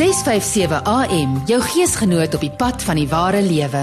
657 0.00 0.82
AM, 0.88 1.42
jou 1.44 1.58
geesgenoot 1.60 2.32
op 2.34 2.40
die 2.40 2.54
pad 2.56 2.80
van 2.88 2.96
die 2.96 3.08
ware 3.08 3.42
lewe. 3.44 3.82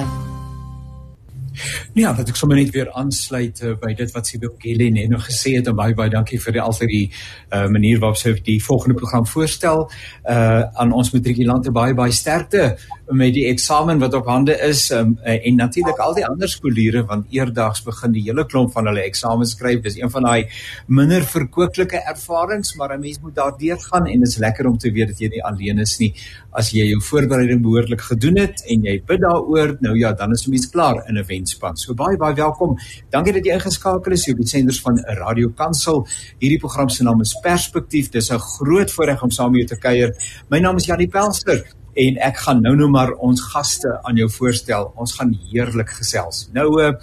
Ja, 1.93 2.09
dat 2.17 2.31
ek 2.31 2.39
sommer 2.39 2.57
net 2.57 2.71
weer 2.73 2.89
aansluit 2.97 3.61
uh, 3.61 3.75
by 3.77 3.91
dit 3.99 4.15
wat 4.15 4.25
Sibyl 4.25 4.55
Kelly 4.57 4.87
net 4.95 5.11
nog 5.13 5.27
gesê 5.27 5.53
het 5.59 5.69
en 5.69 5.77
baie 5.77 5.93
baie 5.97 6.09
dankie 6.09 6.39
vir 6.41 6.55
die 6.57 6.63
altyd 6.63 6.89
die 6.89 7.03
uh, 7.11 7.67
manier 7.69 8.01
waarop 8.01 8.17
sy 8.17 8.33
die 8.47 8.57
volgende 8.65 8.97
program 8.97 9.29
voorstel. 9.29 9.85
Uh 10.25 10.65
aan 10.81 10.95
ons 10.97 11.13
matrikulante 11.13 11.73
baie 11.75 11.93
baie 11.93 12.13
sterkte 12.13 12.65
met 13.15 13.31
die 13.35 13.45
eksamen 13.47 14.01
wat 14.01 14.15
op 14.17 14.27
hande 14.27 14.53
is 14.67 14.89
um, 14.91 15.13
en 15.23 15.55
natuurlik 15.55 15.99
al 16.03 16.15
die 16.17 16.25
ander 16.27 16.49
skooliere 16.51 17.05
want 17.07 17.31
eerdags 17.31 17.83
begin 17.85 18.11
die 18.11 18.23
hele 18.25 18.43
klomp 18.45 18.73
van 18.75 18.89
hulle 18.89 19.05
eksamens 19.07 19.53
skryf. 19.55 19.79
Dis 19.85 19.95
een 19.99 20.11
van 20.11 20.27
daai 20.27 20.49
minder 20.87 21.23
verkwikkelike 21.23 22.01
ervarings, 22.11 22.75
maar 22.75 22.95
'n 22.95 23.01
mens 23.01 23.19
moet 23.21 23.35
daardeur 23.35 23.79
gaan 23.79 24.07
en 24.07 24.19
dit 24.19 24.27
is 24.27 24.37
lekker 24.37 24.67
om 24.67 24.77
te 24.77 24.91
weet 24.91 25.07
dat 25.07 25.19
jy 25.19 25.29
nie 25.29 25.43
alleen 25.43 25.79
is 25.79 25.97
nie. 25.99 26.13
As 26.51 26.71
jy 26.71 26.89
jou 26.89 27.01
voorbereiding 27.01 27.61
behoorlik 27.61 28.01
gedoen 28.01 28.37
het 28.37 28.63
en 28.67 28.83
jy 28.83 29.01
bid 29.05 29.21
daaroor, 29.21 29.77
nou 29.79 29.95
ja, 29.97 30.13
dan 30.13 30.31
is 30.31 30.45
jy 30.45 30.51
mens 30.51 30.69
klaar 30.69 31.03
in 31.07 31.17
'n 31.17 31.25
wenspan. 31.27 31.77
So 31.77 31.93
baie 31.93 32.17
baie 32.17 32.35
welkom. 32.35 32.77
Dankie 33.09 33.33
dat 33.33 33.45
jy 33.45 33.53
ingeskakel 33.53 34.11
is 34.11 34.29
op 34.29 34.37
die 34.37 34.47
senders 34.47 34.81
van 34.81 34.99
Radio 34.99 35.49
Kansel. 35.49 36.07
Hierdie 36.39 36.59
program 36.59 36.89
se 36.89 37.03
naam 37.03 37.21
is 37.21 37.39
Perspektief. 37.41 38.09
Dis 38.09 38.31
'n 38.31 38.39
groot 38.39 38.91
voorreg 38.91 39.23
om 39.23 39.31
saam 39.31 39.55
jou 39.55 39.65
te 39.65 39.77
kuier. 39.77 40.13
My 40.49 40.59
naam 40.59 40.75
is 40.75 40.85
Janie 40.85 41.07
Pelster 41.07 41.76
en 42.05 42.19
ek 42.29 42.43
gaan 42.45 42.61
nou 42.61 42.75
nou 42.75 42.89
maar 42.93 43.15
ons 43.25 43.41
gaste 43.53 43.97
aan 44.03 44.21
jou 44.21 44.29
voorstel. 44.29 44.91
Ons 44.95 45.17
gaan 45.17 45.33
heerlik 45.49 45.89
gesels. 45.99 46.45
Nou 46.53 46.69
uh 46.81 46.93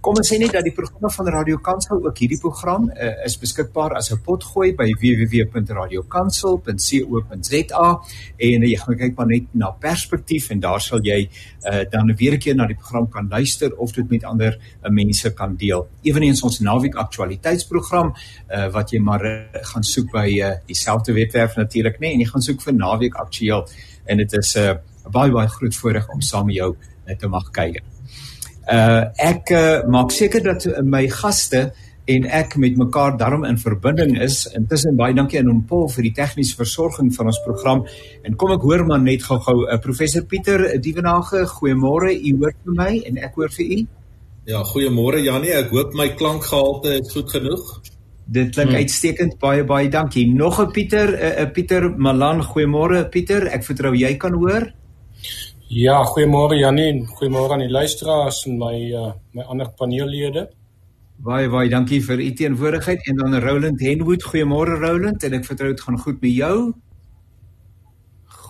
Kom 0.00 0.16
ons 0.16 0.24
sê 0.32 0.38
net 0.40 0.54
dat 0.56 0.64
die 0.64 0.72
programme 0.72 1.12
van 1.12 1.28
Radio 1.28 1.58
Kansel 1.60 1.98
ook 2.00 2.16
hierdie 2.22 2.40
program 2.40 2.88
uh, 2.88 3.20
is 3.26 3.34
beskikbaar 3.36 3.92
as 3.98 4.08
'n 4.08 4.16
potgooi 4.24 4.72
by 4.72 4.96
www.radiokansel.co.za 5.02 7.88
en 8.48 8.62
uh, 8.62 8.68
jy 8.70 8.78
gaan 8.80 8.96
kyk 9.02 9.14
maar 9.18 9.28
net 9.28 9.44
na 9.52 9.70
perspektief 9.70 10.50
en 10.50 10.60
daar 10.60 10.80
sal 10.80 11.00
jy 11.04 11.28
uh, 11.28 11.84
dan 11.92 12.16
weer 12.16 12.32
'n 12.32 12.38
keer 12.40 12.56
na 12.56 12.66
die 12.66 12.76
program 12.80 13.10
kan 13.10 13.28
luister 13.28 13.76
of 13.76 13.92
dit 13.92 14.10
met 14.10 14.24
ander 14.24 14.56
uh, 14.56 14.88
mense 14.88 15.34
kan 15.34 15.56
deel. 15.56 15.88
Eweneens 16.02 16.42
ons 16.42 16.60
naweek 16.60 16.94
aktualiteitsprogram 16.94 18.14
uh, 18.16 18.68
wat 18.72 18.90
jy 18.90 19.00
maar 19.00 19.24
uh, 19.24 19.44
gaan 19.52 19.84
soek 19.84 20.10
by 20.12 20.40
uh, 20.40 20.50
dieselfde 20.66 21.12
webwerf 21.12 21.56
natuurlik 21.56 22.00
nê 22.00 22.02
nee, 22.06 22.12
en 22.12 22.20
jy 22.20 22.26
gaan 22.32 22.42
soek 22.42 22.62
vir 22.62 22.72
naweek 22.72 23.14
aktueel 23.14 23.66
en 24.10 24.22
dit 24.22 24.32
is 24.38 24.54
'n 24.56 24.60
uh, 24.60 24.74
baie 25.12 25.32
baie 25.32 25.48
groot 25.48 25.76
voorreg 25.76 26.08
om 26.08 26.20
saam 26.20 26.46
met 26.46 26.56
jou 26.56 26.74
uh, 26.74 27.16
te 27.16 27.28
mag 27.28 27.50
kuier. 27.50 27.82
Uh 28.70 29.04
ek 29.16 29.50
uh, 29.50 29.86
maak 29.88 30.10
seker 30.10 30.42
dat 30.42 30.66
my 30.82 31.08
gaste 31.08 31.70
en 32.10 32.26
ek 32.26 32.56
met 32.56 32.76
mekaar 32.76 33.16
daarom 33.16 33.44
in 33.44 33.58
verbinding 33.58 34.18
is. 34.22 34.46
Intussen 34.56 34.96
baie 34.96 35.14
dankie 35.14 35.38
aan 35.38 35.50
hom 35.50 35.62
Paul 35.66 35.88
vir 35.88 36.08
die 36.08 36.14
tegniese 36.16 36.56
versorging 36.58 37.12
van 37.14 37.30
ons 37.30 37.40
program. 37.44 37.84
En 38.26 38.36
kom 38.36 38.52
ek 38.54 38.66
hoor 38.66 38.84
maar 38.86 39.02
net 39.02 39.22
gou-gou 39.22 39.66
uh, 39.66 39.78
professor 39.78 40.24
Pieter 40.24 40.80
Dievenage, 40.82 41.46
goeiemôre. 41.56 42.12
U 42.14 42.36
hoor 42.42 42.54
vir 42.64 42.78
my 42.82 42.92
en 43.06 43.22
ek 43.28 43.38
hoor 43.38 43.54
vir 43.58 43.66
u. 43.78 43.80
Ja, 44.50 44.64
goeiemôre 44.64 45.22
Janie. 45.22 45.54
Ek 45.54 45.70
hoop 45.74 45.94
my 45.94 46.08
klankgehalte 46.18 46.98
is 46.98 47.12
goed 47.14 47.30
genoeg. 47.30 47.66
Dit 48.30 48.52
klink 48.54 48.70
hmm. 48.70 48.84
uitstekend. 48.84 49.38
Baie 49.42 49.64
baie 49.66 49.88
dankie. 49.90 50.28
Nog 50.30 50.60
'n 50.60 50.70
Pieter, 50.70 51.08
'n 51.10 51.46
uh, 51.46 51.52
Pieter 51.52 51.90
Malan, 51.90 52.42
goeiemôre 52.42 53.08
Pieter. 53.10 53.46
Ek 53.50 53.64
vertrou 53.64 53.94
jy 53.94 54.16
kan 54.16 54.34
hoor. 54.34 54.70
Ja, 55.68 56.04
goeiemôre 56.04 56.58
Janie, 56.58 57.06
goeiemôre 57.06 57.52
aan 57.52 57.66
die 57.66 57.70
luisteraars 57.70 58.46
en 58.46 58.58
my 58.58 58.76
uh, 58.90 59.12
my 59.34 59.42
ander 59.42 59.70
paneellede. 59.78 60.48
Baie 61.20 61.50
baie 61.50 61.68
dankie 61.68 62.00
vir 62.00 62.18
u 62.18 62.30
teenwoordigheid 62.32 63.02
en 63.10 63.16
dan 63.16 63.34
Roland 63.42 63.80
Henwood. 63.80 64.22
Goeiemôre 64.22 64.78
Roland 64.80 65.22
en 65.22 65.32
ek 65.32 65.44
vertrou 65.44 65.68
dit 65.74 65.80
gaan 65.80 65.98
goed 65.98 66.22
met 66.22 66.32
jou. 66.32 66.72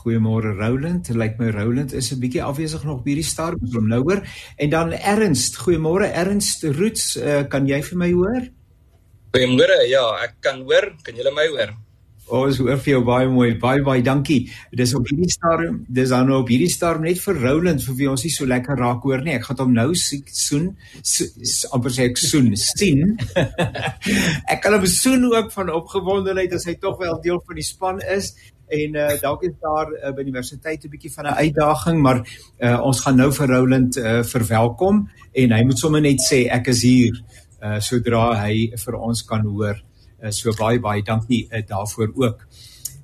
Goeiemôre 0.00 0.54
Roland. 0.60 1.08
Lyk 1.08 1.18
like 1.18 1.36
my 1.40 1.50
Roland 1.50 1.92
is 1.92 2.12
'n 2.12 2.20
bietjie 2.20 2.44
afwesig 2.44 2.84
nog 2.84 3.02
by 3.02 3.14
die 3.14 3.24
start, 3.24 3.60
moet 3.60 3.74
hom 3.74 3.88
nou 3.88 4.02
hoor. 4.02 4.22
En 4.56 4.70
dan 4.70 4.92
Ernst. 4.92 5.56
Goeiemôre 5.56 6.12
Ernst 6.12 6.64
Roots, 6.64 7.16
uh, 7.16 7.42
kan 7.48 7.66
jy 7.66 7.82
vir 7.82 7.98
my 7.98 8.12
hoor? 8.12 8.48
Goeiemôre. 9.30 9.76
Ja, 9.86 10.02
ek 10.24 10.40
kan 10.42 10.64
hoor. 10.66 10.90
Kan 11.06 11.14
julle 11.14 11.30
my 11.30 11.44
hoor? 11.52 11.70
Ons 12.34 12.58
hoor 12.62 12.78
vir 12.82 12.92
jou 12.96 13.00
baie 13.06 13.28
mooi. 13.30 13.52
Baie 13.62 13.82
baie 13.86 14.02
dankie. 14.02 14.40
Dis 14.74 14.90
op 14.98 15.06
hierdie 15.06 15.30
stadium, 15.30 15.80
dis 15.86 16.10
dan 16.10 16.26
nou 16.30 16.40
op 16.42 16.50
hierdie 16.50 16.70
stadium 16.70 17.06
net 17.06 17.18
vir 17.22 17.38
Roland 17.44 17.82
vir 17.86 17.96
wie 17.98 18.08
ons 18.10 18.24
nie 18.26 18.32
so 18.34 18.46
lekker 18.50 18.78
raak 18.78 19.06
hoor 19.06 19.22
nie. 19.22 19.36
Ek 19.38 19.46
gaan 19.46 19.62
hom 19.62 19.74
nou 19.76 19.88
soen. 19.94 20.66
amper 21.70 21.94
sê 21.94 22.08
ek 22.10 22.18
soen, 22.18 22.50
sien. 22.58 23.16
ek 24.52 24.62
kan 24.62 24.78
hom 24.78 24.86
soen 24.90 25.26
ook 25.30 25.54
van 25.54 25.74
opgewondenheid 25.78 26.54
as 26.58 26.66
hy 26.66 26.74
tog 26.82 26.98
wel 26.98 27.22
deel 27.22 27.38
van 27.46 27.62
die 27.62 27.66
span 27.66 28.02
is 28.16 28.34
en 28.70 28.96
uh, 28.98 29.08
dalk 29.22 29.42
is 29.46 29.54
daar 29.62 29.88
uh, 29.90 30.10
by 30.14 30.22
die 30.22 30.30
universiteit 30.30 30.84
'n 30.84 30.90
bietjie 30.90 31.12
van 31.14 31.26
'n 31.26 31.38
uitdaging, 31.42 32.02
maar 32.02 32.22
uh, 32.22 32.78
ons 32.86 33.00
gaan 33.00 33.16
nou 33.16 33.32
vir 33.32 33.48
Roland 33.48 33.96
uh, 33.96 34.22
verwelkom 34.22 35.08
en 35.32 35.52
hy 35.52 35.62
moet 35.64 35.78
sommer 35.78 36.00
net 36.00 36.22
sê 36.22 36.46
ek 36.50 36.70
is 36.74 36.82
hier 36.82 37.18
uh, 37.62 37.78
sodra 37.80 38.34
hy 38.42 38.70
vir 38.84 38.98
ons 38.98 39.22
kan 39.22 39.46
hoor. 39.46 39.80
Uh, 40.22 40.30
so 40.30 40.52
baie 40.58 40.80
baie 40.80 41.02
dankie 41.02 41.46
uh, 41.50 41.62
daarvoor 41.66 42.12
ook. 42.14 42.44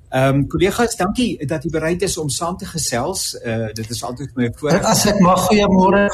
Ehm 0.07 0.35
um, 0.35 0.47
kollegas, 0.47 0.95
dankie 0.95 1.35
dat 1.47 1.63
jy 1.63 1.69
bereid 1.71 2.01
is 2.01 2.17
om 2.17 2.29
saam 2.29 2.55
te 2.57 2.65
gesels. 2.65 3.33
Uh 3.43 3.73
dit 3.75 3.89
is 3.89 4.03
altyd 4.03 4.35
my 4.35 4.47
voorreg. 4.55 4.85
As 4.87 5.03
ek 5.05 5.19
mag 5.19 5.41
goeiemôre. 5.49 6.05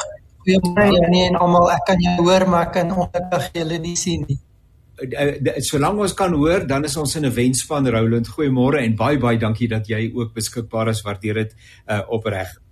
Goeiemôre 0.41 0.87
Janie 0.95 1.27
en 1.27 1.37
almal. 1.37 1.69
Ek 1.75 1.85
kan 1.85 2.01
jou 2.01 2.15
hoor, 2.25 2.47
maar 2.49 2.71
ek 2.71 2.73
kan 2.79 2.89
ongelukkig 2.89 3.51
julle 3.59 3.77
nie 3.83 3.95
sien 3.99 4.25
nie. 4.27 4.39
Solank 5.67 6.01
ons 6.01 6.17
kan 6.17 6.33
hoor, 6.33 6.65
dan 6.65 6.89
is 6.89 6.97
ons 6.97 7.15
in 7.15 7.25
'n 7.25 7.35
wenspan 7.37 7.87
Roland. 7.87 8.33
Goeiemôre 8.33 8.81
en 8.81 8.95
baie 8.95 9.19
baie 9.19 9.37
dankie 9.37 9.69
dat 9.69 9.87
jy 9.87 10.09
ook 10.15 10.33
beskikbaar 10.33 10.89
is. 10.89 11.05
Waardeer 11.05 11.33
dit 11.33 11.55
uh 11.87 12.01
opreg. 12.09 12.62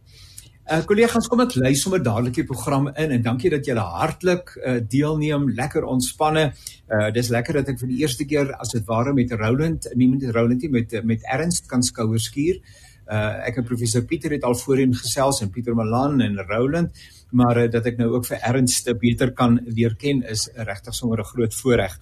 Uh 0.71 0.85
kollegas, 0.87 1.25
kom 1.27 1.41
ek 1.43 1.57
lei 1.59 1.73
sommer 1.75 1.99
dadelik 1.99 2.37
die 2.37 2.45
program 2.47 2.85
in 2.95 3.11
en 3.11 3.23
dankie 3.25 3.49
dat 3.51 3.65
julle 3.67 3.83
hartlik 3.83 4.53
uh 4.55 4.77
deelneem, 4.93 5.49
lekker 5.57 5.83
ontspanne. 5.83 6.45
Uh 6.87 7.09
dis 7.11 7.27
lekker 7.33 7.57
dat 7.59 7.71
ek 7.73 7.81
vir 7.81 7.89
die 7.89 7.97
eerste 8.05 8.23
keer 8.29 8.53
as 8.55 8.71
dit 8.71 8.85
ware 8.87 9.11
met 9.11 9.33
Roland, 9.35 9.89
nie 9.99 10.07
met 10.13 10.23
Roland 10.31 10.63
nie, 10.63 10.69
met 10.71 10.95
met 11.03 11.25
Ernst 11.27 11.67
kan 11.67 11.83
skouers 11.83 12.29
skuur. 12.29 12.61
Uh 13.03 13.49
ek 13.49 13.59
en 13.59 13.67
professor 13.67 14.05
Pieter 14.07 14.31
het 14.31 14.47
al 14.47 14.55
voorheen 14.61 14.95
gesels 14.95 15.41
en 15.43 15.51
Pieter 15.51 15.75
Malan 15.75 16.23
en 16.23 16.39
Roland, 16.39 17.03
maar 17.35 17.59
uh, 17.65 17.67
dat 17.67 17.91
ek 17.91 17.99
nou 17.99 18.13
ook 18.13 18.29
vir 18.29 18.39
Ernst 18.39 18.87
beter 19.01 19.35
kan 19.35 19.59
leer 19.65 19.97
ken 19.99 20.23
is 20.23 20.47
regtig 20.55 20.95
sommer 20.95 21.19
'n 21.19 21.31
groot 21.33 21.53
voorreg. 21.63 21.99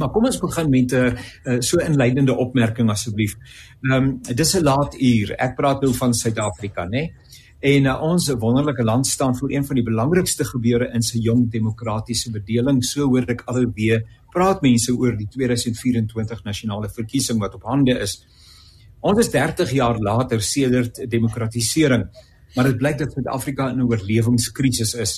Maar 0.00 0.10
kom 0.10 0.24
ons 0.24 0.40
begin 0.40 0.70
met 0.70 0.92
'n 0.92 1.14
uh, 1.46 1.60
so 1.60 1.78
inleidende 1.78 2.34
opmerking 2.34 2.90
asseblief. 2.90 3.36
Ehm 3.86 3.92
um, 3.92 4.34
dis 4.34 4.56
'n 4.56 4.64
laat 4.64 4.98
uur. 4.98 5.30
Ek 5.38 5.54
praat 5.54 5.80
nou 5.82 5.94
van 5.94 6.14
Suid-Afrika, 6.14 6.84
né? 6.84 6.90
Nee? 6.90 7.14
En 7.62 7.84
uh, 7.86 7.92
ons 8.02 8.24
wonderlike 8.42 8.82
land 8.82 9.06
staan 9.06 9.36
voor 9.38 9.52
een 9.52 9.64
van 9.64 9.78
die 9.78 9.84
belangrikste 9.86 10.44
gebeure 10.44 10.88
in 10.96 11.04
sy 11.06 11.20
jong 11.22 11.44
demokratiese 11.50 12.32
bedeling. 12.34 12.80
So 12.82 13.06
hoor 13.06 13.28
ek 13.30 13.44
alweer 13.46 14.02
praat 14.34 14.64
mense 14.64 14.90
oor 14.90 15.14
die 15.14 15.28
2024 15.30 16.42
nasionale 16.42 16.90
verkiesing 16.90 17.38
wat 17.38 17.54
op 17.54 17.68
hande 17.70 17.94
is. 18.02 18.16
Ons 19.02 19.22
is 19.22 19.30
30 19.30 19.76
jaar 19.78 20.00
later 20.02 20.42
sedert 20.42 20.98
demokratisering, 21.10 22.08
maar 22.56 22.66
dit 22.66 22.82
blyk 22.82 22.98
dat 22.98 23.14
Suid-Afrika 23.14 23.70
in 23.70 23.78
'n 23.78 23.86
oorlewingskrisis 23.86 24.94
is. 24.94 25.14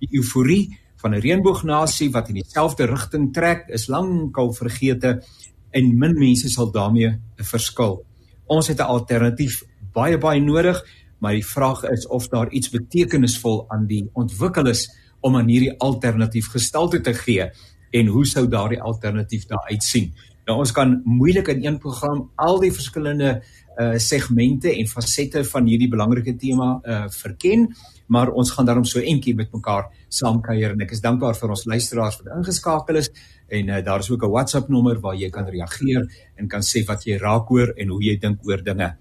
Die 0.00 0.10
euforie 0.18 0.78
van 0.96 1.14
'n 1.14 1.22
reënboognasie 1.22 2.10
wat 2.10 2.28
in 2.28 2.42
dieselfde 2.42 2.86
rigting 2.86 3.32
trek, 3.32 3.68
is 3.68 3.86
lankal 3.86 4.52
vergete 4.52 5.22
en 5.70 5.98
min 5.98 6.18
mense 6.18 6.48
sal 6.48 6.70
daarmee 6.72 7.08
'n 7.08 7.44
verskil. 7.44 8.04
Ons 8.46 8.68
het 8.68 8.78
'n 8.78 8.90
alternatief 8.90 9.62
baie 9.92 10.18
baie 10.18 10.40
nodig 10.40 10.82
maar 11.18 11.32
die 11.32 11.46
vraag 11.46 11.84
is 11.90 12.06
of 12.06 12.28
daar 12.28 12.50
iets 12.50 12.70
betekenisvol 12.70 13.64
aan 13.68 13.86
die 13.86 14.04
ontwikkel 14.12 14.68
is 14.72 14.86
om 15.20 15.36
aan 15.36 15.48
hierdie 15.48 15.74
alternatief 15.80 16.50
gestalte 16.52 17.00
te 17.00 17.14
gee 17.14 17.50
en 17.90 18.06
hoe 18.12 18.26
sou 18.26 18.46
daardie 18.48 18.82
alternatief 18.82 19.46
daar 19.46 19.64
uitsien. 19.70 20.12
Nou 20.46 20.60
ons 20.62 20.70
kan 20.72 21.00
moeilik 21.04 21.48
in 21.50 21.64
een 21.64 21.78
program 21.82 22.28
al 22.36 22.60
die 22.62 22.72
verskillende 22.72 23.40
uh 23.76 23.96
segmente 24.00 24.70
en 24.72 24.86
fasette 24.88 25.42
van 25.44 25.66
hierdie 25.68 25.88
belangrike 25.92 26.36
tema 26.40 26.68
uh 26.80 27.08
verken, 27.12 27.66
maar 28.06 28.30
ons 28.30 28.50
gaan 28.54 28.64
daarom 28.64 28.84
so 28.84 29.00
entjie 29.00 29.34
met 29.34 29.52
mekaar 29.52 29.90
saamkuier 30.08 30.72
en 30.72 30.84
ek 30.86 30.94
is 30.96 31.02
dankbaar 31.04 31.36
vir 31.36 31.52
ons 31.56 31.66
luisteraars 31.66 32.20
wat 32.20 32.30
ingeskakel 32.38 33.00
is 33.02 33.10
en 33.48 33.68
uh, 33.68 33.82
daar 33.84 34.00
is 34.00 34.10
ook 34.10 34.22
'n 34.24 34.30
WhatsApp 34.30 34.68
nommer 34.68 35.00
waar 35.00 35.14
jy 35.14 35.30
kan 35.30 35.48
reageer 35.48 36.06
en 36.36 36.48
kan 36.48 36.62
sê 36.62 36.84
wat 36.86 37.04
jy 37.04 37.18
raak 37.18 37.48
hoor 37.48 37.74
en 37.76 37.88
hoe 37.88 38.02
jy 38.02 38.16
dink 38.16 38.38
oor 38.46 38.62
dinge. 38.62 38.96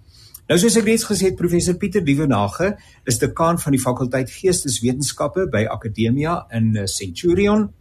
Nou 0.46 0.60
soos 0.62 0.76
ek 0.78 0.86
reeds 0.86 1.08
gesê 1.10 1.32
het, 1.32 1.38
professor 1.40 1.74
Pieter 1.82 2.04
Dievenage 2.06 2.68
is 3.10 3.18
dekaan 3.18 3.58
van 3.58 3.74
die 3.74 3.82
fakulteit 3.82 4.30
Geesteswetenskappe 4.30 5.48
by 5.50 5.64
Akademia 5.74 6.36
in 6.54 6.76
eh, 6.78 6.86
Centurion. 6.86 7.72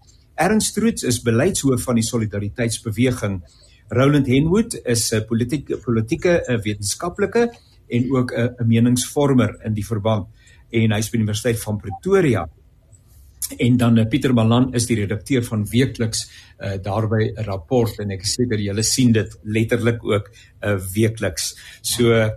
Ernst 0.40 0.80
Roots 0.80 1.04
is 1.04 1.20
beleidshoof 1.26 1.84
van 1.84 2.00
die 2.00 2.06
Solidariteitsbeweging. 2.08 3.42
Roland 3.92 4.30
Henwood 4.32 4.78
is 4.80 5.12
'n 5.12 5.26
politieke 5.28 5.76
politieke 5.84 6.40
eh, 6.40 6.56
wetenskaplike 6.56 7.50
en 7.88 8.10
ook 8.16 8.32
'n 8.32 8.66
meningsvormer 8.66 9.60
in 9.64 9.74
die 9.74 9.84
verband 9.84 10.26
en 10.72 10.92
hy's 10.92 11.10
by 11.10 11.18
die 11.18 11.24
Universiteit 11.24 11.60
van 11.60 11.76
Pretoria. 11.76 12.48
en 13.58 13.76
dan 13.76 14.08
Pieter 14.08 14.32
Malan 14.32 14.72
is 14.74 14.86
die 14.86 14.96
redakteur 14.96 15.44
van 15.44 15.66
weekliks 15.68 16.30
uh, 16.58 16.78
daarby 16.82 17.32
'n 17.36 17.44
rapport 17.44 17.98
en 17.98 18.10
ek 18.10 18.22
is 18.22 18.34
seker 18.34 18.58
julle 18.58 18.82
sien 18.82 19.12
dit 19.12 19.38
letterlik 19.42 20.04
ook 20.04 20.30
uh, 20.62 20.78
weekliks. 20.94 21.54
So 21.82 22.30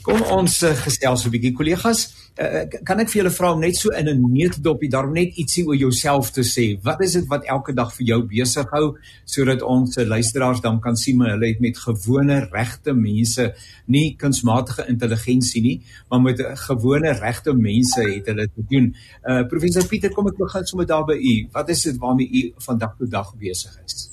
kom 0.00 0.22
ons 0.32 0.62
uh, 0.64 0.72
gesels 0.84 1.26
'n 1.26 1.32
bietjie 1.34 1.52
kollegas. 1.52 2.08
Uh, 2.40 2.64
kan 2.84 3.00
ek 3.02 3.10
vir 3.12 3.18
julle 3.20 3.32
vra 3.34 3.50
om 3.52 3.60
net 3.60 3.76
so 3.76 3.90
in 3.92 4.08
'n 4.08 4.32
neutdopie 4.32 4.88
daarom 4.88 5.12
net 5.12 5.36
ietsie 5.36 5.66
oor 5.66 5.76
jouself 5.76 6.30
te 6.32 6.40
sê. 6.40 6.80
Wat 6.82 7.02
is 7.02 7.12
dit 7.12 7.26
wat 7.28 7.44
elke 7.44 7.74
dag 7.74 7.92
vir 7.92 8.06
jou 8.06 8.22
besig 8.22 8.70
hou 8.72 8.96
sodat 9.24 9.62
ons 9.62 9.96
luisteraars 9.96 10.60
dan 10.60 10.80
kan 10.80 10.96
sien 10.96 11.16
maar 11.16 11.30
hulle 11.36 11.46
het 11.46 11.60
met 11.60 11.76
gewone 11.76 12.48
regte 12.52 12.94
mense, 12.94 13.54
nie 13.86 14.16
kunsmatige 14.16 14.88
intelligensie 14.88 15.62
nie, 15.62 15.82
maar 16.08 16.20
met 16.20 16.40
gewone 16.40 17.12
regte 17.12 17.52
mense 17.52 18.00
het 18.00 18.26
hulle 18.26 18.48
te 18.48 18.64
doen. 18.68 18.94
Uh 19.28 19.44
professor 19.44 19.86
Pieter, 19.86 20.10
kom 20.10 20.26
ek 20.26 20.38
begin 20.38 20.64
sommer 20.64 20.86
daar 20.86 21.04
by 21.04 21.18
u. 21.20 21.48
Wat 21.52 21.68
is 21.68 21.82
dit 21.82 21.98
waarmee 21.98 22.30
u 22.32 22.52
van 22.56 22.78
dag 22.78 22.96
tot 22.96 23.10
dag 23.10 23.34
besig 23.36 23.76
is? 23.84 24.12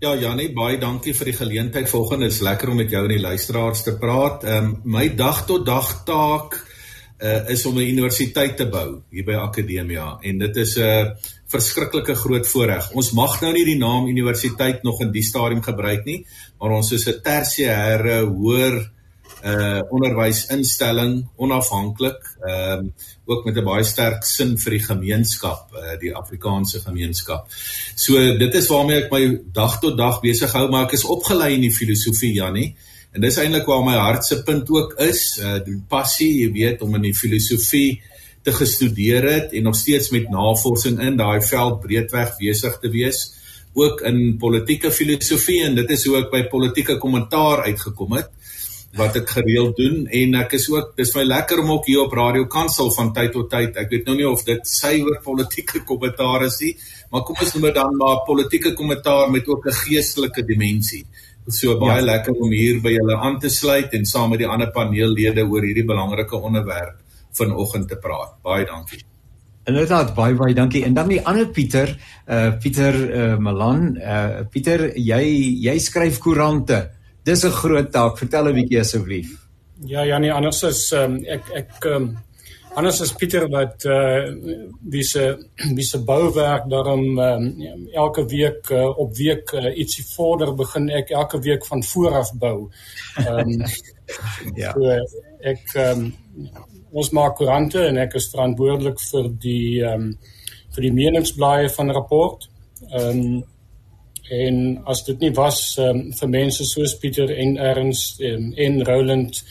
Ja, 0.00 0.14
Janie, 0.16 0.46
baie 0.56 0.78
dankie 0.80 1.12
vir 1.12 1.28
die 1.28 1.34
geleentheid 1.36 1.88
vanoggend. 1.90 2.22
Dit 2.24 2.32
is 2.32 2.38
lekker 2.40 2.70
om 2.72 2.78
met 2.80 2.88
jou 2.88 3.02
en 3.04 3.10
die 3.12 3.20
luisteraars 3.20 3.82
te 3.84 3.92
praat. 4.00 4.46
Ehm 4.48 4.68
um, 4.70 4.70
my 4.94 5.02
dag 5.12 5.42
tot 5.44 5.66
dag 5.66 5.90
taak 6.08 6.56
uh, 6.56 7.50
is 7.52 7.66
om 7.68 7.76
'n 7.76 7.84
universiteit 7.84 8.56
te 8.56 8.64
bou 8.64 9.02
hier 9.10 9.26
by 9.28 9.36
Akademia 9.36 10.16
en 10.22 10.38
dit 10.38 10.56
is 10.56 10.78
'n 10.78 10.80
uh, 10.80 11.10
verskriklike 11.52 12.14
groot 12.14 12.48
voorreg. 12.48 12.90
Ons 12.96 13.12
mag 13.12 13.40
nou 13.42 13.52
nie 13.52 13.64
die 13.64 13.76
naam 13.76 14.08
universiteit 14.08 14.82
nog 14.82 15.02
in 15.02 15.12
die 15.12 15.22
stadium 15.22 15.60
gebruik 15.62 16.04
nie, 16.04 16.24
maar 16.58 16.70
ons 16.70 16.92
is 16.92 17.06
'n 17.06 17.20
tersiêre 17.20 18.24
hoër 18.24 18.80
uh 19.44 19.80
onderwysinstelling 19.88 21.14
onafhanklik 21.36 22.20
ehm 22.40 22.78
um, 22.78 22.92
ook 23.24 23.44
met 23.44 23.56
'n 23.56 23.64
baie 23.64 23.84
sterk 23.84 24.24
sin 24.24 24.58
vir 24.58 24.70
die 24.70 24.84
gemeenskap 24.84 25.72
uh 25.72 25.96
die 26.00 26.14
Afrikaanse 26.14 26.80
gemeenskap. 26.80 27.46
So 27.94 28.14
dit 28.38 28.54
is 28.54 28.68
waarmee 28.68 29.04
ek 29.04 29.10
my 29.12 29.40
dag 29.52 29.80
tot 29.80 29.96
dag 29.96 30.20
besig 30.20 30.52
hou 30.52 30.68
maar 30.70 30.84
ek 30.84 30.92
is 30.92 31.04
opgelei 31.04 31.54
in 31.54 31.60
die 31.60 31.74
filosofie 31.74 32.34
Jannie 32.34 32.76
en 33.12 33.20
dis 33.20 33.36
eintlik 33.36 33.66
waar 33.66 33.84
my 33.84 33.96
hart 33.96 34.24
se 34.24 34.42
punt 34.42 34.70
ook 34.70 34.94
is 34.98 35.38
uh 35.42 35.58
die 35.64 35.80
passie 35.88 36.32
jy 36.44 36.52
weet 36.52 36.82
om 36.82 36.94
in 36.94 37.02
die 37.02 37.14
filosofie 37.14 38.02
te 38.42 38.52
gestudeer 38.52 39.26
het 39.28 39.52
en 39.52 39.62
nog 39.62 39.76
steeds 39.76 40.10
met 40.10 40.30
navorsing 40.30 41.00
in 41.00 41.16
daai 41.16 41.40
veld 41.42 41.80
breedweg 41.80 42.36
besig 42.38 42.78
te 42.80 42.90
wees 42.90 43.28
ook 43.72 44.00
in 44.00 44.36
politieke 44.38 44.90
filosofie 44.90 45.62
en 45.64 45.74
dit 45.74 45.90
is 45.90 46.04
hoe 46.06 46.18
ek 46.18 46.30
by 46.32 46.42
politieke 46.50 46.98
kommentaar 46.98 47.64
uitgekom 47.68 48.16
het 48.18 48.30
wat 48.98 49.16
ek 49.20 49.28
gereeld 49.36 49.76
doen 49.78 50.06
en 50.18 50.34
ek 50.40 50.56
is 50.58 50.66
ook 50.72 50.96
dis 50.98 51.12
my 51.14 51.22
lekker 51.22 51.60
om 51.62 51.70
ook 51.76 51.86
hier 51.86 52.00
op 52.02 52.14
Radio 52.16 52.46
Kansel 52.50 52.90
van 52.90 53.12
tyd 53.14 53.30
tot 53.32 53.50
tyd. 53.50 53.76
Ek 53.78 53.90
weet 53.92 54.08
nou 54.08 54.16
nie 54.18 54.26
of 54.26 54.42
dit 54.46 54.66
suiwer 54.66 55.20
politieke 55.22 55.84
kommentaar 55.90 56.46
is 56.48 56.58
nie, 56.64 56.72
maar 57.12 57.22
kom 57.26 57.38
ons 57.38 57.54
noem 57.54 57.68
dit 57.68 57.78
dan 57.78 57.98
maar 58.00 58.24
politieke 58.26 58.74
kommentaar 58.74 59.30
met 59.30 59.46
ook 59.48 59.66
'n 59.66 59.78
geestelike 59.84 60.42
dimensie. 60.46 61.04
So 61.46 61.78
baie 61.78 62.00
ja. 62.00 62.04
lekker 62.04 62.34
om 62.34 62.50
hier 62.50 62.80
by 62.80 62.90
julle 62.90 63.16
aan 63.16 63.38
te 63.38 63.48
sluit 63.48 63.92
en 63.92 64.04
saam 64.04 64.30
met 64.30 64.38
die 64.38 64.48
ander 64.48 64.70
paneellede 64.70 65.46
oor 65.46 65.62
hierdie 65.62 65.86
belangrike 65.86 66.36
onderwerp 66.36 66.98
vanoggend 67.32 67.88
te 67.88 67.96
praat. 67.96 68.36
Baie 68.42 68.66
dankie. 68.66 69.02
Inderdaad 69.64 70.14
baie 70.14 70.34
baie 70.34 70.54
dankie. 70.54 70.84
En 70.84 70.94
dan 70.94 71.08
die 71.08 71.20
ander 71.26 71.46
Pieter, 71.48 71.96
uh 72.26 72.52
Pieter 72.58 72.94
uh 72.94 73.36
Malan, 73.38 73.96
uh 73.96 74.42
Pieter, 74.50 74.90
jy 74.96 75.22
jy 75.62 75.78
skryf 75.78 76.18
koerante. 76.18 76.90
Dis 77.24 77.44
'n 77.44 77.50
groot 77.62 77.92
taak. 77.92 78.18
Vertel 78.18 78.48
'n 78.48 78.54
bietjie 78.54 78.80
asseblief. 78.80 79.30
Ja, 79.84 80.02
ja, 80.02 80.18
nee, 80.18 80.32
anders 80.32 80.62
is 80.62 80.90
um, 80.92 81.16
ek 81.24 81.48
ek 81.56 81.84
um, 81.84 82.18
anders 82.76 83.00
is 83.00 83.12
Pieter 83.16 83.46
wat 83.48 83.84
uh 83.84 84.28
wie 84.92 85.02
se 85.02 85.24
wie 85.76 85.84
se 85.84 86.02
bouwerk 86.04 86.68
daarom 86.70 87.18
um, 87.18 87.46
elke 87.92 88.24
week 88.26 88.70
uh, 88.70 88.98
op 88.98 89.16
week 89.16 89.52
uh, 89.52 89.78
ietsie 89.78 90.04
vorder 90.14 90.54
begin 90.54 90.90
ek 90.90 91.10
elke 91.10 91.40
week 91.40 91.66
van 91.66 91.84
voor 91.84 92.18
af 92.20 92.34
bou. 92.38 92.68
Ehm 93.16 93.38
um, 93.38 93.64
ja. 94.62 94.72
So, 94.72 94.98
ek 95.40 95.74
um, 95.74 96.10
ons 96.90 97.10
maak 97.14 97.36
koerante 97.38 97.86
en 97.86 97.96
ek 98.02 98.18
is 98.18 98.28
verantwoordelik 98.34 99.00
vir 99.00 99.32
die 99.40 99.80
ehm 99.84 100.10
um, 100.10 100.12
vir 100.70 100.84
die 100.86 100.92
meningsblaaie 100.94 101.70
van 101.74 101.90
rapport. 101.90 102.46
Ehm 102.90 103.24
um, 103.24 103.40
en 104.30 104.78
as 104.86 105.02
dit 105.06 105.20
nie 105.24 105.32
was 105.34 105.58
um, 105.82 106.06
vir 106.14 106.30
mense 106.30 106.64
soos 106.64 106.94
Pieter 107.02 107.32
en 107.34 107.56
Ernst 107.58 108.20
en, 108.20 108.52
en 108.56 108.80
Roland 108.86 109.42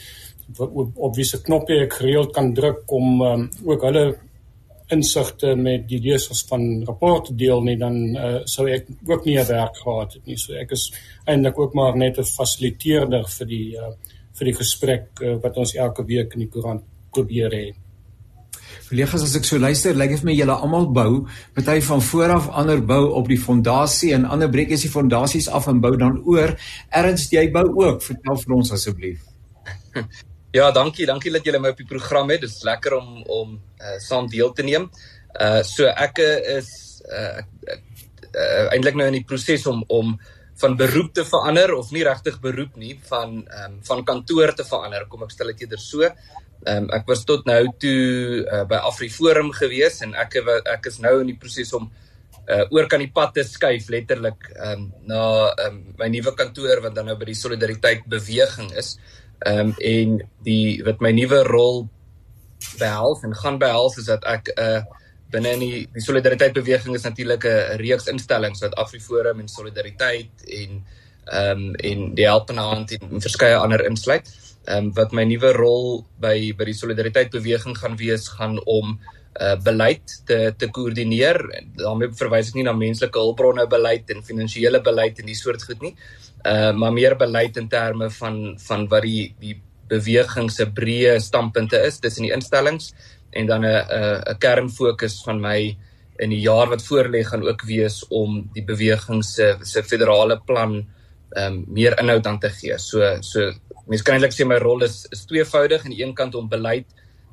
op, 0.58 0.96
op 0.96 1.16
wiese 1.16 1.42
knoppe 1.44 1.82
ek 1.84 2.00
gereeld 2.00 2.34
kan 2.36 2.54
druk 2.56 2.92
om 2.96 3.22
um, 3.22 3.46
ook 3.68 3.84
hulle 3.90 4.06
insigte 4.90 5.54
met 5.56 5.84
die 5.90 6.00
lesers 6.02 6.42
van 6.50 6.64
rapporte 6.88 7.36
deel 7.38 7.62
nie 7.66 7.76
dan 7.78 8.00
uh, 8.16 8.40
sou 8.50 8.66
ek 8.74 8.88
ook 9.06 9.26
nie 9.26 9.38
'n 9.38 9.46
werk 9.46 9.78
gehad 9.78 10.14
het 10.14 10.26
nie. 10.26 10.38
So 10.38 10.54
ek 10.54 10.72
is 10.72 10.90
eintlik 11.26 11.60
ook 11.60 11.74
maar 11.74 11.98
net 11.98 12.18
'n 12.18 12.24
fasiliteerder 12.24 13.28
vir 13.38 13.48
die 13.48 13.78
uh, 13.78 13.94
vir 14.34 14.46
die 14.46 14.58
gesprek 14.58 15.22
uh, 15.22 15.36
wat 15.44 15.58
ons 15.58 15.76
elke 15.76 16.06
week 16.06 16.34
in 16.34 16.40
die 16.40 16.50
koerant 16.50 16.84
probeer 17.12 17.52
hê 17.52 17.74
Kollegas, 18.90 19.22
as 19.22 19.36
ek 19.38 19.46
so 19.46 19.60
luister, 19.62 19.94
lyk 19.94 20.16
dit 20.16 20.22
vir 20.24 20.28
my 20.32 20.34
julle 20.34 20.54
almal 20.66 20.88
bou, 20.94 21.12
party 21.54 21.76
van 21.86 22.00
vooraf 22.02 22.48
ander 22.58 22.80
bou 22.82 23.04
op 23.20 23.28
die 23.30 23.38
fondasie 23.38 24.16
en 24.16 24.26
ander 24.26 24.50
breek 24.50 24.74
as 24.74 24.82
die 24.82 24.90
fondasies 24.90 25.46
af 25.46 25.68
en 25.70 25.82
bou 25.84 25.92
dan 25.94 26.18
oor. 26.26 26.56
Ernst, 26.90 27.36
jy 27.36 27.44
bou 27.54 27.68
ook. 27.84 28.02
Vertel 28.02 28.42
vir 28.42 28.58
ons 28.58 28.74
asseblief. 28.80 29.22
Ja, 30.50 30.72
dankie, 30.74 31.06
dankie 31.06 31.30
dat 31.30 31.46
julle 31.46 31.60
my 31.62 31.70
op 31.76 31.78
die 31.78 31.86
program 31.86 32.32
het. 32.34 32.42
Dit 32.42 32.50
is 32.50 32.64
lekker 32.66 32.96
om 32.98 33.20
om 33.30 33.52
uh, 33.54 33.98
saam 34.02 34.26
deel 34.34 34.50
te 34.58 34.64
neem. 34.66 34.88
Uh 35.38 35.62
so 35.62 35.86
ek 35.86 36.24
is 36.58 36.72
uh, 37.06 37.44
uh 37.70 38.64
eintlik 38.74 38.98
nou 38.98 39.06
in 39.12 39.20
die 39.20 39.28
proses 39.30 39.68
om 39.70 39.84
om 39.94 40.16
van 40.64 40.76
beroep 40.80 41.14
te 41.14 41.26
verander 41.26 41.76
of 41.76 41.92
nie 41.94 42.02
regtig 42.08 42.40
beroep 42.42 42.82
nie 42.82 42.96
van 43.12 43.44
um, 43.46 43.78
van 43.92 44.02
kantoor 44.04 44.56
te 44.58 44.66
verander. 44.66 45.06
Kom 45.12 45.28
ek 45.28 45.38
stel 45.38 45.54
dit 45.54 45.68
eerder 45.68 45.86
so. 45.86 46.10
Ehm 46.68 46.84
um, 46.84 46.90
ek 46.92 47.08
was 47.08 47.24
tot 47.24 47.46
nou 47.48 47.62
toe 47.80 48.44
uh, 48.44 48.66
by 48.68 48.82
AfriForum 48.90 49.54
gewees 49.56 50.02
en 50.04 50.12
ek 50.20 50.42
ek 50.68 50.90
is 50.92 51.00
nou 51.00 51.22
in 51.22 51.30
die 51.32 51.38
proses 51.40 51.72
om 51.78 51.86
uh, 51.88 52.66
oor 52.76 52.90
kan 52.92 53.00
die 53.00 53.12
pad 53.16 53.32
te 53.38 53.46
skuif 53.48 53.88
letterlik 53.94 54.50
ehm 54.58 54.82
um, 54.82 54.90
na 55.08 55.22
um, 55.68 55.78
my 56.02 56.10
nuwe 56.12 56.34
kantoor 56.36 56.84
wat 56.84 56.98
dan 56.98 57.08
nou 57.08 57.16
by 57.16 57.30
die 57.32 57.40
solidariteit 57.40 58.04
beweging 58.12 58.74
is. 58.76 58.98
Ehm 59.48 59.72
um, 59.72 59.74
en 59.80 60.20
die 60.44 60.84
wat 60.84 61.00
my 61.00 61.14
nuwe 61.16 61.46
rol 61.48 61.88
behels 62.76 63.24
en 63.24 63.38
gaan 63.40 63.62
behels 63.62 63.96
is 64.04 64.12
dat 64.12 64.28
ek 64.28 64.52
'n 64.52 64.60
uh, 64.60 64.84
binne 65.32 65.56
in 65.56 65.64
die, 65.64 65.88
die 65.94 66.04
solidariteit 66.04 66.54
beweging 66.54 66.96
is 66.96 67.08
natuurlik 67.08 67.46
'n 67.46 67.80
reeks 67.80 68.12
instellings 68.12 68.60
wat 68.60 68.76
AfriForum 68.76 69.40
en 69.40 69.48
solidariteit 69.48 70.44
en 70.44 70.84
ehm 71.32 71.64
um, 71.72 71.76
en 71.76 72.16
die 72.20 72.28
helpende 72.28 72.62
hand 72.62 72.92
en 72.92 73.22
verskeie 73.22 73.56
ander 73.56 73.86
insluit 73.86 74.28
ehm 74.28 74.49
um, 74.68 74.92
wat 74.98 75.14
my 75.16 75.24
nuwe 75.24 75.54
rol 75.56 76.04
by 76.22 76.52
by 76.58 76.68
die 76.70 76.78
solidariteit 76.78 77.32
beweging 77.32 77.78
gaan 77.78 77.98
wees 78.00 78.28
gaan 78.36 78.60
om 78.66 79.00
uh 79.40 79.56
beleid 79.64 80.04
te 80.26 80.54
te 80.58 80.68
koördineer. 80.68 81.38
daarmee 81.78 82.12
verwys 82.18 82.50
ek 82.50 82.56
nie 82.56 82.66
na 82.68 82.74
menslike 82.74 83.20
hulpbronne 83.20 83.68
beleid 83.70 84.10
en 84.10 84.26
finansiële 84.26 84.82
beleid 84.82 85.20
en 85.20 85.26
die 85.26 85.38
soort 85.38 85.64
goed 85.64 85.82
nie. 85.82 85.96
Uh 86.46 86.74
maar 86.74 86.94
meer 86.94 87.16
beleid 87.16 87.58
in 87.58 87.70
terme 87.70 88.10
van 88.10 88.58
van 88.60 88.88
wat 88.88 89.04
die 89.04 89.34
die 89.40 89.56
beweging 89.90 90.52
se 90.52 90.66
breë 90.66 91.20
standpunte 91.20 91.80
is 91.86 92.00
tussen 92.00 92.28
die 92.28 92.34
instellings 92.34 92.94
en 93.32 93.48
dan 93.48 93.66
'n 93.66 93.86
'n 93.86 94.22
'n 94.34 94.38
kernfokus 94.40 95.24
van 95.24 95.42
my 95.42 95.78
in 96.20 96.30
die 96.30 96.44
jaar 96.44 96.68
wat 96.70 96.84
voorlê 96.84 97.24
gaan 97.24 97.48
ook 97.48 97.62
wees 97.64 98.04
om 98.10 98.50
die 98.54 98.64
beweging 98.64 99.24
se 99.24 99.58
se 99.64 99.84
federale 99.84 100.40
plan 100.46 100.86
ehm 101.36 101.54
um, 101.54 101.66
meer 101.68 102.00
inhoud 102.00 102.28
aan 102.28 102.40
te 102.40 102.50
gee. 102.50 102.78
So 102.78 103.22
so 103.22 103.52
Mens 103.90 104.04
kan 104.06 104.20
eintlik 104.20 104.36
sê 104.36 104.46
my 104.46 104.60
rol 104.62 104.84
is 104.86 105.08
is 105.10 105.26
tweevoudig 105.26 105.86
aan 105.86 105.94
die 105.96 106.04
een 106.04 106.14
kant 106.14 106.36
om 106.38 106.50
beleid 106.50 106.86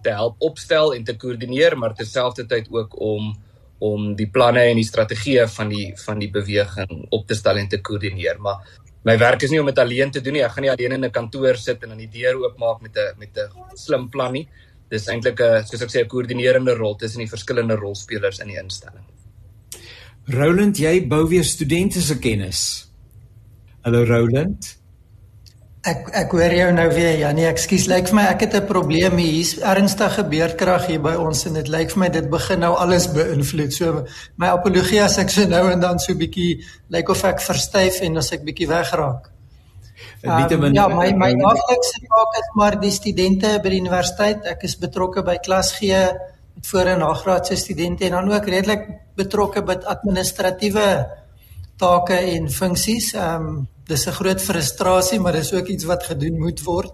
te 0.03 0.15
help 0.17 0.41
opstel 0.41 0.95
en 0.95 1.05
te 1.05 1.17
koördineer, 1.21 1.77
maar 1.77 1.95
terselfdertyd 1.95 2.71
ook 2.73 2.97
om 3.01 3.35
om 3.85 4.15
die 4.17 4.29
planne 4.33 4.63
en 4.71 4.79
die 4.81 4.89
strategieë 4.89 5.45
van 5.53 5.69
die 5.69 5.91
van 6.01 6.23
die 6.23 6.31
beweging 6.33 7.03
op 7.13 7.27
te 7.29 7.37
stel 7.37 7.61
en 7.61 7.69
te 7.69 7.83
koördineer. 7.85 8.41
Maar 8.41 8.63
my 9.05 9.19
werk 9.21 9.45
is 9.45 9.53
nie 9.53 9.61
om 9.61 9.69
dit 9.69 9.79
alleen 9.79 10.11
te 10.11 10.23
doen 10.25 10.39
nie. 10.39 10.45
Ek 10.47 10.55
gaan 10.55 10.65
nie 10.65 10.73
alleen 10.73 10.97
in 10.97 11.05
'n 11.05 11.11
kantoor 11.11 11.57
sit 11.57 11.83
en 11.83 11.91
aan 11.91 12.01
die 12.05 12.09
deur 12.09 12.41
oopmaak 12.41 12.81
met 12.81 12.97
'n 12.97 13.19
met 13.19 13.37
'n 13.37 13.77
slim 13.77 14.09
plan 14.09 14.33
nie. 14.33 14.49
Dis 14.89 15.09
eintlik 15.09 15.41
'n 15.41 15.67
soos 15.67 15.83
ek 15.83 15.91
sê 15.91 16.01
'n 16.01 16.09
koördinerende 16.09 16.75
rol 16.75 16.97
tussen 16.97 17.19
die 17.19 17.29
verskillende 17.29 17.77
rolspelers 17.77 18.39
in 18.39 18.49
die 18.49 18.59
instelling. 18.59 19.05
Roland, 20.25 20.79
jy 20.79 21.07
bou 21.07 21.29
weer 21.29 21.45
studente 21.45 22.01
se 22.01 22.19
kennis. 22.19 22.86
Hallo 23.87 24.01
Roland. 24.03 24.67
Ek 25.87 26.09
ek 26.19 26.33
hoor 26.35 26.51
jou 26.51 26.71
nou 26.75 26.87
weer 26.91 27.21
Janie, 27.21 27.45
ekskuus, 27.47 27.85
lyk 27.87 28.09
vir 28.11 28.17
my 28.19 28.23
ek 28.33 28.41
het 28.43 28.55
'n 28.59 28.67
probleem 28.67 29.15
hier. 29.23 29.35
Hier's 29.35 29.53
ernstige 29.63 30.25
beerdkrag 30.27 30.87
hier 30.91 30.99
by 30.99 31.13
ons 31.15 31.47
en 31.47 31.55
dit 31.55 31.69
lyk 31.69 31.93
vir 31.93 32.01
my 32.03 32.09
dit 32.09 32.27
begin 32.31 32.61
nou 32.61 32.73
alles 32.75 33.07
beïnvloed. 33.07 33.73
So 33.73 34.05
my 34.39 34.49
apologie 34.49 34.99
as 35.03 35.19
ek 35.19 35.31
so 35.31 35.47
nou 35.47 35.71
en 35.71 35.81
dan 35.81 36.01
so 36.01 36.15
bietjie 36.15 36.65
lyk 36.91 37.09
of 37.09 37.23
ek 37.25 37.39
verstyf 37.41 38.01
en 38.03 38.17
as 38.17 38.33
ek 38.33 38.43
bietjie 38.43 38.67
wegraak. 38.67 39.31
Um, 40.25 40.75
ja, 40.75 40.89
my 40.89 41.13
my 41.13 41.33
daaglikse 41.35 42.01
taak 42.11 42.35
is 42.43 42.51
maar 42.57 42.81
die 42.81 42.91
studente 42.91 43.61
by 43.63 43.69
die 43.69 43.81
universiteit. 43.81 44.45
Ek 44.47 44.65
is 44.65 44.75
betrokke 44.75 45.23
by 45.23 45.37
klas 45.37 45.73
gee 45.79 46.03
met 46.57 46.67
voor- 46.67 46.87
en 46.87 46.99
nagraadse 46.99 47.57
studente 47.57 48.05
en 48.05 48.11
dan 48.11 48.33
ook 48.33 48.49
redelik 48.49 48.83
betrokke 49.15 49.63
by 49.63 49.79
administratiewe 49.85 51.07
take 51.77 52.19
en 52.35 52.51
funksies. 52.51 53.15
Ehm 53.15 53.47
um, 53.47 53.69
dis 53.87 54.07
'n 54.07 54.13
groot 54.13 54.43
frustrasie, 54.43 55.21
maar 55.21 55.33
dis 55.33 55.53
ook 55.53 55.67
iets 55.67 55.85
wat 55.85 56.03
gedoen 56.03 56.39
moet 56.39 56.63
word. 56.63 56.93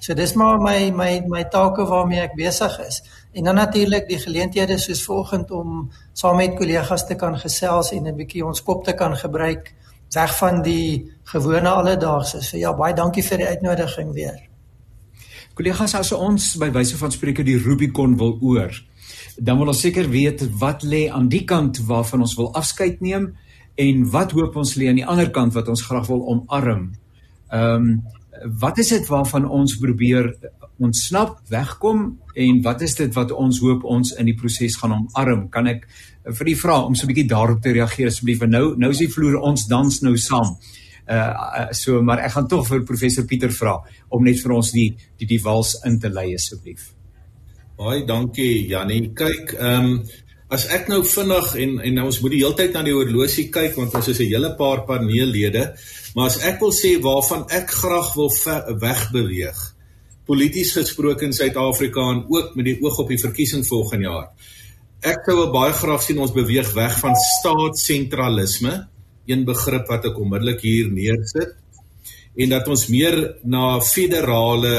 So 0.00 0.14
dis 0.14 0.34
maar 0.34 0.58
my 0.58 0.90
my 0.90 1.22
my 1.26 1.44
take 1.50 1.84
waarmee 1.84 2.20
ek 2.20 2.34
besig 2.34 2.78
is. 2.86 3.02
En 3.32 3.44
dan 3.44 3.54
natuurlik 3.54 4.08
die 4.08 4.18
geleenthede 4.18 4.78
soos 4.78 5.02
vanoggend 5.02 5.50
om 5.50 5.90
saam 6.12 6.36
met 6.36 6.54
kollegas 6.54 7.06
te 7.06 7.14
kan 7.14 7.38
gesels 7.38 7.90
en 7.92 8.06
'n 8.06 8.16
bietjie 8.16 8.46
ons 8.46 8.62
kop 8.62 8.84
te 8.84 8.92
kan 8.92 9.16
gebruik 9.16 9.74
weg 10.14 10.36
van 10.36 10.62
die 10.62 11.12
gewone 11.24 11.68
alledaagse. 11.68 12.42
So 12.42 12.56
ja, 12.56 12.72
baie 12.72 12.94
dankie 12.94 13.22
vir 13.22 13.36
die 13.36 13.46
uitnodiging 13.46 14.12
weer. 14.12 14.48
Kollegas, 15.54 15.94
as 15.94 16.12
ons 16.12 16.56
by 16.56 16.70
wyse 16.70 16.96
van 16.96 17.10
spreke 17.10 17.42
die 17.42 17.58
Rubicon 17.58 18.16
wil 18.16 18.38
oor, 18.40 18.82
dan 19.36 19.58
wil 19.58 19.66
ons 19.66 19.80
seker 19.80 20.08
weet 20.08 20.44
wat 20.58 20.82
lê 20.82 21.08
aan 21.10 21.28
die 21.28 21.44
kant 21.44 21.78
waarvan 21.78 22.20
ons 22.20 22.36
wil 22.38 22.52
afskeid 22.54 23.00
neem 23.00 23.36
en 23.78 24.06
wat 24.10 24.34
hoop 24.34 24.56
ons 24.58 24.76
lê 24.78 24.88
aan 24.90 24.98
die 24.98 25.06
ander 25.06 25.30
kant 25.34 25.54
wat 25.54 25.68
ons 25.70 25.84
graag 25.86 26.08
wil 26.10 26.24
omarm. 26.34 26.92
Ehm 27.52 27.90
um, 27.90 27.98
wat 28.62 28.78
is 28.78 28.92
dit 28.92 29.06
waarvan 29.10 29.48
ons 29.50 29.72
probeer 29.82 30.28
ontsnap, 30.78 31.40
wegkom 31.50 32.02
en 32.38 32.60
wat 32.62 32.84
is 32.86 32.92
dit 32.94 33.14
wat 33.16 33.32
ons 33.34 33.56
hoop 33.64 33.82
ons 33.82 34.12
in 34.14 34.28
die 34.30 34.36
proses 34.38 34.76
gaan 34.78 34.94
omarm? 34.94 35.48
Kan 35.50 35.66
ek 35.66 35.88
vir 36.38 36.50
die 36.52 36.58
vra 36.60 36.76
om 36.86 36.94
so 36.94 37.06
'n 37.06 37.10
bietjie 37.10 37.28
daarop 37.28 37.62
te 37.62 37.72
reageer 37.72 38.06
asseblief? 38.06 38.46
Nou 38.46 38.76
nou 38.76 38.90
is 38.90 39.02
die 39.02 39.10
vloer 39.10 39.40
ons 39.40 39.66
dans 39.66 40.02
nou 40.02 40.16
saam. 40.16 40.56
Uh 41.08 41.72
so 41.72 42.02
maar 42.02 42.18
ek 42.18 42.32
gaan 42.32 42.48
tog 42.48 42.68
vir 42.68 42.84
professor 42.84 43.24
Pieter 43.24 43.50
vra 43.50 43.78
om 44.08 44.24
net 44.24 44.38
vir 44.40 44.52
ons 44.52 44.72
die 44.72 44.96
die 45.18 45.26
die 45.26 45.42
wals 45.42 45.80
in 45.84 45.98
te 45.98 46.08
lei 46.08 46.34
asseblief. 46.34 46.94
Baie 47.76 48.06
dankie 48.06 48.68
Jannie. 48.68 49.10
Kyk, 49.14 49.54
ehm 49.58 49.84
um, 49.84 50.02
as 50.50 50.66
ek 50.72 50.88
nou 50.88 51.02
vinnig 51.04 51.54
en 51.54 51.80
en 51.80 51.94
nou 51.94 52.04
ons 52.08 52.20
moet 52.20 52.30
die 52.30 52.42
hele 52.44 52.56
tyd 52.56 52.72
na 52.72 52.82
die 52.82 52.96
horlosie 52.96 53.48
kyk 53.52 53.76
want 53.76 53.94
ons 53.94 54.08
is 54.08 54.20
'n 54.20 54.30
hele 54.32 54.54
paar 54.56 54.84
paneellede, 54.86 55.74
maar 56.14 56.26
as 56.26 56.42
ek 56.44 56.60
wil 56.60 56.72
sê 56.72 57.00
waarvan 57.00 57.44
ek 57.50 57.70
graag 57.70 58.14
wil 58.14 58.30
wegbeweeg 58.80 59.78
polities 60.28 60.74
gesproke 60.76 61.24
in 61.24 61.32
Suid-Afrika 61.32 62.04
en 62.12 62.26
ook 62.28 62.54
met 62.58 62.68
die 62.68 62.76
oog 62.84 63.00
op 63.00 63.08
die 63.08 63.20
verkiesing 63.20 63.64
volgende 63.66 64.10
jaar. 64.10 64.26
Ek 65.00 65.24
sou 65.24 65.46
baie 65.54 65.72
graag 65.72 66.04
sien 66.04 66.20
ons 66.20 66.34
beweeg 66.36 66.68
weg 66.76 66.98
van 67.00 67.16
staatssentralisme, 67.16 68.74
een 69.30 69.46
begrip 69.48 69.88
wat 69.88 70.08
ek 70.10 70.18
onmiddellik 70.20 70.64
hier 70.66 70.90
neersit, 70.92 71.54
en 72.38 72.52
dat 72.52 72.68
ons 72.68 72.86
meer 72.92 73.16
na 73.44 73.78
federale 73.84 74.74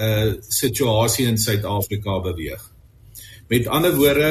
uh 0.00 0.28
situasie 0.48 1.26
in 1.28 1.36
Suid-Afrika 1.40 2.20
beweeg. 2.24 2.60
Met 3.50 3.66
ander 3.68 3.92
woorde, 3.96 4.30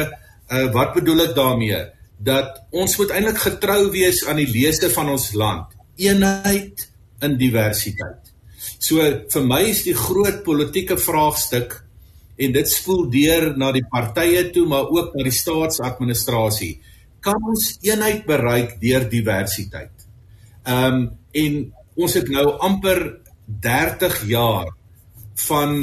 uh 0.49 0.67
wat 0.73 0.95
bedoel 0.97 1.27
ek 1.27 1.35
daarmee? 1.37 1.81
Dat 2.19 2.63
ons 2.75 2.97
moet 2.99 3.13
eintlik 3.15 3.41
getrou 3.43 3.81
wees 3.93 4.25
aan 4.27 4.41
die 4.41 4.49
lese 4.49 4.89
van 4.91 5.11
ons 5.13 5.31
land, 5.33 5.75
eenheid 5.99 6.87
in 7.23 7.37
diversiteit. 7.39 8.33
So 8.79 9.03
vir 9.31 9.45
my 9.45 9.61
is 9.69 9.83
die 9.87 9.95
groot 9.95 10.41
politieke 10.43 10.97
vraagstuk 10.99 11.77
en 12.39 12.53
dit 12.55 12.71
spoel 12.71 13.07
deur 13.11 13.49
na 13.59 13.71
die 13.75 13.85
partye 13.91 14.45
toe 14.55 14.65
maar 14.67 14.87
ook 14.87 15.15
na 15.15 15.25
die 15.27 15.35
staatsadministrasie. 15.35 16.77
Kan 17.23 17.43
ons 17.43 17.73
eenheid 17.83 18.25
bereik 18.27 18.77
deur 18.83 19.07
diversiteit? 19.11 19.95
Ehm 20.65 20.93
um, 20.93 21.01
en 21.29 21.57
ons 21.99 22.13
het 22.17 22.29
nou 22.33 22.45
amper 22.65 23.19
30 23.61 24.15
jaar 24.31 24.71
van 25.45 25.75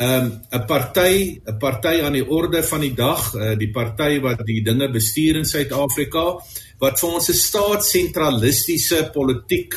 ehm 0.00 0.24
um, 0.24 0.40
'n 0.50 0.64
party, 0.64 1.40
'n 1.44 1.58
party 1.58 2.00
aan 2.00 2.16
die 2.16 2.28
orde 2.28 2.62
van 2.62 2.80
die 2.80 2.94
dag, 2.94 3.34
uh, 3.34 3.52
die 3.58 3.70
party 3.70 4.20
wat 4.20 4.46
die 4.46 4.62
dinge 4.64 4.88
bestuur 4.90 5.36
in 5.36 5.44
Suid-Afrika 5.44 6.40
wat 6.80 7.00
vir 7.00 7.10
ons 7.10 7.28
'n 7.28 7.36
staatssentralistiese 7.36 9.10
politiek 9.12 9.74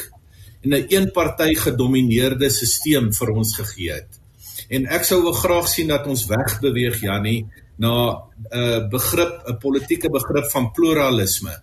en 0.63 0.74
'n 0.74 0.88
eenpartyt 0.88 1.60
gedomeineerde 1.60 2.50
stelsel 2.50 3.12
vir 3.12 3.30
ons 3.30 3.56
gegee 3.56 3.92
het. 3.92 4.20
En 4.70 4.86
ek 4.86 5.03
sou 5.03 5.22
wel 5.24 5.36
graag 5.36 5.68
sien 5.68 5.88
dat 5.88 6.08
ons 6.08 6.25
wegbeweeg 6.25 7.01
Jannie 7.01 7.46
na 7.77 8.15
'n 8.15 8.58
uh, 8.60 8.89
begrip, 8.89 9.44
'n 9.48 9.58
politieke 9.58 10.10
begrip 10.10 10.51
van 10.51 10.72
pluralisme. 10.72 11.62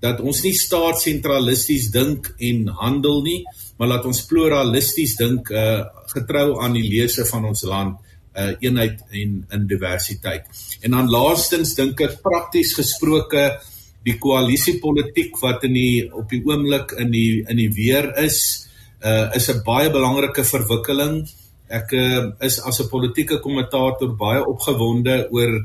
Dat 0.00 0.20
ons 0.20 0.42
nie 0.42 0.54
staatssentralisties 0.54 1.90
dink 1.90 2.34
en 2.38 2.68
handel 2.68 3.22
nie, 3.22 3.44
maar 3.80 3.88
laat 3.88 4.04
ons 4.04 4.26
pluralisties 4.28 5.14
dink 5.16 5.48
uh, 5.56 5.80
getrou 6.12 6.60
aan 6.60 6.74
die 6.76 6.84
lese 6.84 7.24
van 7.24 7.46
ons 7.48 7.62
land 7.64 7.96
uh, 8.36 8.52
eenheid 8.60 9.00
en 9.08 9.38
in 9.56 9.62
diversiteit. 9.70 10.50
En 10.84 10.92
dan 10.98 11.08
laastens 11.08 11.72
dink 11.78 12.02
ek 12.04 12.18
prakties 12.20 12.74
gesproke 12.76 13.46
die 14.04 14.18
koalisiepolitiek 14.20 15.36
wat 15.40 15.64
in 15.68 15.76
die 15.76 15.94
op 16.12 16.28
die 16.28 16.42
oomblik 16.44 16.92
in 17.00 17.12
die 17.12 17.40
in 17.48 17.56
die 17.60 17.70
weer 17.72 18.12
is 18.20 18.68
uh 19.00 19.32
is 19.36 19.48
'n 19.48 19.64
baie 19.64 19.88
belangrike 19.90 20.44
verwikkeling. 20.44 21.24
Ek 21.68 21.92
uh, 21.92 22.32
is 22.40 22.60
as 22.60 22.80
'n 22.80 22.88
politieke 22.88 23.40
kommentator 23.40 24.12
baie 24.16 24.44
opgewonde 24.44 25.28
oor 25.30 25.56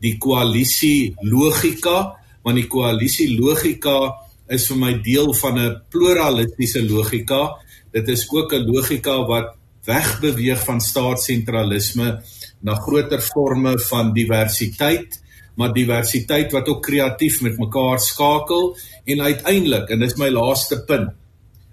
die 0.00 0.16
koalisie 0.16 1.14
logika, 1.20 2.16
want 2.42 2.56
die 2.56 2.68
koalisie 2.68 3.36
logika 3.36 4.27
is 4.48 4.66
vir 4.70 4.76
my 4.76 4.92
deel 5.02 5.34
van 5.34 5.58
'n 5.58 5.82
pluralistiese 5.90 6.82
logika. 6.88 7.56
Dit 7.92 8.08
is 8.08 8.26
ook 8.30 8.52
'n 8.52 8.66
logika 8.66 9.26
wat 9.26 9.54
wegbeweeg 9.84 10.64
van 10.64 10.80
staatssentralisme 10.80 12.22
na 12.60 12.74
groter 12.74 13.20
forme 13.20 13.78
van 13.78 14.12
diversiteit 14.12 15.22
maar 15.58 15.72
diversiteit 15.74 16.52
wat 16.54 16.68
ook 16.70 16.84
kreatief 16.86 17.40
met 17.42 17.58
mekaar 17.58 17.98
skakel 17.98 18.76
en 19.04 19.24
uiteindelik 19.26 19.90
en 19.90 20.04
dis 20.04 20.14
my 20.20 20.28
laaste 20.30 20.78
punt 20.90 21.10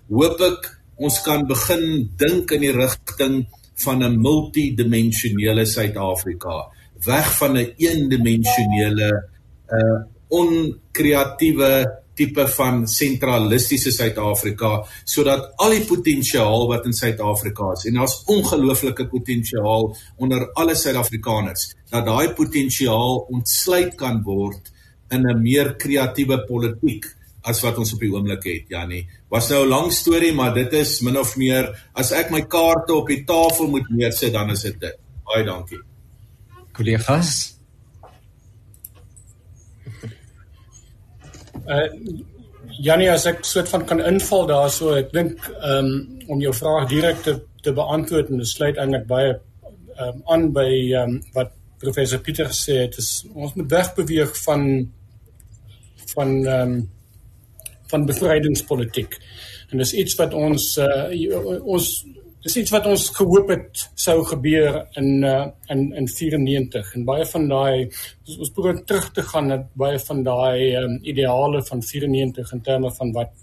hoop 0.09 0.41
ek 0.47 0.71
ons 0.95 1.19
kan 1.25 1.45
begin 1.49 1.85
dink 2.17 2.53
in 2.55 2.65
die 2.65 2.73
rigting 2.73 3.43
van 3.83 4.03
'n 4.03 4.21
multidimensionele 4.21 5.65
Suid-Afrika 5.65 6.55
weg 7.05 7.29
van 7.37 7.53
'n 7.53 7.57
een 7.57 7.73
eendimensionele 7.77 9.11
uh 9.69 10.01
onkreatiewe 10.35 11.71
tipe 12.15 12.47
van 12.57 12.85
sentralistiese 12.87 13.91
Suid-Afrika 13.91 14.71
sodat 15.03 15.51
al 15.63 15.75
die 15.75 15.85
potensiaal 15.87 16.67
wat 16.71 16.85
in 16.89 16.95
Suid-Afrika 16.95 17.71
is 17.75 17.85
en 17.89 17.99
daar's 17.99 18.21
ongelooflike 18.31 19.07
potensiaal 19.11 19.91
onder 20.17 20.47
alle 20.53 20.75
Suid-Afrikaners 20.75 21.73
dat 21.91 22.05
daai 22.05 22.33
potensiaal 22.37 23.25
ontsluit 23.29 23.95
kan 23.99 24.23
word 24.23 24.71
in 25.11 25.27
'n 25.29 25.41
meer 25.41 25.75
kreatiewe 25.75 26.45
politiek 26.47 27.05
as 27.43 27.61
wat 27.61 27.77
ons 27.77 27.93
op 27.93 27.99
die 27.99 28.11
oomblik 28.11 28.43
het 28.43 28.69
Jannie. 28.73 29.07
Was 29.29 29.49
nou 29.49 29.65
'n 29.65 29.69
lang 29.69 29.91
storie 29.93 30.33
maar 30.33 30.53
dit 30.53 30.73
is 30.73 31.01
min 31.01 31.17
of 31.17 31.35
meer 31.35 31.89
as 31.93 32.11
ek 32.11 32.31
my 32.31 32.41
kaarte 32.41 32.93
op 32.93 33.07
die 33.07 33.23
tafel 33.23 33.67
moet 33.67 33.89
neersit 33.89 34.33
dan 34.33 34.49
is 34.49 34.61
dit 34.61 34.79
dit. 34.79 34.97
Baie 35.25 35.43
dankie. 35.43 35.79
Kollegas 36.73 37.54
Uh 41.65 41.89
Janie, 42.81 43.07
as 43.07 43.23
ek 43.29 43.45
soort 43.47 43.69
van 43.71 43.83
kan 43.87 44.01
inval 44.03 44.47
daarso, 44.49 44.95
ek 44.97 45.11
dink 45.13 45.43
um 45.63 45.91
om 46.33 46.41
jou 46.41 46.53
vraag 46.53 46.89
direk 46.91 47.21
te 47.23 47.37
te 47.63 47.73
beantwoord 47.73 48.29
en 48.29 48.41
dit 48.41 48.49
sluit 48.49 48.77
eintlik 48.81 49.05
baie 49.09 49.35
um 50.01 50.17
aan 50.33 50.49
by 50.53 50.69
um 51.01 51.15
wat 51.37 51.53
professor 51.81 52.19
Pieter 52.25 52.49
gesê 52.49 52.81
het, 52.83 52.97
is 52.97 53.23
ons 53.33 53.53
moet 53.55 53.71
wegbeweeg 53.71 54.35
van 54.43 54.65
van 56.15 56.35
um 56.57 56.75
van 57.93 58.05
bevrydingspolitiek. 58.09 59.17
En 59.71 59.81
dis 59.81 59.93
iets 59.93 60.17
wat 60.19 60.33
ons 60.33 60.67
uh, 60.81 61.05
ons 61.63 61.89
dis 62.45 62.59
iets 62.61 62.73
wat 62.75 62.85
ons 62.85 63.07
gehoop 63.15 63.49
het 63.49 63.83
sou 63.97 64.19
gebeur 64.29 64.83
in 65.01 65.23
uh, 65.25 65.47
in 65.73 65.87
in 65.97 66.07
94 66.11 66.91
en 66.97 67.07
baie 67.07 67.25
van 67.31 67.47
daai 67.49 67.87
ons, 67.87 68.37
ons 68.37 68.53
probeer 68.53 68.83
terug 68.85 69.07
te 69.17 69.25
gaan 69.31 69.49
na 69.49 69.57
baie 69.73 69.97
van 70.03 70.21
daai 70.27 70.75
um, 70.83 70.99
ideale 71.01 71.63
van 71.65 71.81
94 71.81 72.53
in 72.57 72.63
terme 72.69 72.93
van 72.99 73.13
wat 73.17 73.33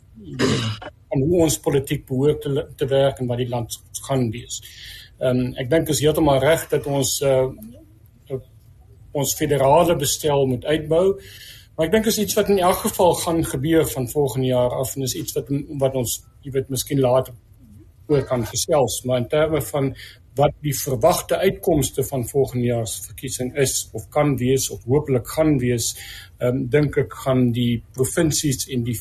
en 1.13 1.25
hoe 1.27 1.43
ons 1.45 1.59
politiek 1.65 2.07
behoort 2.07 2.45
te, 2.47 2.67
te 2.79 2.87
werk 2.87 3.19
en 3.19 3.31
wat 3.31 3.43
die 3.43 3.49
land 3.51 3.75
gaan 4.07 4.29
wees. 4.31 4.63
Ehm 5.19 5.47
um, 5.49 5.53
ek 5.59 5.71
dink 5.71 5.91
is 5.91 6.03
heeltemal 6.05 6.43
reg 6.43 6.69
dat 6.71 6.87
ons 6.87 7.19
uh, 7.27 7.49
ons 9.13 9.35
federale 9.37 9.97
bestel 9.99 10.47
moet 10.47 10.65
uitbou. 10.65 11.07
Maar 11.77 11.89
ek 11.89 11.93
dink 11.97 12.07
is 12.09 12.19
iets 12.23 12.37
wat 12.39 12.51
in 12.53 12.63
elk 12.63 12.85
geval 12.87 13.17
gaan 13.25 13.43
gebeur 13.45 13.89
van 13.91 14.09
volgende 14.09 14.47
jaar 14.55 14.79
af 14.79 14.95
en 14.97 15.03
is 15.09 15.17
iets 15.19 15.35
wat 15.37 15.51
wat 15.83 15.99
ons 15.99 16.21
jy 16.47 16.55
weet 16.55 16.71
miskien 16.71 17.03
later 17.03 17.35
oor 18.13 18.27
kan 18.29 18.45
gesels, 18.47 19.01
maar 19.09 19.23
in 19.25 19.31
terme 19.33 19.63
van 19.71 19.95
wat 20.39 20.55
die 20.65 20.75
verwagte 20.77 21.37
uitkomste 21.37 22.05
van 22.09 22.29
volgende 22.29 22.67
jaar 22.67 22.87
se 22.89 23.03
verkiesing 23.05 23.51
is 23.61 23.89
of 23.93 24.07
kan 24.09 24.37
wees 24.41 24.71
of 24.73 24.85
hopelik 24.89 25.29
gaan 25.29 25.59
wees, 25.61 25.93
ehm 26.39 26.63
um, 26.63 26.63
dink 26.73 26.97
ek 26.97 27.19
gaan 27.25 27.51
die 27.53 27.83
provinsies 27.93 28.67
en 28.73 28.87
die 28.87 28.97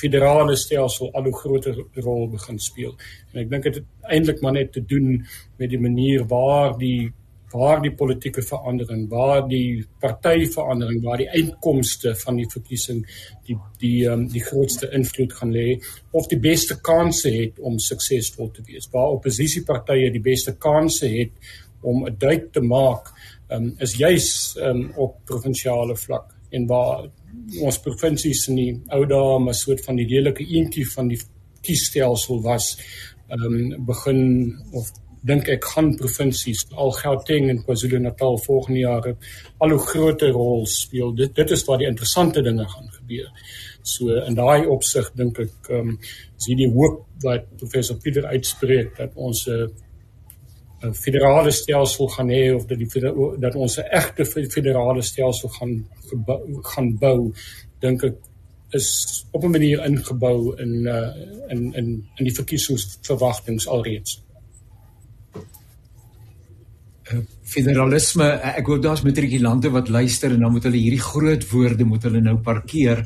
federale 0.00 0.56
stelsel 0.56 1.12
al 1.12 1.26
'n 1.28 1.40
groter 1.42 1.76
rol 2.04 2.28
begin 2.28 2.58
speel. 2.58 2.94
En 3.32 3.40
ek 3.40 3.50
dink 3.50 3.62
dit 3.62 3.74
het 3.74 3.86
eintlik 4.02 4.40
maar 4.40 4.52
net 4.52 4.72
te 4.72 4.84
doen 4.84 5.26
met 5.58 5.70
die 5.70 5.80
manier 5.80 6.26
waar 6.26 6.78
die 6.78 7.12
waar 7.52 7.80
die 7.82 7.92
politieke 7.94 8.42
verandering, 8.42 9.08
waar 9.10 9.48
die 9.48 9.84
partyverandering, 10.00 11.02
waar 11.02 11.18
die 11.18 11.30
uitkomste 11.30 12.14
van 12.22 12.36
die 12.36 12.46
verkiesing 12.50 13.02
die 13.46 13.56
die 13.80 14.06
um, 14.10 14.26
die 14.30 14.42
grootste 14.44 14.90
invloed 14.96 15.32
gaan 15.32 15.52
lê 15.54 15.80
of 16.12 16.28
die 16.30 16.38
beste 16.38 16.78
kanse 16.80 17.32
het 17.34 17.58
om 17.58 17.78
suksesvol 17.78 18.52
te 18.54 18.62
wees. 18.66 18.88
Waar 18.92 19.16
oppositiepartye 19.16 20.12
die 20.14 20.22
beste 20.22 20.56
kanse 20.58 21.08
het 21.08 21.32
om 21.82 22.06
'n 22.06 22.16
duik 22.18 22.52
te 22.52 22.60
maak, 22.60 23.10
um, 23.50 23.74
is 23.78 23.96
juis 23.96 24.56
um, 24.60 24.92
op 24.96 25.16
provinsiale 25.24 25.96
vlak 25.96 26.34
en 26.50 26.66
waar 26.66 27.08
ons 27.62 27.78
provinsies 27.78 28.48
in 28.48 28.56
die 28.56 28.72
ou 28.88 29.04
dae 29.06 29.38
'n 29.38 29.54
soort 29.54 29.84
van 29.84 29.96
die 29.96 30.06
lelike 30.06 30.44
eentjie 30.44 30.86
van 30.86 31.08
die 31.08 31.20
kiesstelsel 31.62 32.42
was, 32.42 32.76
ehm 33.28 33.44
um, 33.44 33.84
begin 33.86 34.58
of 34.72 34.90
dink 35.26 35.48
ek 35.52 35.64
gaan 35.74 35.90
provinsies 36.00 36.64
al 36.72 36.92
Gauteng 36.96 37.50
en 37.50 37.60
KwaZulu-Natal 37.64 38.38
volgende 38.44 38.80
jaar 38.80 39.08
al 39.58 39.74
hoe 39.74 39.82
groter 39.90 40.32
rol 40.32 40.66
speel. 40.66 41.12
Dit 41.14 41.34
dit 41.34 41.50
is 41.50 41.64
waar 41.64 41.78
die 41.78 41.88
interessante 41.88 42.42
dinge 42.42 42.64
gaan 42.68 42.88
gebeur. 42.94 43.28
So 43.82 44.16
in 44.24 44.34
daai 44.38 44.66
opsig 44.66 45.12
dink 45.16 45.38
ek 45.38 45.70
ehm 45.70 45.92
um, 45.92 45.98
is 46.40 46.48
hierdie 46.48 46.70
hoop 46.72 47.04
wat 47.24 47.46
professor 47.60 47.96
Pieter 48.00 48.26
uitspreek 48.26 48.96
dat 48.96 49.12
ons 49.14 49.46
'n 49.46 49.52
uh, 49.52 49.68
'n 50.82 50.94
federale 50.94 51.50
stelsel 51.50 52.08
gaan 52.08 52.30
hê 52.30 52.54
of 52.54 52.64
dat 52.66 52.78
die 52.78 52.88
dat 53.38 53.54
ons 53.54 53.76
'n 53.78 53.88
egte 53.90 54.24
federale 54.24 55.02
stelsel 55.02 55.48
gaan 55.48 55.86
gebou, 56.08 56.62
gaan 56.62 56.98
bou 56.98 57.32
dink 57.80 58.04
ek 58.04 58.16
is 58.70 58.88
op 59.32 59.44
'n 59.44 59.50
manier 59.50 59.84
ingebou 59.84 60.56
in 60.56 60.72
uh, 60.86 61.12
in 61.48 61.74
in 61.74 61.86
in 62.16 62.24
die 62.24 62.34
verkiesingsverwagtinge 62.34 63.68
alreeds 63.68 64.22
federalisme 67.50 68.26
ek 68.52 68.68
hoop 68.70 68.82
daar's 68.84 69.02
matrikulante 69.06 69.70
wat 69.74 69.90
luister 69.92 70.32
en 70.34 70.44
dan 70.44 70.54
moet 70.54 70.66
hulle 70.68 70.78
hierdie 70.78 71.02
groot 71.02 71.44
woorde 71.50 71.86
moet 71.88 72.06
hulle 72.06 72.22
nou 72.24 72.36
parkeer. 72.44 73.02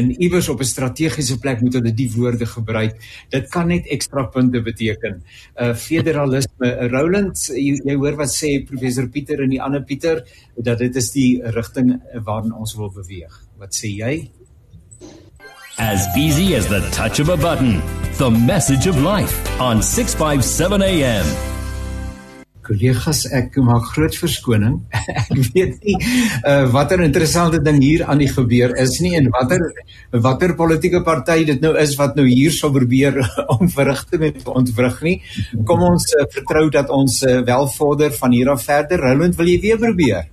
In 0.00 0.10
iewers 0.16 0.48
op 0.48 0.60
'n 0.60 0.70
strategiese 0.70 1.38
plek 1.38 1.60
moet 1.60 1.74
hulle 1.74 1.92
die 1.92 2.10
woorde 2.14 2.46
gebruik. 2.46 2.96
Dit 3.30 3.50
kan 3.50 3.68
net 3.68 3.86
ekstra 3.86 4.24
punte 4.24 4.62
beteken. 4.62 5.22
Uh 5.60 5.74
federalisme 5.74 6.88
Roland 6.90 7.36
jy, 7.48 7.80
jy 7.84 7.94
hoor 7.94 8.16
wat 8.16 8.30
sê 8.30 8.64
professor 8.64 9.08
Pieter 9.08 9.42
en 9.42 9.50
die 9.50 9.62
ander 9.62 9.82
Pieter 9.82 10.24
dat 10.56 10.78
dit 10.78 10.96
is 10.96 11.10
die 11.12 11.40
rigting 11.42 12.00
waarin 12.24 12.52
ons 12.52 12.74
wil 12.74 12.90
beweeg. 12.90 13.32
Wat 13.58 13.74
sê 13.74 13.88
jy? 13.88 14.30
As 15.78 16.06
easy 16.16 16.54
as 16.54 16.66
the 16.66 16.80
touch 16.90 17.20
of 17.20 17.28
a 17.28 17.36
button 17.36 17.82
the 18.18 18.30
message 18.30 18.88
of 18.88 18.96
life 19.00 19.60
on 19.60 19.80
657 19.80 20.82
AM 20.82 21.57
kollegas, 22.68 23.24
ek 23.34 23.56
maak 23.64 23.88
groot 23.94 24.14
verskoning. 24.20 24.78
ek 25.24 25.32
weet 25.54 25.76
nie 25.82 25.96
uh, 25.98 26.68
watter 26.74 27.02
interessante 27.04 27.60
ding 27.64 27.80
hier 27.82 28.04
aan 28.06 28.22
die 28.22 28.30
gebeur 28.30 28.76
is 28.84 28.98
nie 29.04 29.14
en 29.18 29.30
watter 29.34 29.64
watter 30.24 30.54
politieke 30.58 31.02
party 31.06 31.42
dit 31.48 31.62
nou 31.64 31.74
is 31.80 31.96
wat 32.00 32.16
nou 32.18 32.26
hier 32.28 32.54
sou 32.54 32.70
probeer 32.74 33.18
om 33.56 33.68
verrigte 33.72 34.20
met 34.20 34.42
ontwrig 34.48 35.02
nie. 35.06 35.16
Kom 35.68 35.84
ons 35.88 36.10
uh, 36.14 36.26
vertrou 36.32 36.68
dat 36.74 36.92
ons 36.94 37.22
uh, 37.24 37.40
wel 37.46 37.70
vorder 37.76 38.12
van 38.18 38.34
hier 38.36 38.52
af 38.52 38.66
verder. 38.68 39.02
Roland, 39.08 39.36
wil 39.38 39.48
jy 39.50 39.60
weer 39.64 39.80
probeer? 39.80 40.28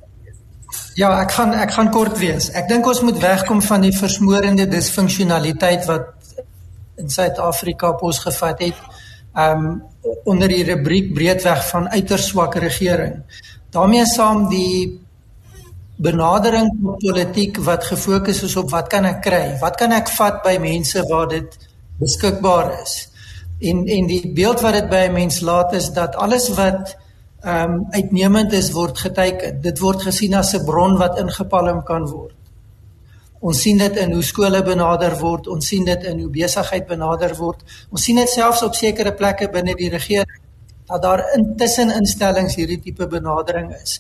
Ja, 0.95 1.09
ek 1.21 1.31
gaan 1.35 1.53
ek 1.55 1.73
gaan 1.75 1.91
kort 1.91 2.19
wees. 2.19 2.49
Ek 2.55 2.69
dink 2.71 2.87
ons 2.87 3.01
moet 3.03 3.17
wegkom 3.21 3.61
van 3.63 3.83
die 3.83 3.93
versmorende 3.95 4.67
disfunksionaliteit 4.71 5.87
wat 5.89 6.11
in 6.99 7.11
Suid-Afrika 7.11 7.89
op 7.95 8.03
ons 8.07 8.19
gevat 8.23 8.61
het. 8.63 8.79
Um, 9.35 9.83
onder 10.23 10.47
die 10.47 10.63
rubriek 10.63 11.13
breedweg 11.13 11.67
van 11.69 11.89
uiters 11.89 12.27
swak 12.27 12.55
regering. 12.55 13.23
daarmee 13.69 14.05
saam 14.05 14.45
die 14.49 15.01
benadering 15.95 16.69
tot 16.81 17.01
politiek 17.03 17.57
wat 17.63 17.83
gefokus 17.83 18.43
is 18.43 18.55
op 18.55 18.69
wat 18.71 18.87
kan 18.91 19.05
ek 19.05 19.21
kry? 19.23 19.43
Wat 19.59 19.75
kan 19.79 19.91
ek 19.95 20.11
vat 20.15 20.41
by 20.43 20.55
mense 20.59 21.03
waar 21.09 21.27
dit 21.31 21.57
beskikbaar 21.99 22.71
is? 22.81 22.95
En 23.59 23.83
en 23.87 24.07
die 24.07 24.21
beeld 24.35 24.63
wat 24.63 24.73
dit 24.73 24.89
by 24.89 25.07
'n 25.07 25.13
mens 25.13 25.41
laat 25.41 25.73
is 25.73 25.91
dat 25.93 26.15
alles 26.15 26.49
wat 26.55 26.95
ehm 27.41 27.71
um, 27.71 27.85
uitnemend 27.91 28.53
is 28.53 28.71
word 28.71 28.97
geteken. 28.97 29.61
Dit 29.61 29.79
word 29.79 30.01
gesien 30.01 30.33
as 30.33 30.53
'n 30.53 30.65
bron 30.65 30.97
wat 30.97 31.19
ingepalm 31.19 31.83
kan 31.83 32.07
word. 32.07 32.35
Ons 33.46 33.62
sien 33.62 33.77
dit 33.77 33.98
in 34.01 34.14
hoe 34.16 34.24
skole 34.25 34.62
benader 34.66 35.14
word, 35.20 35.48
ons 35.53 35.68
sien 35.70 35.86
dit 35.86 36.05
in 36.10 36.24
hoe 36.24 36.31
besigheid 36.34 36.88
benader 36.90 37.36
word. 37.38 37.62
Ons 37.94 38.08
sien 38.08 38.18
dit 38.18 38.31
selfs 38.31 38.64
op 38.66 38.74
sekere 38.74 39.14
plekke 39.14 39.51
binne 39.53 39.75
die 39.77 39.92
regering 39.94 40.42
dat 40.86 41.01
daar 41.01 41.22
intussen 41.34 41.92
instellings 41.94 42.55
hierdie 42.58 42.79
tipe 42.81 43.08
benadering 43.10 43.72
is. 43.77 44.00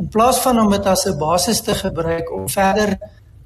In 0.00 0.08
plaas 0.12 0.40
van 0.44 0.60
om 0.60 0.70
dit 0.72 0.86
as 0.86 1.06
'n 1.06 1.18
basis 1.18 1.60
te 1.60 1.74
gebruik 1.74 2.32
om 2.32 2.48
verder 2.48 2.98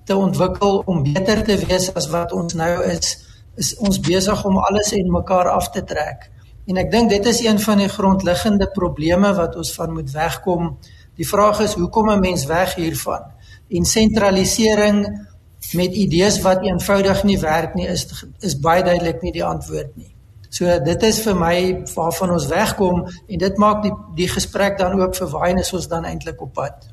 te 0.05 0.17
ontwikkel 0.17 0.83
om 0.87 1.03
beter 1.03 1.43
te 1.45 1.57
wees 1.67 1.95
as 1.95 2.09
wat 2.11 2.33
ons 2.33 2.55
nou 2.55 2.83
is, 2.85 3.19
is 3.57 3.77
ons 3.77 4.01
besig 4.01 4.45
om 4.45 4.59
alles 4.59 4.93
en 4.93 5.11
mekaar 5.11 5.49
af 5.49 5.71
te 5.71 5.85
trek. 5.85 6.31
En 6.67 6.77
ek 6.77 6.91
dink 6.91 7.11
dit 7.11 7.27
is 7.27 7.41
een 7.45 7.59
van 7.59 7.79
die 7.79 7.89
grondliggende 7.89 8.71
probleme 8.71 9.35
wat 9.35 9.57
ons 9.57 9.75
van 9.75 9.93
moet 9.93 10.11
wegkom. 10.11 10.79
Die 11.17 11.29
vraag 11.29 11.61
is 11.61 11.75
hoekom 11.75 12.11
'n 12.11 12.21
mens 12.21 12.45
weg 12.45 12.75
hiervan? 12.75 13.23
En 13.71 13.85
sentralisering 13.85 15.29
met 15.75 15.95
idees 15.95 16.41
wat 16.43 16.65
eenvoudig 16.65 17.25
nie 17.25 17.39
werk 17.39 17.75
nie 17.75 17.87
is 17.89 18.07
is 18.41 18.57
baie 18.59 18.83
duidelik 18.83 19.23
nie 19.23 19.33
die 19.33 19.45
antwoord 19.45 19.97
nie. 19.97 20.15
So 20.51 20.79
dit 20.85 21.03
is 21.07 21.21
vir 21.23 21.37
my 21.39 21.57
waarvan 21.95 22.33
ons 22.35 22.49
wegkom 22.51 23.05
en 23.07 23.43
dit 23.43 23.61
maak 23.63 23.85
die 23.85 23.93
die 24.17 24.29
gesprek 24.29 24.79
dan 24.79 24.99
ook 25.01 25.15
verwaai 25.15 25.55
as 25.61 25.73
ons 25.73 25.87
dan 25.89 26.09
eintlik 26.09 26.41
op 26.43 26.55
pad. 26.55 26.89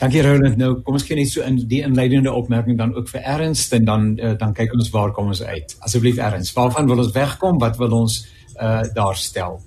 Dankie 0.00 0.22
Roland. 0.26 0.58
Nou 0.60 0.72
kom 0.84 0.98
ons 0.98 1.06
gee 1.06 1.16
net 1.16 1.30
so 1.30 1.44
in 1.46 1.60
die 1.70 1.80
inleidende 1.86 2.32
opmerking 2.34 2.76
dan 2.78 2.92
ook 2.96 3.08
vir 3.08 3.22
Ernst 3.22 3.72
en 3.72 3.86
dan 3.88 4.10
uh, 4.18 4.34
dan 4.38 4.52
kyk 4.56 4.74
ons 4.74 4.90
waar 4.92 5.14
kom 5.16 5.30
ons 5.32 5.42
uit. 5.42 5.76
Asseblief 5.86 6.18
Ernst, 6.18 6.56
waarvan 6.56 6.90
wil 6.90 7.04
ons 7.04 7.14
wegkom? 7.14 7.60
Wat 7.62 7.78
wil 7.80 7.94
ons 8.02 8.20
uh 8.60 8.82
daar 8.96 9.16
stel? 9.16 9.60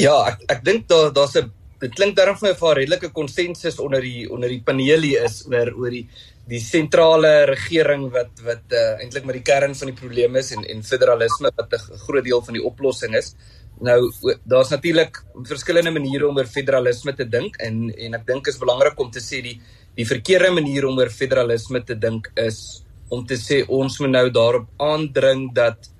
Ja, 0.00 0.16
ek 0.32 0.44
ek 0.48 0.64
dink 0.64 0.88
daar 0.88 1.12
daar's 1.12 1.36
'n 1.36 1.52
dit 1.82 1.94
klink 1.94 2.16
darm 2.16 2.36
vir 2.36 2.48
my 2.48 2.54
'n 2.54 2.76
redelike 2.76 3.12
konsensus 3.12 3.78
onder 3.78 4.00
die 4.00 4.30
onder 4.30 4.48
die 4.48 4.62
paneel 4.62 5.00
hier 5.00 5.24
is 5.24 5.46
oor 5.46 5.72
oor 5.76 5.90
die 5.90 6.08
die 6.50 6.60
sentrale 6.60 7.44
regering 7.46 8.08
wat 8.10 8.40
wat 8.42 8.74
uh, 8.74 8.98
eintlik 9.02 9.26
met 9.28 9.38
die 9.38 9.46
kern 9.46 9.76
van 9.78 9.92
die 9.92 9.98
probleem 9.98 10.36
is 10.40 10.50
en 10.56 10.64
en 10.66 10.82
federalisme 10.82 11.52
wat 11.56 11.72
'n 11.72 11.98
groot 12.06 12.24
deel 12.24 12.42
van 12.42 12.54
die 12.54 12.64
oplossing 12.64 13.14
is. 13.14 13.34
Nou 13.80 14.12
daar's 14.44 14.70
natuurlik 14.70 15.22
verskillende 15.44 15.90
maniere 15.90 16.28
om 16.28 16.36
oor 16.36 16.46
federalisme 16.46 17.14
te 17.14 17.24
dink 17.24 17.56
en 17.56 17.94
en 17.94 18.14
ek 18.14 18.26
dink 18.26 18.46
is 18.46 18.58
belangrik 18.58 18.98
om 18.98 19.10
te 19.10 19.20
sê 19.20 19.42
die 19.42 19.60
die 19.94 20.06
verkeerde 20.06 20.50
manier 20.50 20.86
om 20.86 20.98
oor 20.98 21.10
federalisme 21.10 21.84
te 21.84 21.94
dink 21.94 22.30
is 22.36 22.82
om 23.08 23.26
te 23.26 23.36
sê 23.36 23.62
ons 23.68 23.98
moet 24.00 24.10
nou 24.10 24.30
daarop 24.30 24.66
aandring 24.78 25.52
dat 25.54 25.90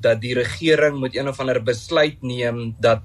dat 0.00 0.20
die 0.20 0.34
regering 0.34 0.98
moet 0.98 1.16
een 1.16 1.28
of 1.28 1.40
ander 1.40 1.62
besluit 1.62 2.22
neem 2.22 2.74
dat 2.80 3.02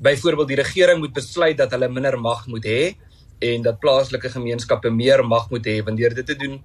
byvoorbeeld 0.00 0.48
die 0.48 0.62
regering 0.62 0.98
moet 0.98 1.12
besluit 1.12 1.56
dat 1.56 1.70
hulle 1.70 1.88
minder 1.88 2.18
mag 2.20 2.46
moet 2.46 2.64
hê 2.64 2.94
en 3.38 3.62
dat 3.62 3.80
plaaslike 3.80 4.30
gemeenskappe 4.30 4.90
meer 4.90 5.24
mag 5.26 5.50
moet 5.50 5.66
hê 5.66 5.82
wanneer 5.84 6.14
dit 6.14 6.26
te 6.26 6.34
doen 6.34 6.60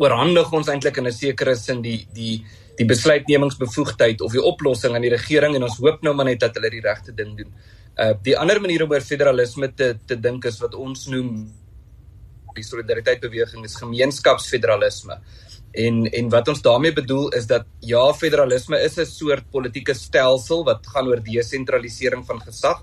oorhandig 0.00 0.52
ons 0.52 0.68
eintlik 0.68 0.96
in 0.96 1.06
'n 1.06 1.12
sekere 1.12 1.56
sin 1.56 1.82
die 1.82 2.06
die 2.12 2.44
die 2.78 2.86
besluitnemingsbevoegdheid 2.86 4.20
of 4.24 4.32
die 4.32 4.42
oplossing 4.42 4.94
aan 4.94 5.04
die 5.04 5.12
regering 5.12 5.54
en 5.54 5.62
ons 5.68 5.78
hoop 5.78 6.02
nou 6.02 6.14
maar 6.14 6.28
net 6.30 6.40
dat 6.40 6.54
hulle 6.56 6.70
die 6.70 6.80
regte 6.80 7.12
ding 7.12 7.36
doen. 7.36 7.52
Uh 7.98 8.14
die 8.22 8.36
ander 8.38 8.60
manier 8.60 8.84
om 8.84 8.90
oor 8.90 9.04
federalisme 9.04 9.68
te 9.74 9.98
te 10.06 10.16
dink 10.16 10.44
is 10.44 10.60
wat 10.60 10.74
ons 10.74 11.06
noem 11.06 11.52
die 12.54 12.64
solidariteitsbeweging 12.64 13.64
is 13.64 13.76
gemeenskapsfederalisme. 13.76 15.20
En 15.72 16.06
en 16.06 16.30
wat 16.30 16.48
ons 16.48 16.62
daarmee 16.62 16.92
bedoel 16.92 17.28
is 17.38 17.46
dat 17.46 17.66
ja, 17.80 18.12
federalisme 18.12 18.80
is 18.80 18.96
'n 18.98 19.06
soort 19.06 19.50
politieke 19.50 19.94
stelsel 19.94 20.64
wat 20.64 20.86
gaan 20.86 21.08
oor 21.08 21.22
desentralisering 21.22 22.26
van 22.26 22.40
gesag 22.40 22.82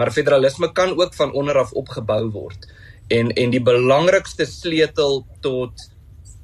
maar 0.00 0.12
federalisme 0.16 0.72
kan 0.72 0.94
ook 0.96 1.14
van 1.14 1.32
onder 1.36 1.58
af 1.60 1.72
opgebou 1.76 2.30
word. 2.32 2.68
En 3.12 3.32
en 3.36 3.50
die 3.52 3.62
belangrikste 3.62 4.46
sleutel 4.48 5.26
tot 5.44 5.88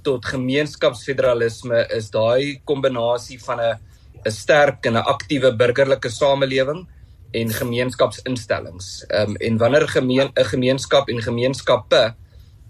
tot 0.07 0.27
gemeenskapsfederalisme 0.27 1.81
is 1.97 2.11
daai 2.14 2.61
kombinasie 2.64 3.38
van 3.42 3.61
'n 3.61 3.79
'n 4.27 4.31
sterk 4.31 4.87
en 4.87 4.97
'n 4.97 5.09
aktiewe 5.14 5.57
burgerlike 5.57 6.11
samelewing 6.11 6.87
en 7.31 7.51
gemeenskapsinstellings. 7.51 9.05
Ehm 9.07 9.31
um, 9.31 9.37
en 9.37 9.59
wanneer 9.59 9.88
gemeen 9.88 10.31
'n 10.35 10.45
gemeenskap 10.45 11.09
en 11.09 11.23
gemeenskappe 11.23 12.14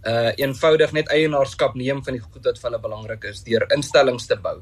uh 0.06 0.30
eenvoudig 0.36 0.92
net 0.92 1.08
eienaarskap 1.08 1.74
neem 1.74 2.04
van 2.04 2.14
die 2.14 2.22
goed 2.22 2.44
wat 2.44 2.58
vir 2.58 2.70
hulle 2.70 2.82
belangrik 2.82 3.24
is 3.24 3.42
deur 3.42 3.66
instellings 3.76 4.26
te 4.26 4.36
bou. 4.36 4.60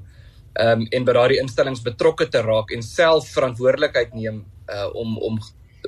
Ehm 0.52 0.80
um, 0.80 0.86
en 0.90 1.04
by 1.04 1.12
daardie 1.12 1.40
instellings 1.40 1.82
betrokke 1.82 2.28
te 2.28 2.40
raak 2.42 2.70
en 2.70 2.82
self 2.82 3.28
verantwoordelikheid 3.36 4.14
neem 4.14 4.44
uh 4.68 4.88
om 4.94 5.18
om 5.18 5.38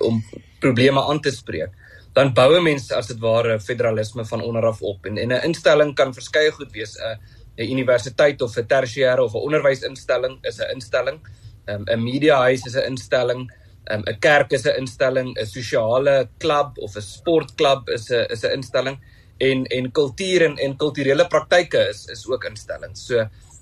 om 0.00 0.22
probleme 0.60 1.02
aan 1.02 1.20
te 1.20 1.30
spreek 1.30 1.70
dan 2.16 2.32
boue 2.32 2.62
mense 2.64 2.94
as 2.96 3.10
dit 3.10 3.18
ware 3.20 3.58
federalisme 3.60 4.24
van 4.24 4.42
onder 4.42 4.64
af 4.70 4.80
op. 4.80 5.06
En 5.06 5.18
en 5.18 5.32
'n 5.32 5.44
instelling 5.44 5.94
kan 5.94 6.14
verskeie 6.14 6.50
goed 6.50 6.72
wees. 6.72 6.96
'n 6.96 7.18
'n 7.56 7.70
universiteit 7.74 8.42
of 8.42 8.56
'n 8.56 8.66
tersiêre 8.66 9.20
of 9.22 9.34
'n 9.34 9.44
onderwysinstelling 9.48 10.38
is 10.42 10.58
'n 10.58 10.70
instelling. 10.74 11.18
'n 11.66 11.72
um, 11.72 11.82
'n 11.84 12.02
mediahuis 12.02 12.64
is 12.64 12.74
'n 12.76 12.86
instelling. 12.92 13.52
'n 13.90 14.02
um, 14.08 14.18
kerk 14.18 14.52
is 14.52 14.64
'n 14.64 14.78
instelling, 14.78 15.38
'n 15.38 15.46
sosiale 15.46 16.28
klub 16.38 16.78
of 16.78 16.96
'n 16.96 17.00
sportklub 17.02 17.88
is 17.88 18.10
'n 18.10 18.26
is 18.30 18.42
'n 18.42 18.52
instelling. 18.52 18.98
En 19.38 19.66
en 19.66 19.92
kultuur 19.92 20.42
en 20.42 20.56
en 20.56 20.76
kulturele 20.76 21.26
praktyke 21.26 21.88
is 21.88 22.06
is 22.06 22.26
ook 22.28 22.44
instellings. 22.44 23.06
So 23.06 23.18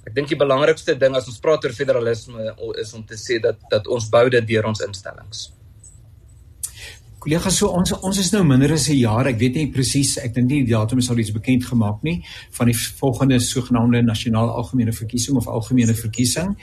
ek 0.07 0.15
dink 0.15 0.29
die 0.29 0.39
belangrikste 0.39 0.97
ding 0.97 1.17
as 1.17 1.27
ons 1.27 1.39
praat 1.39 1.65
oor 1.65 1.73
federalisme 1.73 2.55
is 2.77 2.95
om 2.95 3.07
te 3.07 3.17
sê 3.17 3.41
dat 3.41 3.57
dat 3.71 3.87
ons 3.87 4.09
bou 4.09 4.29
dit 4.29 4.47
deur 4.47 4.65
ons 4.65 4.81
instellings. 4.81 5.51
Kollega, 7.25 7.49
so 7.49 7.71
ons 7.73 7.89
ons 8.05 8.19
is 8.21 8.27
nou 8.35 8.43
minder 8.45 8.73
as 8.75 8.91
'n 8.91 8.99
jaar. 9.01 9.27
Ek 9.27 9.39
weet 9.39 9.55
nie 9.55 9.73
presies, 9.73 10.19
ek 10.19 10.35
dink 10.35 10.49
die 10.49 10.67
datum 10.69 10.99
is 10.99 11.09
al 11.09 11.17
iets 11.17 11.33
bekend 11.33 11.65
gemaak 11.65 12.03
nie 12.03 12.23
van 12.51 12.67
die 12.67 12.77
volgende 12.77 13.39
sogenaamde 13.41 14.03
nasionale 14.03 14.53
algemene 14.53 14.93
verkiesing 14.93 15.37
of 15.37 15.49
algemene 15.49 15.95
verkiesing. 15.95 16.55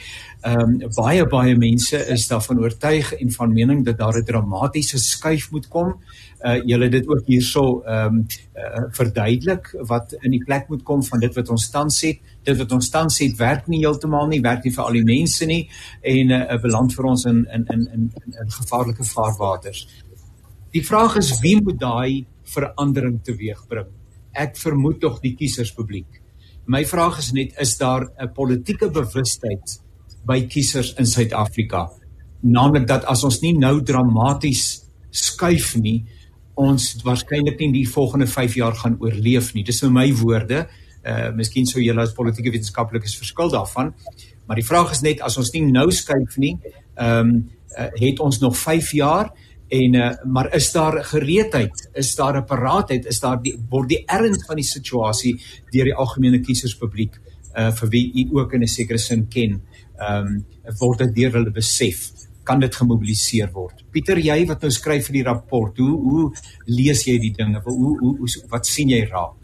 Ehm 0.43 0.60
um, 0.84 0.89
baie 0.95 1.26
baie 1.26 1.56
mense 1.56 1.97
is 2.13 2.28
daarvan 2.28 2.60
oortuig 2.60 3.13
en 3.13 3.32
van 3.32 3.54
mening 3.54 3.86
dat 3.86 3.97
daar 3.97 4.17
'n 4.17 4.24
dramatiese 4.24 5.00
skuif 5.00 5.52
moet 5.52 5.67
kom. 5.67 5.95
Uh 6.45 6.62
julle 6.65 6.89
dit 6.89 7.08
ook 7.08 7.26
hierso 7.26 7.82
ehm 7.82 8.06
um, 8.06 8.26
uh, 8.56 8.86
verduidelik 8.91 9.74
wat 9.88 10.13
in 10.21 10.32
die 10.32 10.43
plek 10.45 10.69
moet 10.69 10.84
kom 10.84 11.04
van 11.04 11.19
dit 11.19 11.36
wat 11.36 11.50
ons 11.50 11.69
tans 11.69 12.02
het. 12.02 12.19
Dit 12.43 12.58
wat 12.58 12.71
ons 12.71 12.89
tans 12.89 13.19
het 13.19 13.38
werk 13.38 13.67
nie 13.67 13.80
heeltemal 13.80 14.28
nie, 14.28 14.41
werk 14.41 14.63
nie 14.63 14.74
vir 14.74 14.84
al 14.84 14.93
die 14.93 15.04
mense 15.04 15.45
nie 15.45 15.69
en 16.02 16.28
'n 16.28 16.32
uh, 16.32 16.62
beland 16.62 16.93
vir 16.93 17.06
ons 17.06 17.26
in 17.26 17.47
in 17.52 17.65
in 17.67 17.89
in, 17.93 18.12
in 18.41 18.52
gevaarlike 18.52 19.04
vaarwaters. 19.04 19.88
Die 20.72 20.84
vraag 20.86 21.18
is 21.20 21.34
wie 21.44 21.58
moet 21.62 21.80
daai 21.80 22.26
verandering 22.54 23.20
teweegbring? 23.24 23.90
Ek 24.32 24.56
vermoed 24.56 25.02
tog 25.02 25.20
die 25.20 25.34
kieserspubliek. 25.36 26.22
My 26.66 26.86
vraag 26.88 27.20
is 27.20 27.32
net 27.36 27.58
is 27.60 27.78
daar 27.78 28.08
'n 28.08 28.32
politieke 28.34 28.90
bewustheid 28.90 29.82
by 30.26 30.48
kiesers 30.48 30.94
in 30.98 31.06
Suid-Afrika 31.06 31.90
naamlik 32.42 32.88
dat 32.90 33.06
as 33.10 33.24
ons 33.24 33.40
nie 33.42 33.54
nou 33.58 33.82
dramaties 33.86 34.82
skuif 35.12 35.76
nie 35.78 36.02
ons 36.62 36.98
waarskynlik 37.06 37.60
nie 37.60 37.72
die 37.80 37.90
volgende 37.90 38.28
5 38.28 38.58
jaar 38.60 38.76
gaan 38.76 38.98
oorleef 39.02 39.54
nie. 39.56 39.64
Dis 39.64 39.82
nou 39.82 39.92
my 39.92 40.12
woorde. 40.20 40.68
Uh 41.02 41.32
miskien 41.34 41.66
sou 41.66 41.82
julle 41.82 42.04
as 42.04 42.14
politieke 42.14 42.52
wetenskaplikes 42.52 43.16
verskil 43.18 43.50
daarvan. 43.50 43.94
Maar 44.46 44.60
die 44.60 44.68
vraag 44.68 44.92
is 44.92 45.02
net 45.02 45.22
as 45.22 45.38
ons 45.38 45.52
nie 45.54 45.64
nou 45.72 45.90
skuif 45.92 46.38
nie, 46.38 46.58
ehm 46.96 47.20
um, 47.20 47.50
uh, 47.72 47.88
het 47.96 48.20
ons 48.20 48.42
nog 48.42 48.58
5 48.58 48.92
jaar 49.00 49.32
en 49.72 49.94
uh, 49.96 50.10
maar 50.28 50.54
is 50.56 50.72
daar 50.72 51.04
gereedheid? 51.04 51.90
Is 51.94 52.16
daar 52.16 52.38
'n 52.38 52.46
paraatheid 52.46 53.06
is 53.06 53.20
daar 53.20 53.42
die 53.42 53.56
word 53.70 53.90
die 53.90 54.04
erns 54.06 54.46
van 54.46 54.56
die 54.56 54.68
situasie 54.68 55.40
deur 55.72 55.86
die 55.86 55.96
algemene 55.96 56.40
kieserspubliek 56.40 57.20
uh, 57.56 57.72
vir 57.72 57.90
wie 57.90 58.12
u 58.14 58.40
ook 58.40 58.54
in 58.54 58.64
'n 58.64 58.68
sekere 58.68 58.98
sin 58.98 59.28
ken 59.28 59.62
ehm 60.00 60.28
um, 60.28 60.46
word 60.80 60.98
dit 60.98 61.16
deur 61.16 61.32
hulle 61.32 61.52
besef? 61.52 62.12
Kan 62.44 62.60
dit 62.60 62.76
gemobiliseer 62.76 63.52
word? 63.54 63.84
Pieter 63.92 64.18
jy 64.18 64.46
wat 64.46 64.62
nou 64.62 64.72
skryf 64.72 65.06
vir 65.06 65.14
die 65.14 65.24
rapport 65.24 65.78
hoe 65.78 65.98
hoe 66.10 66.32
lees 66.66 67.06
jy 67.06 67.20
die 67.20 67.34
dinge? 67.38 67.62
Hoe 67.64 67.98
hoe, 68.00 68.18
hoe 68.18 68.28
wat 68.50 68.66
sien 68.66 68.90
jy 68.90 69.06
raak 69.06 69.40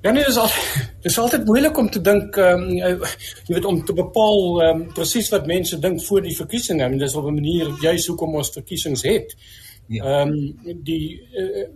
Ja 0.00 0.10
nee, 0.10 0.24
dis 0.24 0.36
al 0.40 0.48
dis 1.04 1.18
altyd 1.20 1.44
moeilik 1.44 1.78
om 1.78 1.88
te 1.92 2.00
dink 2.00 2.36
ehm 2.40 2.62
um, 2.62 2.70
jy 2.76 3.54
weet 3.54 3.66
om 3.68 3.80
te 3.84 3.96
bepaal 3.96 4.40
ehm 4.64 4.78
um, 4.78 4.86
presies 4.96 5.28
wat 5.34 5.48
mense 5.50 5.78
dink 5.80 6.00
voor 6.06 6.22
die 6.24 6.36
verkiesing. 6.36 6.80
I 6.80 6.88
mean 6.88 7.02
dis 7.02 7.16
op 7.20 7.26
'n 7.28 7.36
manier 7.36 7.74
juis 7.82 8.06
hoekom 8.08 8.38
ons 8.40 8.52
verkiesings 8.56 9.02
het. 9.04 9.36
Ja. 9.88 10.04
Ehm 10.04 10.32
ja. 10.32 10.72
um, 10.72 10.82
die 10.84 11.20
uh, 11.36 11.66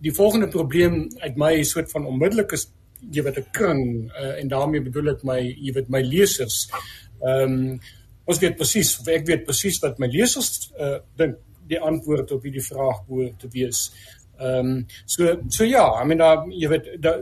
die 0.00 0.14
volgende 0.14 0.48
probleem 0.48 1.06
uit 1.18 1.36
my 1.36 1.62
soort 1.62 1.90
van 1.90 2.06
onmiddellik 2.06 2.52
is 2.52 2.66
jy 3.10 3.22
weet 3.22 3.38
'n 3.38 3.50
kring 3.52 4.10
uh, 4.10 4.40
en 4.40 4.48
daarmee 4.48 4.82
bedoel 4.82 5.14
ek 5.14 5.22
my 5.22 5.40
jy 5.40 5.72
weet 5.72 5.88
my 5.88 6.02
lesers. 6.02 6.68
Ehm 7.22 7.42
um, 7.42 7.80
ons 8.24 8.38
weet 8.38 8.56
presies 8.56 8.98
of 9.00 9.06
ek 9.06 9.26
weet 9.26 9.44
presies 9.44 9.78
wat 9.82 9.98
my 9.98 10.06
lesers 10.06 10.70
uh, 10.78 10.98
dink 11.16 11.38
die 11.70 11.78
antwoord 11.78 12.32
op 12.32 12.42
hierdie 12.42 12.64
vraag 12.64 13.04
behoort 13.06 13.38
te 13.38 13.48
wees. 13.52 13.90
Ehm 14.40 14.66
um, 14.66 14.86
so 15.04 15.36
so 15.48 15.64
ja, 15.64 16.02
I 16.02 16.04
mean 16.06 16.18
daar 16.18 16.46
jy 16.48 16.68
weet 16.68 16.96
daar 17.02 17.20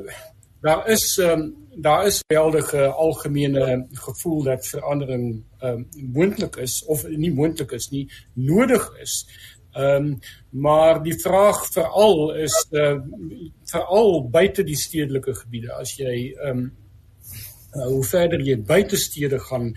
daar 0.61 0.89
is 0.89 1.19
ehm 1.19 1.41
um, 1.41 1.57
daar 1.81 2.07
is 2.07 2.23
geweldige 2.27 2.87
algemene 2.87 3.87
gevoel 3.93 4.43
dat 4.43 4.67
verandering 4.67 5.43
ehm 5.59 5.73
um, 5.73 5.89
moontlik 6.13 6.57
is 6.57 6.85
of 6.85 7.07
nie 7.09 7.33
moontlik 7.35 7.71
is 7.71 7.89
nie, 7.91 8.09
nodig 8.35 8.91
is. 9.03 9.27
Ehm 9.73 10.07
um, 10.07 10.19
maar 10.51 11.03
die 11.03 11.21
vraag 11.21 11.67
veral 11.73 12.35
is 12.35 12.67
uh, 12.71 12.99
veral 13.65 14.29
buite 14.31 14.65
die 14.65 14.77
stedelike 14.77 15.35
gebiede 15.35 15.73
as 15.73 15.97
jy 15.97 16.35
ehm 16.35 16.59
um, 16.59 16.73
uh, 17.75 17.87
hoe 17.87 18.05
verder 18.05 18.41
jy 18.41 18.57
buite 18.63 18.97
stede 18.97 19.39
gaan 19.39 19.75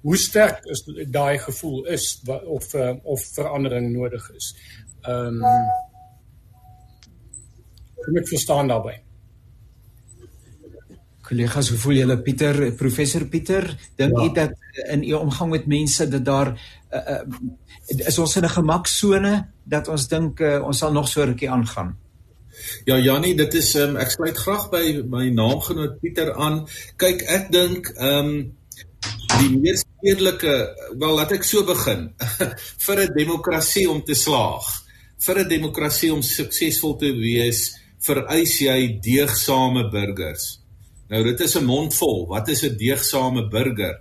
hoe 0.00 0.16
sterk 0.16 0.64
is 0.64 0.84
daai 1.10 1.38
gevoel 1.38 1.84
is 1.86 2.22
of 2.44 2.74
uh, 2.74 2.94
of 3.02 3.24
verandering 3.34 3.92
nodig 3.92 4.30
is. 4.36 4.54
Ehm 5.02 5.44
um, 5.44 5.86
Kom 8.04 8.16
ek 8.16 8.28
verstaan 8.28 8.68
daarbey. 8.68 8.98
Kollegas, 11.28 11.68
hoe 11.68 11.78
voel 11.78 11.98
julle 12.00 12.16
Pieter, 12.24 12.56
professor 12.72 13.26
Pieter? 13.28 13.66
Dink 14.00 14.16
ja. 14.16 14.24
u 14.24 14.32
dat 14.32 14.52
in 14.94 15.02
u 15.04 15.12
omgang 15.12 15.50
met 15.50 15.66
mense 15.66 16.08
dat 16.08 16.24
daar 16.24 16.54
uh, 16.92 16.98
uh, 16.98 18.06
is 18.08 18.18
ons 18.18 18.36
in 18.36 18.44
'n 18.44 18.48
gemaksone 18.48 19.48
dat 19.64 19.88
ons 19.88 20.08
dink 20.08 20.40
uh, 20.40 20.64
ons 20.64 20.78
sal 20.78 20.92
nog 20.92 21.08
so 21.08 21.24
rukkie 21.24 21.50
aangaan? 21.50 21.96
Ja 22.84 22.98
Jannie, 22.98 23.34
dit 23.36 23.54
is 23.54 23.74
um, 23.74 23.96
ek 23.96 24.10
sluit 24.10 24.38
graag 24.38 24.70
by 24.70 25.02
my 25.06 25.28
naamgenoot 25.30 26.00
Pieter 26.00 26.32
aan. 26.34 26.66
Kyk, 26.96 27.22
ek 27.22 27.52
dink 27.52 27.92
ehm 27.96 28.18
um, 28.18 28.54
die 29.38 29.58
mees 29.60 29.84
stedelike 29.84 30.54
wel 30.98 31.14
laat 31.14 31.32
ek 31.36 31.44
so 31.46 31.62
begin 31.66 32.08
vir 32.84 33.02
'n 33.04 33.12
demokrasie 33.14 33.86
om 33.90 34.02
te 34.02 34.14
slaag, 34.14 34.66
vir 35.26 35.44
'n 35.44 35.48
demokrasie 35.48 36.12
om 36.12 36.22
suksesvol 36.22 36.96
te 36.96 37.12
wees, 37.12 37.77
vereis 38.00 38.58
jy 38.60 38.98
deegsame 39.02 39.88
burgers. 39.90 40.60
Nou 41.08 41.22
dit 41.24 41.40
is 41.40 41.56
'n 41.56 41.64
mondvol. 41.64 42.26
Wat 42.28 42.48
is 42.48 42.62
'n 42.64 42.76
deegsame 42.76 43.48
burger? 43.48 44.00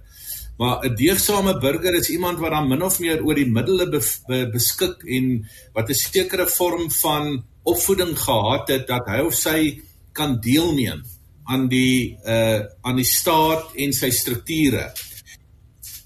Maar 0.58 0.86
'n 0.86 0.96
deegsame 0.96 1.58
burger 1.58 1.94
is 1.94 2.10
iemand 2.10 2.40
wat 2.40 2.52
dan 2.52 2.68
min 2.68 2.84
of 2.84 3.00
meer 3.00 3.24
oor 3.24 3.36
die 3.36 3.52
middele 3.52 3.90
be, 3.90 4.02
be, 4.28 4.50
beskik 4.50 5.04
en 5.06 5.46
wat 5.74 5.90
'n 5.90 5.94
sekere 5.94 6.48
vorm 6.48 6.92
van 6.92 7.44
opvoeding 7.64 8.20
gehad 8.20 8.68
het 8.68 8.88
dat 8.88 9.06
hy 9.06 9.20
of 9.20 9.34
sy 9.34 9.82
kan 10.12 10.40
deelneem 10.40 11.04
aan 11.46 11.68
die 11.68 12.18
uh 12.26 12.62
aan 12.82 12.96
die 12.96 13.06
staat 13.06 13.76
en 13.76 13.94
sy 13.94 14.10
strukture. 14.10 14.92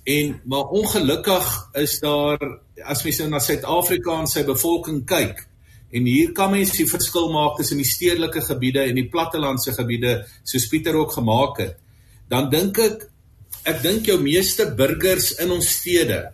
En 0.03 0.41
maar 0.45 0.73
ongelukkig 0.73 1.69
is 1.73 1.99
daar 1.99 2.39
as 2.83 3.03
mens 3.03 3.17
nou 3.17 3.29
na 3.29 3.39
Suid-Afrika 3.39 4.19
en 4.19 4.27
sy 4.27 4.43
bevolking 4.43 5.05
kyk, 5.05 5.47
En 5.91 6.05
hier 6.05 6.31
kan 6.31 6.51
mens 6.51 6.71
die 6.71 6.87
verskil 6.87 7.31
maak 7.31 7.57
tussen 7.57 7.77
die 7.77 7.87
stedelike 7.87 8.41
gebiede 8.41 8.85
en 8.87 8.95
die 8.95 9.09
plattelandse 9.09 9.73
gebiede 9.75 10.21
soos 10.43 10.67
Pieter 10.71 10.95
ook 10.95 11.11
gemaak 11.11 11.57
het. 11.57 11.75
Dan 12.29 12.49
dink 12.49 12.79
ek 12.79 13.07
ek 13.67 13.81
dink 13.83 14.07
jou 14.09 14.17
meeste 14.21 14.65
burgers 14.75 15.35
in 15.43 15.51
ons 15.51 15.67
stede 15.69 16.31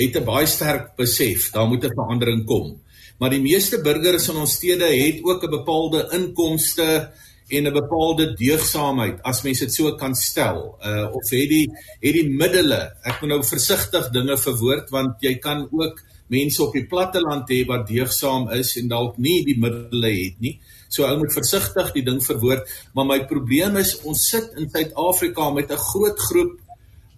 het 0.00 0.16
'n 0.16 0.24
baie 0.24 0.46
sterk 0.46 0.96
besef 0.96 1.50
daar 1.52 1.68
moet 1.68 1.84
'n 1.84 1.94
verandering 1.94 2.44
kom. 2.46 2.80
Maar 3.18 3.30
die 3.30 3.40
meeste 3.40 3.80
burgers 3.80 4.28
in 4.28 4.36
ons 4.36 4.52
stede 4.52 4.84
het 4.84 5.20
ook 5.22 5.44
'n 5.44 5.50
bepaalde 5.50 6.08
inkomste 6.12 7.12
en 7.48 7.66
'n 7.66 7.72
bepaalde 7.72 8.34
deugsaamheid 8.34 9.22
as 9.22 9.42
mens 9.42 9.58
dit 9.58 9.74
so 9.74 9.94
kan 9.94 10.14
stel. 10.14 10.78
Uh 10.84 11.14
of 11.14 11.30
het 11.30 11.48
die 11.48 11.70
het 12.00 12.12
die 12.12 12.28
middele. 12.28 12.96
Ek 13.02 13.20
moet 13.20 13.30
nou 13.30 13.44
versigtig 13.44 14.10
dinge 14.10 14.38
verwoord 14.38 14.90
want 14.90 15.20
jy 15.20 15.34
kan 15.38 15.68
ook 15.70 16.02
mense 16.30 16.62
op 16.62 16.74
die 16.76 16.86
platteland 16.90 17.50
hê 17.50 17.64
wat 17.68 17.88
deugsaam 17.88 18.48
is 18.56 18.76
en 18.80 18.90
dalk 18.90 19.18
nie 19.18 19.40
die 19.46 19.58
middele 19.58 20.12
het 20.14 20.38
nie. 20.42 20.56
So 20.90 21.06
ou 21.06 21.18
moet 21.20 21.34
versigtig 21.34 21.92
die 21.94 22.04
ding 22.06 22.18
verwoord, 22.24 22.66
maar 22.94 23.06
my 23.06 23.20
probleem 23.30 23.78
is 23.78 23.96
ons 24.02 24.24
sit 24.32 24.56
in 24.58 24.70
Suid-Afrika 24.70 25.50
met 25.54 25.70
'n 25.70 25.84
groot 25.90 26.18
groep 26.18 26.58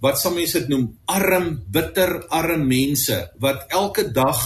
wat 0.02 0.18
sal 0.18 0.34
mense 0.34 0.58
dit 0.58 0.68
noem 0.68 0.88
arm, 1.06 1.62
bitter 1.70 2.26
arm 2.28 2.66
mense 2.66 3.30
wat 3.38 3.70
elke 3.70 4.10
dag 4.12 4.40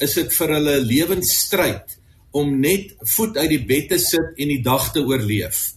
is 0.00 0.14
dit 0.14 0.32
vir 0.32 0.54
hulle 0.56 0.76
lewensstryd 0.80 1.98
om 2.32 2.60
net 2.60 2.94
voet 3.14 3.36
uit 3.36 3.50
die 3.50 3.64
bed 3.68 3.88
te 3.92 3.98
sit 3.98 4.38
en 4.38 4.48
die 4.48 4.62
dag 4.62 4.90
te 4.92 5.04
oorleef. 5.04 5.74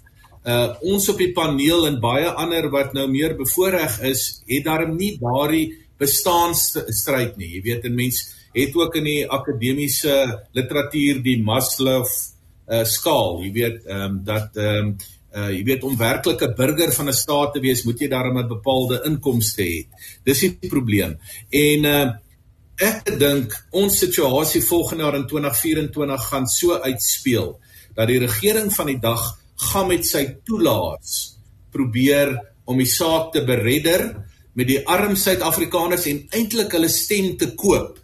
Uh 0.48 0.74
ons 0.82 1.10
op 1.12 1.20
die 1.22 1.34
paneel 1.36 1.86
en 1.90 2.00
baie 2.00 2.30
ander 2.30 2.70
wat 2.74 2.94
nou 2.96 3.08
meer 3.12 3.36
bevoordeel 3.38 4.12
is, 4.12 4.42
het 4.48 4.64
daarom 4.66 4.96
nie 4.98 5.18
daardie 5.22 5.76
bestaanstryd 5.98 7.38
nie. 7.38 7.56
Jy 7.56 7.62
weet, 7.62 7.86
'n 7.86 7.96
mens 7.96 8.36
het 8.54 8.76
ook 8.76 8.96
in 8.96 9.04
die 9.04 9.28
akademiese 9.30 10.48
literatuur 10.54 11.22
die 11.24 11.38
Maslow 11.44 12.06
uh, 12.06 12.84
skaal. 12.84 13.44
Jy 13.44 13.52
weet, 13.52 13.86
ehm 13.86 14.02
um, 14.02 14.24
dat 14.24 14.58
ehm 14.58 14.86
um, 14.86 14.98
uh, 15.38 15.50
jy 15.52 15.64
weet 15.64 15.84
om 15.84 15.98
werklik 15.98 16.42
'n 16.42 16.56
burger 16.56 16.94
van 16.94 17.10
'n 17.10 17.14
staat 17.14 17.54
te 17.54 17.60
wees, 17.60 17.84
moet 17.84 18.00
jy 18.00 18.08
daarmee 18.08 18.44
'n 18.44 18.48
bepaalde 18.48 19.02
inkomste 19.06 19.64
hê. 19.64 19.88
Dis 20.24 20.40
die 20.40 20.70
probleem. 20.70 21.18
En 21.50 21.86
uh, 21.86 22.10
ek 22.78 23.20
dink 23.20 23.54
ons 23.72 23.98
situasie 23.98 24.62
volgende 24.62 25.04
jaar 25.04 25.16
in 25.16 25.28
2024 25.28 26.28
gaan 26.30 26.48
so 26.48 26.78
uitspeel 26.78 27.60
dat 27.96 28.08
die 28.08 28.20
regering 28.20 28.74
van 28.74 28.86
die 28.86 29.00
dag 29.00 29.40
gaan 29.56 29.88
met 29.88 30.06
sy 30.06 30.38
toelaats 30.46 31.38
probeer 31.72 32.38
om 32.66 32.78
die 32.78 32.90
saak 32.90 33.32
te 33.34 33.42
beredder 33.46 34.14
met 34.58 34.70
die 34.70 34.82
arm 34.90 35.16
Suid-Afrikaners 35.16 36.08
en 36.10 36.24
eintlik 36.36 36.74
hulle 36.74 36.90
stem 36.90 37.36
te 37.38 37.52
koop. 37.60 38.00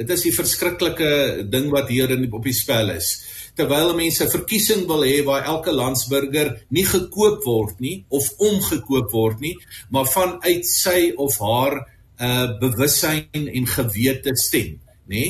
Dit 0.00 0.10
is 0.14 0.24
die 0.24 0.32
verskriklike 0.32 1.10
ding 1.52 1.68
wat 1.74 1.92
hier 1.92 2.10
in 2.14 2.24
op 2.32 2.46
die 2.46 2.56
spel 2.56 2.94
is. 2.94 3.12
Terwyl 3.58 3.92
mense 3.94 4.24
'n 4.24 4.32
verkiesing 4.32 4.86
wil 4.88 5.04
hê 5.04 5.22
waar 5.24 5.44
elke 5.44 5.72
landsburger 5.72 6.64
nie 6.70 6.86
gekoop 6.86 7.44
word 7.44 7.80
nie 7.80 8.04
of 8.08 8.32
omgekoop 8.38 9.10
word 9.12 9.40
nie, 9.40 9.56
maar 9.90 10.06
vanuit 10.06 10.64
sy 10.64 11.12
of 11.16 11.38
haar 11.38 11.84
uh 12.20 12.48
bewussyn 12.60 13.28
en 13.32 13.66
gewete 13.66 14.36
stem 14.36 14.78
nê. 15.10 15.24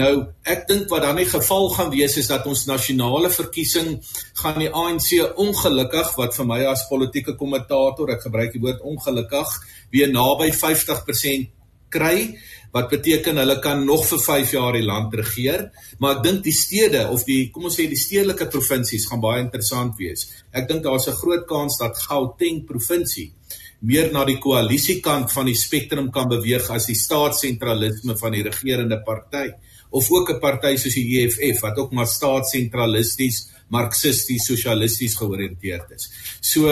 Nou 0.00 0.12
ek 0.48 0.66
dink 0.70 0.88
wat 0.92 1.04
dan 1.04 1.20
die 1.20 1.28
geval 1.28 1.68
gaan 1.76 1.92
wees 1.92 2.16
is 2.20 2.30
dat 2.32 2.46
ons 2.48 2.66
nasionale 2.70 3.30
verkiesing 3.30 3.98
gaan 4.42 4.58
die 4.62 4.72
ANC 4.72 5.36
ongelukkig 5.36 6.14
wat 6.16 6.36
vir 6.38 6.48
my 6.48 6.62
as 6.72 6.88
politieke 6.88 7.36
kommentator, 7.36 8.10
ek 8.16 8.26
gebruik 8.26 8.56
die 8.56 8.64
woord 8.64 8.82
ongelukkig, 8.82 9.54
weer 9.92 10.10
naby 10.12 10.50
50% 10.56 11.52
kry 11.92 12.36
wat 12.72 12.90
beteken 12.92 13.40
hulle 13.40 13.56
kan 13.64 13.80
nog 13.84 14.04
vir 14.10 14.20
5 14.20 14.52
jaar 14.52 14.76
die 14.76 14.84
land 14.84 15.14
regeer 15.20 15.68
maar 16.02 16.18
ek 16.18 16.24
dink 16.26 16.42
die 16.44 16.56
stede 16.56 17.06
of 17.14 17.24
die 17.28 17.48
kom 17.54 17.68
ons 17.70 17.78
sê 17.80 17.88
die 17.88 18.00
stedelike 18.00 18.48
provinsies 18.52 19.08
gaan 19.08 19.22
baie 19.24 19.40
interessant 19.44 19.96
wees 20.00 20.26
ek 20.52 20.68
dink 20.68 20.84
daar's 20.84 21.08
'n 21.08 21.20
groot 21.22 21.46
kans 21.48 21.78
dat 21.80 21.96
Gauteng 22.08 22.66
provinsie 22.68 23.32
meer 23.80 24.10
na 24.12 24.24
die 24.26 24.38
koalisiekant 24.42 25.32
van 25.32 25.46
die 25.46 25.56
spektrum 25.58 26.10
kan 26.14 26.28
beweeg 26.30 26.66
as 26.74 26.88
die 26.90 26.98
staatssentralisme 26.98 28.16
van 28.18 28.34
die 28.34 28.42
regerende 28.42 28.98
party 29.06 29.52
of 29.90 30.10
ook 30.10 30.30
'n 30.30 30.40
party 30.40 30.76
soos 30.76 30.94
die 30.94 31.20
EFF 31.20 31.60
wat 31.60 31.78
ook 31.78 31.92
maar 31.92 32.06
staatssentralisties, 32.06 33.48
marxisties, 33.68 34.44
sosialisties 34.44 35.16
georiënteerd 35.16 35.90
is. 35.96 36.10
So 36.40 36.68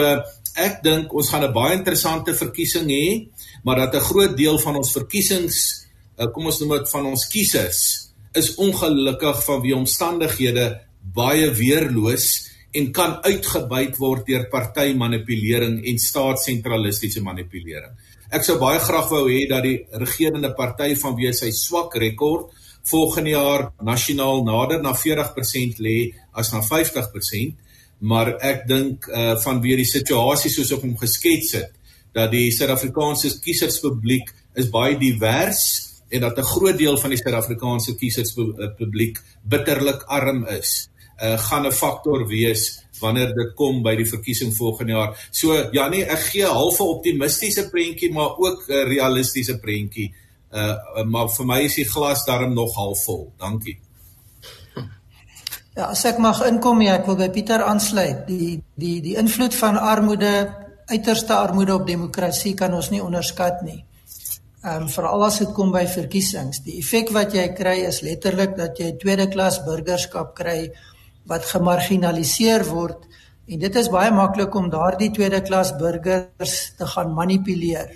ek 0.55 0.83
dink 0.83 1.13
ons 1.13 1.29
gaan 1.29 1.43
'n 1.43 1.53
baie 1.53 1.77
interessante 1.77 2.35
verkiesing 2.35 2.89
hê, 2.89 3.27
maar 3.63 3.75
dat 3.75 3.95
'n 3.95 4.07
groot 4.09 4.37
deel 4.37 4.59
van 4.59 4.75
ons 4.75 4.91
verkiesings, 4.91 5.85
eh, 6.17 6.27
kom 6.33 6.45
ons 6.45 6.59
noem 6.59 6.77
dit 6.77 6.89
van 6.89 7.05
ons 7.05 7.27
kiesers, 7.27 8.09
is 8.33 8.55
ongelukkig 8.55 9.43
vanweë 9.45 9.75
omstandighede 9.75 10.81
baie 11.01 11.51
weerloos 11.51 12.46
en 12.77 12.91
kan 12.93 13.17
uitgebuit 13.25 13.97
word 13.97 14.27
deur 14.27 14.45
partymanipulering 14.51 15.79
en 15.89 15.99
staatssentralistiese 16.01 17.23
manipulering. 17.25 17.93
Ek 18.27 18.43
sou 18.43 18.57
baie 18.59 18.79
graag 18.83 19.07
wou 19.11 19.23
hê 19.29 19.45
dat 19.49 19.63
die 19.63 19.77
regerende 20.01 20.51
party 20.55 20.93
vanweë 20.99 21.33
sy 21.33 21.51
swak 21.55 21.95
rekord 22.01 22.51
volgende 22.87 23.33
jaar 23.33 23.69
nasionaal 23.83 24.43
nader 24.47 24.83
na 24.83 24.93
40% 24.95 25.79
lê 25.83 25.97
as 26.35 26.51
na 26.53 26.61
50%, 26.63 27.55
maar 28.07 28.35
ek 28.45 28.67
dink 28.69 29.07
uh 29.09 29.35
vanweë 29.41 29.81
die 29.81 29.89
situasie 29.89 30.51
soos 30.53 30.75
ek 30.75 30.85
hom 30.85 30.95
geskets 30.99 31.55
het 31.57 31.73
dat 32.17 32.31
die 32.31 32.49
Suid-Afrikaanse 32.53 33.31
kieserspubliek 33.43 34.29
is 34.57 34.69
baie 34.73 34.97
divers 34.99 35.63
en 36.09 36.21
dat 36.21 36.37
'n 36.37 36.51
groot 36.53 36.77
deel 36.77 36.97
van 36.97 37.09
die 37.09 37.19
Suid-Afrikaanse 37.19 37.95
kieserspubliek 37.95 39.19
bitterlik 39.43 40.03
arm 40.07 40.45
is 40.47 40.89
uh, 41.21 41.37
gaan 41.37 41.65
'n 41.65 41.71
faktor 41.71 42.27
wees 42.27 42.83
wanneer 42.99 43.33
dit 43.33 43.53
kom 43.55 43.81
by 43.83 43.95
die 43.95 44.09
verkiesing 44.09 44.53
volgende 44.55 44.91
jaar. 44.91 45.27
So 45.31 45.53
ja 45.71 45.87
nee, 45.89 46.05
ek 46.05 46.19
gee 46.31 46.45
half 46.45 46.79
'n 46.79 46.93
optimistiese 46.97 47.69
prentjie 47.69 48.13
maar 48.13 48.37
ook 48.37 48.69
'n 48.69 48.87
realistiese 48.87 49.59
prentjie. 49.59 50.13
Uh 50.51 51.05
maar 51.05 51.29
vir 51.29 51.45
my 51.45 51.59
is 51.61 51.75
die 51.75 51.89
glas 51.89 52.25
darm 52.25 52.53
nog 52.53 52.75
half 52.75 53.03
vol. 53.03 53.33
Dankie. 53.37 53.79
Ja, 55.75 55.91
as 55.93 56.05
ek 56.05 56.17
mag 56.17 56.41
inkom, 56.41 56.81
ja, 56.81 56.95
ek 56.97 57.05
wil 57.05 57.15
by 57.15 57.29
Pieter 57.29 57.63
aansluit. 57.63 58.27
Die 58.27 58.63
die 58.75 59.01
die 59.01 59.15
invloed 59.15 59.55
van 59.55 59.77
armoede, 59.77 60.49
uiterste 60.85 61.33
armoede 61.33 61.75
op 61.75 61.87
demokrasie 61.87 62.53
kan 62.53 62.73
ons 62.73 62.89
nie 62.89 63.03
onderskat 63.03 63.61
nie. 63.61 63.85
Ehm 64.63 64.81
um, 64.81 64.89
veral 64.89 65.25
as 65.25 65.37
dit 65.37 65.51
kom 65.53 65.71
by 65.71 65.85
verkiesings. 65.87 66.63
Die 66.65 66.79
effek 66.79 67.11
wat 67.13 67.33
jy 67.33 67.53
kry 67.53 67.75
is 67.85 68.01
letterlik 68.01 68.57
dat 68.57 68.79
jy 68.79 68.95
tweede 68.97 69.27
klas 69.29 69.61
burgerskap 69.65 70.33
kry 70.35 70.71
wat 71.27 71.45
gemarginaliseer 71.45 72.65
word 72.69 73.05
en 73.47 73.61
dit 73.63 73.79
is 73.79 73.89
baie 73.91 74.11
maklik 74.11 74.55
om 74.59 74.69
daardie 74.71 75.11
tweede 75.15 75.41
klas 75.41 75.73
burgers 75.79 76.55
te 76.77 76.87
gaan 76.87 77.13
manipuleer. 77.15 77.93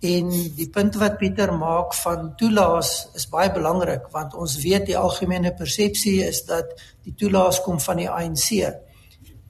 En 0.00 0.30
die 0.56 0.68
punt 0.72 0.96
wat 0.96 1.18
Pieter 1.20 1.52
maak 1.54 1.92
van 2.00 2.30
toelaas 2.40 3.10
is 3.18 3.28
baie 3.30 3.50
belangrik 3.52 4.08
want 4.14 4.34
ons 4.34 4.56
weet 4.62 4.88
die 4.88 4.98
algemene 4.98 5.52
persepsie 5.54 6.20
is 6.26 6.42
dat 6.48 6.72
die 7.04 7.14
toelaas 7.14 7.60
kom 7.62 7.80
van 7.80 8.00
die 8.00 8.08
ANC 8.08 8.48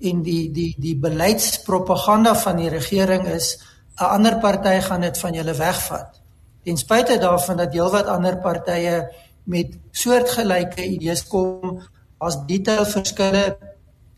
en 0.00 0.22
die 0.26 0.50
die 0.52 0.72
die 0.80 0.96
beleidspropaganda 0.96 2.34
van 2.42 2.56
die 2.56 2.72
regering 2.72 3.28
is 3.28 3.58
'n 4.00 4.10
ander 4.16 4.38
party 4.40 4.80
gaan 4.80 5.00
dit 5.00 5.18
van 5.18 5.34
julle 5.34 5.54
wegvat. 5.54 6.20
Ten 6.64 6.76
spyte 6.76 7.18
daarvan 7.18 7.56
dat 7.56 7.72
heelwat 7.72 8.06
ander 8.06 8.36
partye 8.38 9.08
met 9.44 9.78
soortgelyke 9.90 10.84
idees 10.84 11.26
kom 11.26 11.80
as 12.20 12.38
detail 12.46 12.84
verskille 12.84 13.44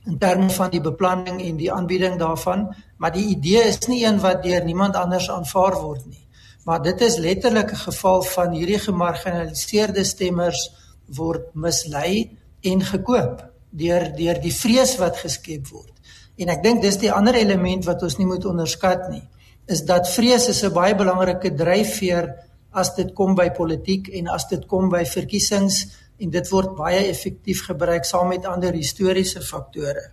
in 0.07 0.19
terme 0.19 0.51
van 0.51 0.71
die 0.71 0.83
beplanning 0.83 1.39
en 1.43 1.57
die 1.61 1.71
aanbieding 1.73 2.19
daarvan, 2.19 2.67
maar 2.99 3.15
die 3.15 3.29
idee 3.37 3.63
is 3.69 3.79
nie 3.87 4.03
een 4.05 4.19
wat 4.23 4.43
deur 4.43 4.65
niemand 4.67 4.99
anders 4.99 5.31
aanvaar 5.31 5.79
word 5.79 6.07
nie. 6.07 6.27
Maar 6.67 6.83
dit 6.83 7.01
is 7.01 7.19
letterlik 7.19 7.71
'n 7.73 7.85
geval 7.87 8.23
van 8.23 8.53
hierdie 8.53 8.79
gemarginaliseerde 8.79 10.05
stemmers 10.05 10.71
word 11.07 11.55
mislei 11.55 12.39
en 12.61 12.83
gekoop 12.83 13.51
deur 13.71 14.13
deur 14.17 14.41
die 14.41 14.55
vrees 14.55 14.97
wat 14.97 15.17
geskep 15.17 15.69
word. 15.69 15.93
En 16.37 16.49
ek 16.49 16.63
dink 16.63 16.83
dis 16.83 16.97
die 16.97 17.13
ander 17.13 17.35
element 17.35 17.85
wat 17.85 18.03
ons 18.03 18.17
nie 18.19 18.27
moet 18.27 18.45
onderskat 18.45 19.09
nie, 19.11 19.23
is 19.67 19.85
dat 19.85 20.09
vrees 20.09 20.49
is 20.49 20.63
'n 20.65 20.73
baie 20.73 20.95
belangrike 20.95 21.55
dryfveer 21.55 22.35
as 22.73 22.95
dit 22.95 23.13
kom 23.15 23.35
by 23.35 23.51
politiek 23.51 24.09
en 24.09 24.29
as 24.29 24.49
dit 24.49 24.67
kom 24.67 24.89
by 24.89 25.05
verkiesings 25.05 25.87
en 26.19 26.31
dit 26.31 26.49
word 26.51 26.77
baie 26.77 27.07
effektief 27.09 27.65
gebruik 27.67 28.05
saam 28.05 28.29
met 28.29 28.47
ander 28.47 28.73
historiese 28.73 29.41
faktore. 29.41 30.11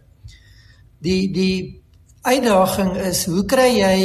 Die 1.00 1.32
die 1.34 1.82
uitdaging 2.22 2.98
is 3.08 3.26
hoe 3.26 3.46
kry 3.46 3.72
jy 3.80 4.00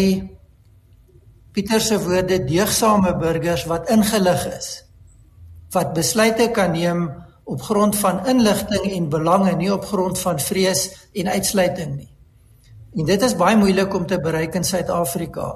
Pieter 1.54 1.80
se 1.80 1.98
woorde 2.02 2.40
deegsame 2.42 3.12
burgers 3.18 3.64
wat 3.70 3.90
ingelig 3.90 4.46
is 4.57 4.70
wat 5.74 5.94
besluite 5.94 6.48
kan 6.54 6.72
neem 6.74 7.04
op 7.44 7.62
grond 7.62 7.96
van 7.98 8.26
inligting 8.30 8.85
en 8.92 9.09
belange 9.09 9.52
nie 9.59 9.72
op 9.72 9.85
grond 9.85 10.18
van 10.18 10.38
vrees 10.40 10.85
en 11.12 11.28
uitsluiting 11.28 11.96
nie. 11.96 12.11
En 12.94 13.09
dit 13.09 13.22
is 13.26 13.35
baie 13.37 13.57
moeilik 13.59 13.94
om 13.94 14.07
te 14.07 14.20
bereik 14.22 14.54
in 14.54 14.64
Suid-Afrika. 14.64 15.48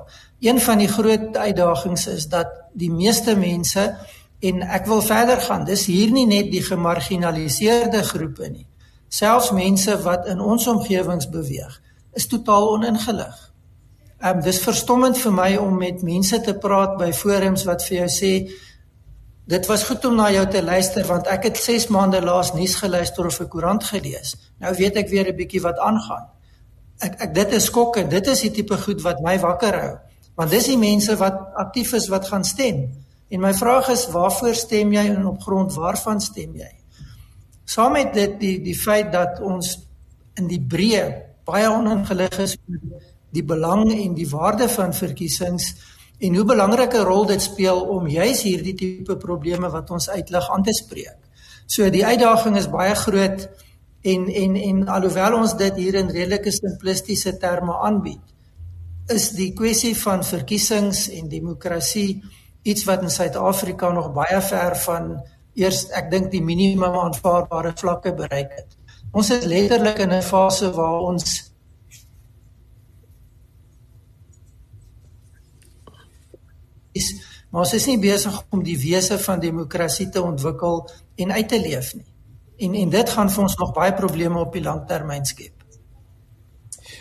Een 0.42 0.58
van 0.60 0.82
die 0.82 0.88
groot 0.90 1.36
uitdagings 1.36 2.06
is 2.10 2.26
dat 2.28 2.50
die 2.74 2.90
meeste 2.90 3.36
mense 3.38 3.84
En 4.40 4.62
ek 4.62 4.86
wil 4.86 5.02
verder 5.02 5.40
gaan. 5.40 5.64
Dis 5.64 5.86
hier 5.86 6.10
nie 6.14 6.26
net 6.26 6.52
die 6.52 6.62
gemarginaliseerde 6.62 8.02
groepe 8.06 8.48
nie. 8.48 8.66
Selfs 9.08 9.50
mense 9.50 9.96
wat 10.04 10.26
in 10.28 10.40
ons 10.40 10.66
omgewings 10.68 11.28
beweeg, 11.32 11.80
is 12.12 12.26
totaal 12.28 12.68
oningelig. 12.76 13.48
Ehm 14.18 14.36
um, 14.36 14.42
dis 14.42 14.58
verstommend 14.58 15.18
vir 15.18 15.32
my 15.32 15.52
om 15.56 15.76
met 15.78 16.02
mense 16.02 16.40
te 16.42 16.54
praat 16.58 16.96
by 16.98 17.12
forums 17.14 17.62
wat 17.64 17.84
vir 17.86 17.96
jou 18.00 18.08
sê 18.10 18.32
dit 19.48 19.68
was 19.70 19.84
goed 19.88 20.04
om 20.04 20.16
na 20.18 20.26
jou 20.34 20.42
te 20.50 20.62
luister 20.62 21.06
want 21.06 21.30
ek 21.30 21.46
het 21.48 21.60
6 21.62 21.86
maande 21.94 22.20
laas 22.20 22.50
nuus 22.52 22.74
geluister 22.74 23.26
of 23.26 23.40
'n 23.40 23.48
koerant 23.48 23.84
gelees. 23.84 24.34
Nou 24.58 24.74
weet 24.74 24.96
ek 24.96 25.08
weer 25.08 25.28
'n 25.28 25.36
bietjie 25.36 25.62
wat 25.62 25.78
aangaan. 25.78 26.26
Ek 26.98 27.14
ek 27.22 27.34
dit 27.34 27.52
is 27.52 27.64
skokkend. 27.64 28.10
Dit 28.10 28.26
is 28.26 28.40
die 28.40 28.50
tipe 28.50 28.76
goed 28.76 29.02
wat 29.02 29.20
my 29.20 29.38
wakker 29.38 29.80
hou. 29.80 29.96
Want 30.34 30.50
dis 30.50 30.66
die 30.66 30.78
mense 30.78 31.16
wat 31.16 31.54
aktief 31.54 31.92
is 31.92 32.08
wat 32.08 32.28
gaan 32.28 32.44
stem. 32.44 32.90
En 33.28 33.40
my 33.40 33.52
vraag 33.54 33.90
is 33.92 34.06
waarvoor 34.12 34.54
stem 34.56 34.92
jy 34.96 35.04
en 35.12 35.26
op 35.28 35.42
grond 35.44 35.74
waarvan 35.76 36.20
stem 36.20 36.56
jy? 36.56 36.70
Saam 37.68 37.92
met 37.98 38.14
dit 38.16 38.38
die 38.40 38.56
die 38.64 38.76
feit 38.76 39.12
dat 39.12 39.42
ons 39.44 39.74
in 40.40 40.48
die 40.48 40.60
breë 40.60 41.04
baie 41.48 41.68
oningelig 41.68 42.38
is 42.44 42.56
oor 42.68 43.04
die 43.36 43.44
belang 43.44 43.90
en 43.92 44.14
die 44.16 44.28
waarde 44.28 44.68
van 44.72 44.94
verkiesings 44.96 45.74
en 46.18 46.34
hoe 46.34 46.44
belangrike 46.48 47.02
rol 47.04 47.26
dit 47.28 47.42
speel 47.42 47.82
om 47.94 48.08
juis 48.10 48.42
hierdie 48.42 48.74
tipe 48.74 49.18
probleme 49.20 49.68
wat 49.70 49.90
ons 49.94 50.08
uitlig 50.08 50.48
aan 50.50 50.64
te 50.64 50.74
spreek. 50.74 51.18
So 51.68 51.90
die 51.92 52.04
uitdaging 52.06 52.56
is 52.56 52.70
baie 52.72 52.94
groot 52.96 53.44
en 54.08 54.26
en 54.42 54.56
en 54.56 54.82
alhoewel 54.88 55.36
ons 55.42 55.56
dit 55.58 55.84
hier 55.84 56.00
in 56.00 56.10
redelike 56.10 56.52
simplistiese 56.54 57.36
terme 57.38 57.76
aanbied, 57.84 58.24
is 59.12 59.30
die 59.36 59.52
kwessie 59.56 59.94
van 59.96 60.24
verkiesings 60.24 61.08
en 61.12 61.28
demokrasie 61.28 62.22
iets 62.68 62.84
wat 62.84 63.02
in 63.02 63.10
Suid-Afrika 63.10 63.90
nog 63.92 64.12
baie 64.12 64.40
ver 64.44 64.76
van 64.84 65.12
eers 65.58 65.86
ek 65.98 66.10
dink 66.12 66.30
die 66.32 66.42
minimum 66.44 66.98
aanvaarbare 67.02 67.72
vlakke 67.76 68.12
bereik 68.14 68.52
het. 68.60 68.76
Ons 69.12 69.30
is 69.34 69.46
letterlik 69.48 69.98
in 70.04 70.12
'n 70.12 70.22
fase 70.22 70.70
waar 70.76 71.00
ons 71.10 71.52
is 76.92 77.08
maar 77.50 77.64
ons 77.64 77.74
is 77.74 77.86
nie 77.86 77.98
besig 77.98 78.34
om 78.50 78.62
die 78.62 78.78
wese 78.78 79.18
van 79.18 79.40
demokrasie 79.40 80.08
te 80.08 80.22
ontwikkel 80.22 80.90
en 81.16 81.32
uit 81.32 81.48
te 81.48 81.60
leef 81.60 81.94
nie. 81.94 82.12
En 82.58 82.74
en 82.74 82.90
dit 82.90 83.10
gaan 83.10 83.30
vir 83.30 83.42
ons 83.42 83.56
nog 83.56 83.72
baie 83.72 83.94
probleme 83.94 84.38
op 84.38 84.52
die 84.52 84.62
langtermyn 84.62 85.24
skep. 85.24 85.57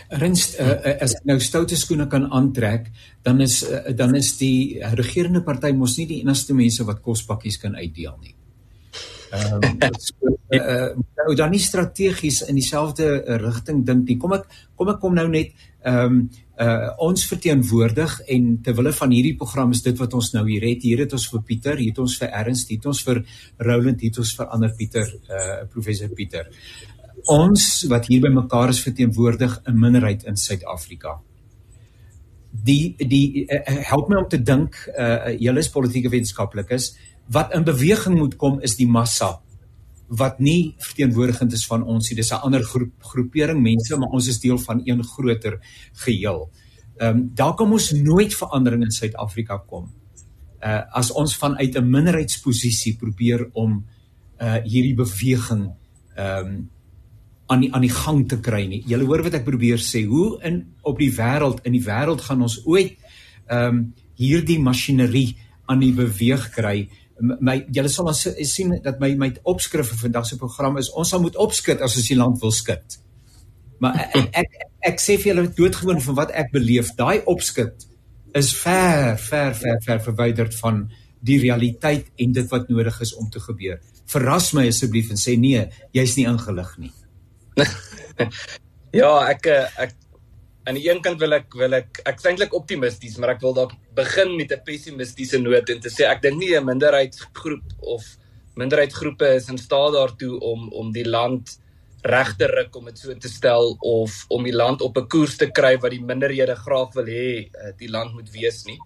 Ernst, 0.07 0.55
uh, 0.59 0.95
as 1.03 1.17
nou 1.27 1.35
stoute 1.43 1.75
skoene 1.75 2.07
kan 2.07 2.29
aantrek, 2.31 2.87
dan 3.27 3.41
is 3.43 3.59
uh, 3.67 3.83
dan 3.95 4.15
is 4.15 4.33
die 4.39 4.79
regerende 4.95 5.43
party 5.43 5.73
mos 5.75 5.97
nie 5.99 6.07
die 6.07 6.21
enigste 6.23 6.55
mense 6.55 6.85
wat 6.87 7.03
kospakkies 7.03 7.59
kan 7.59 7.75
uitdeel 7.75 8.15
nie. 8.21 8.35
Ehm 9.27 9.59
um, 9.59 9.95
so, 9.99 10.37
uh, 10.55 10.89
nou 11.19 11.35
dan 11.35 11.51
nie 11.51 11.59
strategies 11.59 12.41
in 12.47 12.55
dieselfde 12.55 13.37
rigting 13.41 13.83
dink 13.85 14.07
nie. 14.07 14.17
Kom 14.17 14.37
ek 14.37 14.47
kom 14.79 14.93
ek 14.93 15.01
kom 15.03 15.17
nou 15.17 15.27
net 15.31 15.55
ehm 15.83 16.03
um, 16.05 16.27
uh 16.57 16.89
ons 17.05 17.21
verteenwoordig 17.29 18.13
en 18.33 18.45
ter 18.65 18.73
wille 18.73 18.91
van 18.97 19.11
hierdie 19.13 19.35
program 19.37 19.75
is 19.75 19.83
dit 19.85 19.99
wat 19.99 20.13
ons 20.17 20.31
nou 20.33 20.45
hier 20.47 20.63
het. 20.65 20.81
Hier 20.81 21.03
het 21.03 21.13
ons 21.13 21.27
vir 21.29 21.43
Pieter, 21.45 21.77
hier 21.77 21.91
het 21.91 21.99
ons 22.01 22.15
vir 22.17 22.31
Ernst, 22.39 22.71
hier 22.71 22.79
het 22.79 22.87
ons 22.89 23.01
vir 23.05 23.19
Roland, 23.67 24.01
hier 24.01 24.09
het 24.09 24.21
ons 24.23 24.31
vir 24.39 24.49
ander 24.55 24.73
Pieter, 24.79 25.11
uh 25.29 25.59
professor 25.73 26.09
Pieter. 26.17 26.49
Ons 27.27 27.83
wat 27.91 28.05
hier 28.07 28.21
by 28.23 28.29
mekaar 28.31 28.71
is 28.71 28.79
verteenwoordig 28.79 29.59
'n 29.67 29.79
minderheid 29.79 30.23
in 30.23 30.37
Suid-Afrika. 30.37 31.19
Die 32.51 32.95
die 32.97 33.45
uh, 33.45 33.59
help 33.89 34.09
my 34.09 34.15
om 34.15 34.29
te 34.29 34.41
dink 34.41 34.75
uh 34.97 35.35
julle 35.39 35.59
is 35.59 35.69
politieke 35.69 36.09
wetenskaplikes 36.09 36.95
wat 37.27 37.53
in 37.53 37.63
beweging 37.63 38.15
moet 38.17 38.35
kom 38.35 38.61
is 38.61 38.75
die 38.75 38.87
massa 38.87 39.41
wat 40.07 40.39
nie 40.39 40.75
verteenwoordigend 40.79 41.53
is 41.53 41.65
van 41.67 41.83
ons 41.83 42.09
nie. 42.09 42.15
Dis 42.15 42.31
'n 42.31 42.41
ander 42.47 42.63
groep 42.63 42.93
groepering 43.03 43.61
mense, 43.61 43.97
maar 43.97 44.09
ons 44.09 44.27
is 44.27 44.39
deel 44.39 44.57
van 44.57 44.81
een 44.85 45.03
groter 45.03 45.59
geheel. 45.93 46.49
Ehm 46.97 47.17
um, 47.17 47.31
daar 47.35 47.55
kom 47.55 47.71
ons 47.71 47.91
nooit 47.91 48.33
verandering 48.33 48.83
in 48.83 48.91
Suid-Afrika 48.91 49.57
kom. 49.67 49.91
Uh 50.63 50.81
as 50.91 51.11
ons 51.11 51.35
vanuit 51.35 51.75
'n 51.75 51.89
minderheidsposisie 51.89 52.95
probeer 52.95 53.49
om 53.53 53.85
uh 54.39 54.63
hierdie 54.63 54.95
beweging 54.95 55.75
ehm 56.15 56.45
um, 56.45 56.69
aan 57.47 57.63
die 57.63 57.71
aan 57.73 57.85
die 57.85 57.93
gang 57.93 58.25
te 58.29 58.39
kry 58.43 58.65
nie. 58.67 58.83
Julle 58.87 59.07
hoor 59.07 59.23
wat 59.27 59.39
ek 59.39 59.47
probeer 59.47 59.81
sê, 59.83 60.03
hoe 60.05 60.37
in 60.47 60.63
op 60.83 60.99
die 60.99 61.11
wêreld 61.15 61.63
in 61.63 61.75
die 61.77 61.83
wêreld 61.85 62.23
gaan 62.27 62.43
ons 62.47 62.61
ooit 62.65 62.97
ehm 63.47 63.67
um, 63.67 63.81
hierdie 64.17 64.57
masjinerie 64.57 65.37
aan 65.69 65.83
die 65.83 65.93
beweeg 65.93 66.47
kry 66.55 66.87
my 67.19 67.57
julle 67.73 67.89
sal 67.89 68.09
ons 68.11 68.21
sien 68.49 68.75
dat 68.83 68.99
my 69.01 69.09
my 69.17 69.29
opskrif 69.49 69.89
vir 69.91 70.01
vandag 70.05 70.27
se 70.29 70.37
program 70.37 70.77
is 70.81 70.89
ons 70.93 71.09
sal 71.13 71.21
moet 71.23 71.37
opskud 71.37 71.81
as 71.81 71.97
ons 71.97 72.09
die 72.11 72.17
land 72.17 72.41
wil 72.41 72.53
skud. 72.53 72.97
Maar 73.81 73.97
ek 74.03 74.15
ek, 74.17 74.37
ek, 74.43 74.69
ek 74.93 75.01
sê 75.01 75.17
vir 75.17 75.33
julle 75.33 75.47
doodgewoon 75.57 76.01
van 76.05 76.17
wat 76.21 76.33
ek 76.43 76.53
beleef, 76.53 76.93
daai 76.97 77.23
opskud 77.25 77.87
is 78.37 78.53
ver 78.61 79.17
ver 79.17 79.53
ver 79.57 79.81
ver 79.85 80.01
verwyderd 80.05 80.57
van 80.61 80.85
die 81.27 81.39
realiteit 81.41 82.11
en 82.21 82.33
dit 82.37 82.51
wat 82.51 82.69
nodig 82.69 83.01
is 83.01 83.15
om 83.17 83.29
te 83.33 83.41
gebeur. 83.41 83.81
Verras 84.07 84.53
my 84.53 84.67
asseblief 84.69 85.09
en 85.11 85.19
sê 85.19 85.35
nee, 85.39 85.65
jy's 85.97 86.15
nie 86.19 86.27
ingelig 86.29 86.75
nie. 86.77 86.93
ja, 89.01 89.11
ek 89.29 89.47
ek 89.47 89.95
aan 90.67 90.75
die 90.75 90.89
een 90.89 90.99
kant 91.03 91.19
wil 91.23 91.37
ek 91.37 91.53
wil 91.55 91.77
ek 91.77 92.01
ek's 92.09 92.25
eintlik 92.27 92.55
optimisties, 92.57 93.17
maar 93.17 93.35
ek 93.35 93.43
wil 93.45 93.55
dalk 93.55 93.75
begin 93.95 94.35
met 94.37 94.51
'n 94.51 94.63
pessimistiese 94.67 95.39
noot 95.39 95.69
en 95.69 95.79
te 95.79 95.89
sê 95.89 96.07
ek 96.07 96.21
dink 96.21 96.37
nie 96.37 96.55
'n 96.55 96.65
minderheidsgroep 96.65 97.63
of 97.79 98.03
minderheidsgroepe 98.55 99.35
is 99.35 99.49
in 99.49 99.57
staat 99.57 99.93
daartoe 99.93 100.39
om 100.39 100.69
om 100.73 100.91
die 100.91 101.07
land 101.07 101.57
reg 102.03 102.35
te 102.37 102.47
ruk 102.47 102.75
om 102.75 102.85
dit 102.85 102.97
so 102.97 103.13
te 103.13 103.29
stel 103.29 103.75
of 103.81 104.25
om 104.29 104.43
die 104.43 104.55
land 104.55 104.81
op 104.81 104.97
'n 104.97 105.07
koers 105.07 105.37
te 105.37 105.49
kry 105.51 105.77
wat 105.77 105.91
die 105.91 106.03
minderhede 106.03 106.55
graag 106.55 106.93
wil 106.93 107.05
hê 107.05 107.49
eh, 107.49 107.73
die 107.77 107.89
land 107.89 108.13
moet 108.13 108.29
wees 108.31 108.65
nie. 108.65 108.79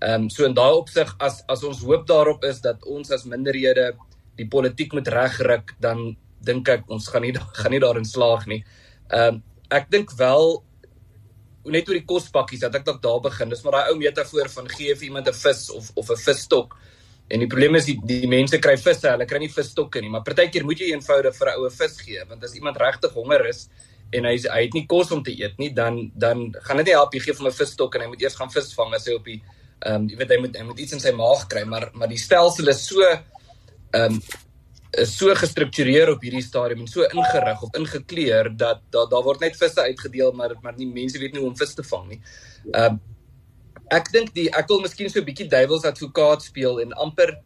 Ehm 0.00 0.22
um, 0.22 0.30
so 0.30 0.44
in 0.44 0.54
daai 0.54 0.74
opsig 0.74 1.14
as 1.18 1.42
as 1.48 1.64
ons 1.64 1.80
hoop 1.80 2.06
daarop 2.06 2.44
is 2.44 2.60
dat 2.60 2.84
ons 2.84 3.10
as 3.10 3.24
minderhede 3.24 3.96
die 4.36 4.48
politiek 4.48 4.92
moet 4.92 5.08
regruk, 5.08 5.74
dan 5.80 6.16
dink 6.44 6.68
ek 6.68 6.90
ons 6.90 7.08
gaan 7.08 7.22
nie 7.22 7.34
gaan 7.60 7.74
nie 7.74 7.82
daarin 7.82 8.04
slaag 8.04 8.46
nie. 8.46 8.64
Ehm 9.10 9.34
um, 9.34 9.42
ek 9.70 9.90
dink 9.90 10.12
wel 10.18 10.62
net 11.64 11.88
oor 11.88 11.96
die 11.96 12.06
kospakkies 12.06 12.60
dat 12.60 12.74
ek 12.76 12.84
dalk 12.84 13.00
daar 13.02 13.22
begin. 13.24 13.48
Dis 13.48 13.64
maar 13.64 13.78
daai 13.78 13.92
ou 13.92 13.96
metafoor 13.98 14.50
van 14.52 14.68
gee 14.68 14.94
vir 14.94 15.08
iemand 15.08 15.28
'n 15.28 15.32
vis 15.32 15.70
of 15.70 15.90
of 15.94 16.10
'n 16.10 16.20
visstok. 16.26 16.76
En 17.28 17.40
die 17.40 17.48
probleem 17.48 17.78
is 17.78 17.86
die 17.88 17.96
die 18.04 18.28
mense 18.28 18.58
kry 18.60 18.76
visse, 18.76 19.08
hulle 19.08 19.26
kry 19.26 19.38
nie 19.40 19.52
visstokke 19.52 20.00
nie, 20.04 20.10
maar 20.12 20.24
partykeer 20.26 20.64
moet 20.68 20.80
jy 20.80 20.90
eenvoudig 20.92 21.36
vir 21.38 21.48
'n 21.48 21.58
oue 21.58 21.70
vis 21.70 21.96
gee, 22.04 22.24
want 22.28 22.44
as 22.44 22.54
iemand 22.54 22.76
regtig 22.76 23.12
honger 23.12 23.46
is 23.48 23.68
en 24.12 24.24
hy 24.24 24.36
hy 24.36 24.62
het 24.66 24.74
nie 24.74 24.86
kos 24.86 25.10
om 25.10 25.22
te 25.22 25.32
eet 25.32 25.58
nie, 25.58 25.70
dan 25.72 26.12
dan 26.14 26.52
gaan 26.66 26.76
dit 26.76 26.86
nie 26.86 26.94
help 26.94 27.14
jy 27.14 27.20
gee 27.20 27.34
hom 27.34 27.46
'n 27.46 27.52
visstok 27.52 27.94
en 27.94 28.02
hy 28.02 28.08
moet 28.08 28.22
eers 28.22 28.36
gaan 28.36 28.50
vis 28.50 28.74
vang 28.74 28.94
as 28.94 29.06
hy 29.06 29.14
op 29.14 29.24
die 29.24 29.40
ehm 29.80 29.94
um, 29.94 30.08
jy 30.08 30.16
weet 30.16 30.30
hy 30.30 30.38
moet 30.40 30.56
hy 30.56 30.64
moet 30.64 30.78
iets 30.78 30.92
in 30.92 31.00
sy 31.00 31.12
maag 31.12 31.48
kry, 31.48 31.64
maar 31.64 31.90
maar 31.94 32.08
die 32.08 32.20
stelsel 32.20 32.68
is 32.68 32.86
so 32.86 33.00
ehm 33.00 34.12
um, 34.12 34.22
is 34.98 35.16
so 35.18 35.34
gestruktureer 35.34 36.10
op 36.12 36.22
hierdie 36.22 36.42
stadium 36.42 36.80
en 36.80 36.90
so 36.90 37.02
ingerig 37.02 37.62
of 37.62 37.74
ingekleer 37.78 38.56
dat 38.56 38.80
daar 38.90 39.08
daar 39.08 39.22
word 39.22 39.40
net 39.40 39.56
visse 39.56 39.80
uitgedeel 39.80 40.32
maar 40.32 40.54
maar 40.62 40.76
nie 40.76 40.86
mense 40.86 41.18
weet 41.18 41.32
nie 41.32 41.40
hoe 41.40 41.50
om 41.50 41.56
vis 41.56 41.74
te 41.74 41.82
vang 41.82 42.08
nie. 42.08 42.20
Ehm 42.72 42.94
uh, 42.94 42.98
ek 43.92 44.08
dink 44.12 44.32
die 44.34 44.48
ek 44.50 44.68
wil 44.68 44.80
miskien 44.80 45.10
so 45.10 45.20
'n 45.20 45.28
bietjie 45.28 45.48
duiwels 45.48 45.84
advokaat 45.84 46.42
speel 46.42 46.80
en 46.80 46.92
amper 47.06 47.36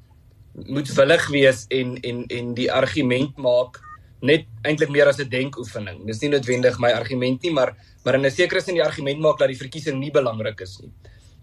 moedwillig 0.66 1.28
wees 1.34 1.66
en 1.68 1.96
en 2.02 2.24
en 2.26 2.54
die 2.54 2.70
argument 2.72 3.36
maak 3.36 3.80
net 4.20 4.46
eintlik 4.66 4.90
meer 4.90 5.08
as 5.08 5.18
'n 5.18 5.28
denkoefening. 5.28 6.06
Dis 6.06 6.20
nie 6.20 6.30
noodwendig 6.30 6.78
my 6.78 6.90
argument 6.90 7.42
nie, 7.42 7.52
maar 7.52 7.76
maar 8.04 8.14
in 8.14 8.26
'n 8.26 8.30
sekere 8.30 8.60
sin 8.60 8.74
die 8.74 8.84
argument 8.84 9.20
maak 9.20 9.38
dat 9.38 9.48
die 9.48 9.62
verkiesing 9.62 9.98
nie 9.98 10.10
belangrik 10.10 10.60
is 10.60 10.78
nie. 10.80 10.92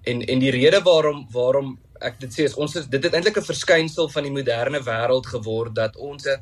En 0.04 0.22
en 0.22 0.40
die 0.40 0.52
rede 0.52 0.82
waarom 0.82 1.28
waarom 1.32 1.80
ek 2.02 2.20
dit 2.20 2.34
sê 2.34 2.46
is 2.50 2.56
ons 2.56 2.76
is 2.76 2.88
dit 2.88 3.04
het 3.04 3.14
eintlik 3.14 3.38
'n 3.38 3.50
verskynsel 3.52 4.10
van 4.10 4.24
die 4.24 4.32
moderne 4.32 4.80
wêreld 4.80 5.26
geword 5.26 5.76
dat 5.76 5.96
ons 5.96 6.26
'n 6.26 6.42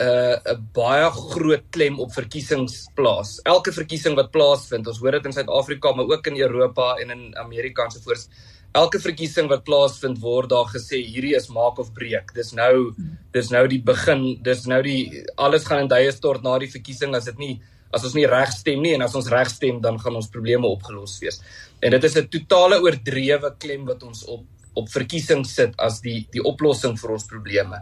'n 0.00 0.70
baie 0.74 1.10
groot 1.10 1.62
klem 1.70 2.00
op 2.00 2.10
verkiesings 2.12 2.88
plaas. 2.96 3.40
Elke 3.44 3.70
verkiesing 3.72 4.16
wat 4.16 4.32
plaasvind, 4.32 4.86
ons 4.86 4.98
hoor 4.98 5.12
dit 5.12 5.26
in 5.26 5.32
Suid-Afrika, 5.32 5.92
maar 5.92 6.10
ook 6.10 6.26
in 6.26 6.36
Europa 6.36 6.96
en 6.96 7.10
in 7.10 7.36
Amerika 7.36 7.84
en 7.84 7.90
so 7.90 8.00
voort. 8.00 8.28
Elke 8.72 8.98
verkiesing 8.98 9.48
wat 9.48 9.62
plaasvind 9.62 10.18
word 10.18 10.50
daar 10.50 10.66
gesê 10.66 10.98
hierdie 10.98 11.36
is 11.36 11.46
maak 11.48 11.78
of 11.78 11.92
breek. 11.92 12.34
Dis 12.34 12.52
nou 12.52 12.92
dis 13.32 13.50
nou 13.50 13.68
die 13.68 13.82
begin, 13.82 14.42
dis 14.42 14.66
nou 14.66 14.82
die 14.82 15.24
alles 15.36 15.64
gaan 15.64 15.84
in 15.84 15.88
duie 15.88 16.10
stort 16.12 16.42
na 16.42 16.58
die 16.58 16.70
verkiesing 16.70 17.14
as 17.14 17.24
dit 17.30 17.38
nie 17.38 17.60
as 17.94 18.02
ons 18.02 18.16
nie 18.18 18.26
reg 18.26 18.50
stem 18.50 18.82
nie 18.82 18.96
en 18.96 19.04
as 19.06 19.14
ons 19.14 19.30
reg 19.30 19.50
stem 19.50 19.80
dan 19.80 20.00
gaan 20.02 20.16
ons 20.18 20.30
probleme 20.32 20.66
opgelos 20.66 21.20
wees. 21.22 21.40
En 21.80 21.94
dit 21.94 22.04
is 22.04 22.16
'n 22.16 22.28
totale 22.28 22.80
oordrewe 22.82 23.54
klem 23.58 23.86
wat 23.86 24.02
ons 24.02 24.24
op 24.24 24.42
op 24.78 24.88
verkiesings 24.92 25.54
sit 25.54 25.76
as 25.78 26.00
die 26.04 26.24
die 26.34 26.42
oplossing 26.42 26.96
vir 27.00 27.14
ons 27.16 27.28
probleme. 27.30 27.80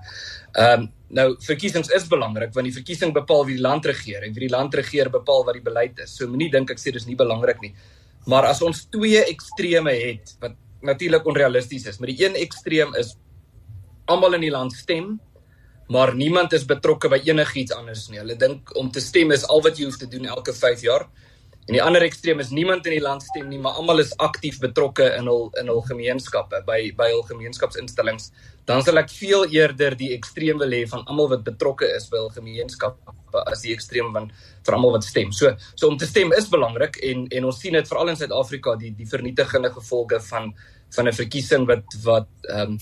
Ehm 0.53 0.83
um, 0.83 0.91
nou 1.13 1.27
verkiesings 1.45 1.91
is 1.93 2.07
belangrik 2.09 2.55
want 2.57 2.65
die 2.65 2.73
verkiesing 2.73 3.11
bepaal 3.13 3.43
wie 3.45 3.59
die 3.59 3.65
land 3.67 3.85
regeer 3.85 4.23
en 4.25 4.33
wie 4.33 4.47
die 4.47 4.55
land 4.55 4.75
regeer 4.75 5.11
bepaal 5.13 5.45
wat 5.45 5.59
die 5.59 5.65
beleid 5.65 5.99
is. 6.01 6.15
So 6.17 6.29
moenie 6.29 6.49
dink 6.53 6.71
ek 6.73 6.81
sê 6.81 6.93
dis 6.95 7.05
nie 7.07 7.19
belangrik 7.19 7.61
nie. 7.61 7.75
Maar 8.27 8.49
as 8.49 8.63
ons 8.63 8.87
twee 8.89 9.21
extreme 9.25 9.93
het 9.93 10.33
wat 10.41 10.57
natuurlik 10.83 11.27
onrealisties 11.29 11.85
is, 11.87 12.01
maar 12.01 12.09
die 12.09 12.25
een 12.25 12.39
ekstreem 12.41 12.97
is 12.99 13.13
almal 14.11 14.39
in 14.39 14.47
die 14.49 14.55
land 14.55 14.73
stem 14.73 15.19
maar 15.93 16.15
niemand 16.15 16.53
is 16.57 16.65
betrokke 16.65 17.11
by 17.13 17.19
enigiets 17.27 17.75
anders 17.77 18.07
nie. 18.09 18.21
Hulle 18.23 18.37
dink 18.39 18.71
om 18.79 18.91
te 18.93 19.01
stem 19.03 19.33
is 19.35 19.45
al 19.51 19.63
wat 19.65 19.79
jy 19.79 19.89
hoef 19.89 19.99
te 20.01 20.09
doen 20.09 20.29
elke 20.31 20.55
5 20.57 20.85
jaar. 20.87 21.09
En 21.71 21.77
die 21.77 21.83
ander 21.83 22.03
ekstreem 22.03 22.41
is 22.43 22.51
niemand 22.51 22.87
in 22.91 22.97
die 22.97 23.03
land 23.03 23.23
stem 23.23 23.47
nie, 23.47 23.59
maar 23.63 23.77
almal 23.79 24.03
is 24.03 24.17
aktief 24.19 24.59
betrokke 24.59 25.05
in 25.15 25.29
hul 25.31 25.45
in 25.61 25.69
hul 25.71 25.83
gemeenskappe, 25.87 26.59
by 26.67 26.79
by 26.99 27.07
hul 27.13 27.23
gemeenskapsinstellings. 27.29 28.33
Dan 28.67 28.83
sal 28.83 28.99
ek 28.99 29.13
veel 29.15 29.47
eerder 29.55 29.95
die 29.99 30.11
ekstreem 30.17 30.59
wil 30.59 30.75
hê 30.75 30.83
van 30.91 31.07
almal 31.07 31.31
wat 31.37 31.45
betrokke 31.47 31.87
is 31.95 32.09
by 32.11 32.19
hul 32.19 32.33
gemeenskappe 32.35 33.45
as 33.47 33.63
die 33.63 33.77
ekstreem 33.77 34.11
van 34.17 34.27
vir 34.67 34.79
almal 34.79 34.97
wat 34.97 35.07
stem. 35.07 35.31
So 35.31 35.55
so 35.77 35.87
om 35.89 35.99
te 35.99 36.11
stem 36.11 36.35
is 36.35 36.51
belangrik 36.51 36.99
en 36.99 37.29
en 37.31 37.49
ons 37.53 37.63
sien 37.63 37.79
dit 37.79 37.95
veral 37.95 38.11
in 38.11 38.19
Suid-Afrika 38.19 38.75
die 38.83 38.91
die 38.99 39.07
vernietigende 39.15 39.71
gevolge 39.71 40.19
van 40.33 40.51
van 40.97 41.09
'n 41.09 41.19
verkiesing 41.23 41.67
wat 41.71 41.87
wat 42.03 42.29
ehm 42.51 42.75
um, 42.75 42.79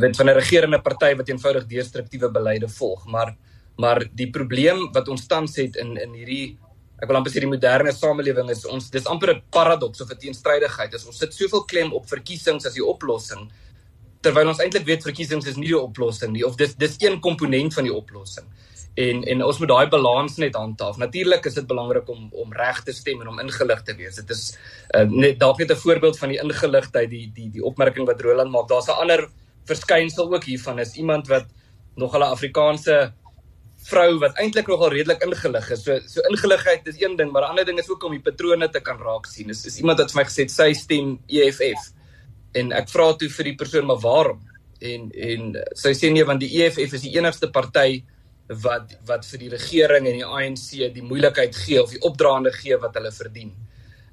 wat 0.00 0.16
van 0.16 0.28
'n 0.30 0.38
regerende 0.40 0.80
party 0.80 1.14
wat 1.16 1.28
eenvoudig 1.28 1.66
destruktiewe 1.66 2.30
beleide 2.30 2.68
volg, 2.68 3.04
maar 3.06 3.36
maar 3.76 4.06
die 4.12 4.30
probleem 4.30 4.88
wat 4.92 5.08
ons 5.08 5.26
tans 5.26 5.56
het 5.56 5.76
in 5.76 5.96
in 5.96 6.14
hierdie 6.14 6.58
ek 7.02 7.08
wil 7.08 7.18
amper 7.18 7.32
sê 7.32 7.40
die 7.44 7.50
moderne 7.50 7.92
samelewing 7.92 8.50
is 8.50 8.64
ons 8.64 8.90
dis 8.90 9.06
amper 9.06 9.34
'n 9.34 9.42
paradoks 9.50 10.00
of 10.00 10.10
'n 10.10 10.16
teenstrydigheid. 10.16 10.90
Dis 10.90 11.06
ons 11.06 11.18
sit 11.18 11.34
soveel 11.34 11.64
klem 11.64 11.92
op 11.92 12.08
verkiesings 12.08 12.66
as 12.66 12.74
die 12.74 12.84
oplossing 12.84 13.50
terwyl 14.22 14.48
ons 14.48 14.60
eintlik 14.62 14.86
weet 14.86 15.04
verkiesings 15.06 15.46
is 15.46 15.56
nie 15.56 15.70
die 15.70 15.78
oplossing 15.78 16.32
nie 16.32 16.44
of 16.46 16.56
dis 16.56 16.74
dis 16.74 16.96
een 17.02 17.20
komponent 17.20 17.74
van 17.74 17.84
die 17.84 17.94
oplossing. 17.94 18.46
En 18.96 19.22
en 19.24 19.42
ons 19.44 19.58
moet 19.60 19.68
daai 19.68 19.88
balans 19.92 20.38
net 20.40 20.54
handhaaf. 20.56 20.96
Natuurlik 20.96 21.44
is 21.46 21.54
dit 21.54 21.66
belangrik 21.66 22.08
om 22.08 22.28
om 22.32 22.52
reg 22.52 22.82
te 22.82 22.92
stem 22.92 23.20
en 23.20 23.28
om 23.28 23.40
ingelig 23.40 23.82
te 23.82 23.94
wees. 23.94 24.16
Dit 24.16 24.30
is 24.30 24.56
uh, 24.94 25.04
net 25.04 25.38
dalk 25.38 25.58
net 25.58 25.70
'n 25.70 25.82
voorbeeld 25.84 26.18
van 26.18 26.28
die 26.28 26.40
ingeligtheid 26.40 27.10
die 27.10 27.30
die 27.34 27.50
die 27.50 27.64
opmerking 27.64 28.06
wat 28.06 28.20
Roland 28.20 28.50
maak. 28.50 28.68
Daar's 28.68 28.88
'n 28.88 29.00
ander 29.04 29.28
verskynsel 29.66 30.32
ook 30.34 30.44
hiervan 30.44 30.78
is 30.78 30.94
iemand 30.94 31.28
wat 31.28 31.46
nog 31.96 32.12
hulle 32.12 32.24
Afrikaanse 32.24 33.12
vrou 33.86 34.18
wat 34.22 34.38
eintlik 34.42 34.68
nogal 34.70 34.92
redelik 34.94 35.22
ingelig 35.24 35.70
is. 35.74 35.84
So 35.84 35.98
so 36.10 36.24
ingeligheid 36.30 36.86
is 36.90 36.98
een 37.00 37.16
ding, 37.16 37.30
maar 37.32 37.42
'n 37.42 37.50
ander 37.54 37.64
ding 37.64 37.78
is 37.78 37.90
ook 37.90 38.04
om 38.04 38.12
die 38.12 38.24
patrone 38.30 38.68
te 38.70 38.80
kan 38.80 38.98
raak 38.98 39.26
sien. 39.26 39.46
Dis 39.46 39.66
is 39.66 39.78
iemand 39.78 39.98
wat 39.98 40.12
vir 40.12 40.22
my 40.22 40.26
gesê 40.28 40.42
het 40.42 40.50
sy 40.50 40.72
stem 40.72 41.18
EFF. 41.26 41.92
En 42.54 42.72
ek 42.72 42.88
vra 42.88 43.12
toe 43.14 43.28
vir 43.28 43.44
die 43.44 43.54
persoon 43.54 43.86
maar 43.86 44.00
waarom? 44.00 44.40
En 44.80 45.10
en 45.10 45.56
sy 45.74 45.92
sê 45.94 46.10
nee 46.12 46.24
want 46.24 46.40
die 46.40 46.62
EFF 46.62 46.92
is 46.92 47.02
die 47.02 47.16
enigste 47.16 47.50
party 47.50 48.02
wat 48.48 48.98
wat 49.06 49.26
vir 49.26 49.38
die 49.38 49.50
regering 49.50 50.06
en 50.06 50.18
die 50.20 50.24
ANC 50.24 50.94
die 50.94 51.02
moeilikheid 51.02 51.56
gee 51.56 51.82
of 51.82 51.90
die 51.90 52.02
opdraande 52.02 52.52
gee 52.52 52.76
wat 52.76 52.94
hulle 52.94 53.12
verdien. 53.12 53.52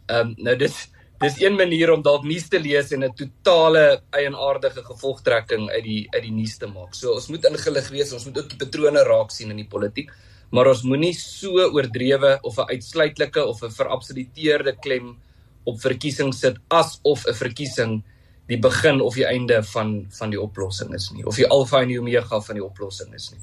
Ehm 0.09 0.19
um, 0.19 0.36
nou 0.38 0.55
dis 0.55 0.88
dis 1.24 1.39
een 1.41 1.55
manier 1.55 1.91
om 1.93 2.03
dalk 2.03 2.26
nuus 2.28 2.45
te 2.51 2.59
lees 2.59 2.91
en 2.91 3.03
'n 3.03 3.15
totale 3.15 4.01
eienaardige 4.11 4.84
gevolgtrekking 4.84 5.69
uit 5.69 5.84
die 5.84 6.07
uit 6.11 6.24
die 6.24 6.32
nuus 6.32 6.57
te 6.57 6.67
maak. 6.67 6.93
So 6.95 7.13
ons 7.13 7.28
moet 7.28 7.45
ingelig 7.45 7.89
wees, 7.89 8.13
ons 8.13 8.26
moet 8.26 8.38
ook 8.38 8.49
die 8.49 8.57
patrone 8.57 9.03
raak 9.03 9.32
sien 9.32 9.49
in 9.49 9.57
die 9.57 9.67
politiek, 9.67 10.11
maar 10.51 10.67
ons 10.67 10.84
moenie 10.84 11.13
so 11.13 11.49
oordrewe 11.74 12.39
of 12.41 12.57
'n 12.57 12.69
uitsluitlike 12.69 13.45
of 13.45 13.63
'n 13.63 13.71
verabsoluteerde 13.71 14.76
klem 14.82 15.17
op 15.65 15.80
verkiesing 15.80 16.34
sit 16.34 16.57
asof 16.67 17.26
'n 17.28 17.34
verkiesing 17.34 18.03
die 18.47 18.59
begin 18.59 19.01
of 19.01 19.15
die 19.15 19.26
einde 19.26 19.63
van 19.63 20.07
van 20.09 20.30
die 20.30 20.41
oplossing 20.41 20.93
is 20.93 21.11
nie 21.11 21.26
of 21.26 21.36
die 21.36 21.47
alfa 21.47 21.82
en 21.82 21.88
die 21.88 21.99
omega 21.99 22.41
van 22.41 22.55
die 22.55 22.65
oplossing 22.65 23.13
is 23.13 23.32
nie. 23.32 23.39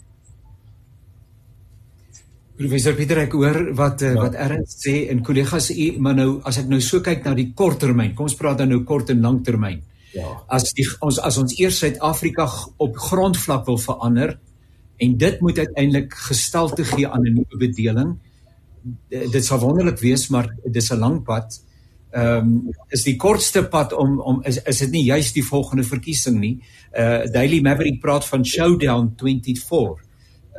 Professor 2.61 2.93
Pieter 2.93 3.23
ek 3.23 3.33
hoor 3.33 3.57
wat 3.73 4.03
eh, 4.05 4.11
ja. 4.13 4.21
wat 4.21 4.35
Ernst 4.37 4.83
sê 4.85 5.07
en 5.09 5.23
kollegas 5.25 5.71
u 5.73 5.87
maar 6.05 6.19
nou 6.19 6.29
as 6.49 6.59
ek 6.61 6.67
nou 6.69 6.81
so 6.85 7.01
kyk 7.05 7.25
na 7.25 7.33
die 7.39 7.55
korttermyn 7.57 8.13
kom 8.17 8.29
ons 8.29 8.37
praat 8.37 8.61
dan 8.61 8.69
nou 8.75 8.83
kort 8.85 9.13
en 9.15 9.23
langtermyn. 9.25 9.79
Ja. 10.13 10.35
As 10.53 10.69
die 10.77 10.85
ons 11.07 11.21
as 11.25 11.39
ons 11.41 11.55
eers 11.57 11.79
Suid-Afrika 11.81 12.45
op 12.85 12.99
grondvlak 13.01 13.65
wil 13.69 13.81
verander 13.81 14.35
en 15.01 15.17
dit 15.23 15.41
moet 15.41 15.63
uiteindelik 15.63 16.13
gestalte 16.27 16.85
gee 16.85 17.09
aan 17.09 17.25
'n 17.25 17.39
nuwe 17.39 17.61
bedeling. 17.65 18.13
Dit 19.09 19.45
sal 19.45 19.61
wonderlik 19.65 20.01
wees 20.05 20.29
maar 20.29 20.53
dis 20.67 20.93
'n 20.93 21.01
lang 21.01 21.25
pad. 21.25 21.63
Ehm 22.13 22.45
um, 22.45 22.75
is 22.91 23.05
die 23.05 23.17
kortste 23.17 23.65
pad 23.65 23.93
om 23.93 24.21
om 24.21 24.43
is 24.45 24.61
is 24.67 24.79
dit 24.79 24.91
nie 24.91 25.05
juist 25.05 25.35
die 25.35 25.47
volgende 25.49 25.85
verkiesing 25.85 26.41
nie. 26.41 26.61
Uh 26.93 27.25
Daily 27.33 27.61
Maverick 27.61 28.01
praat 28.01 28.27
van 28.27 28.45
showdown 28.45 29.15
24 29.17 30.10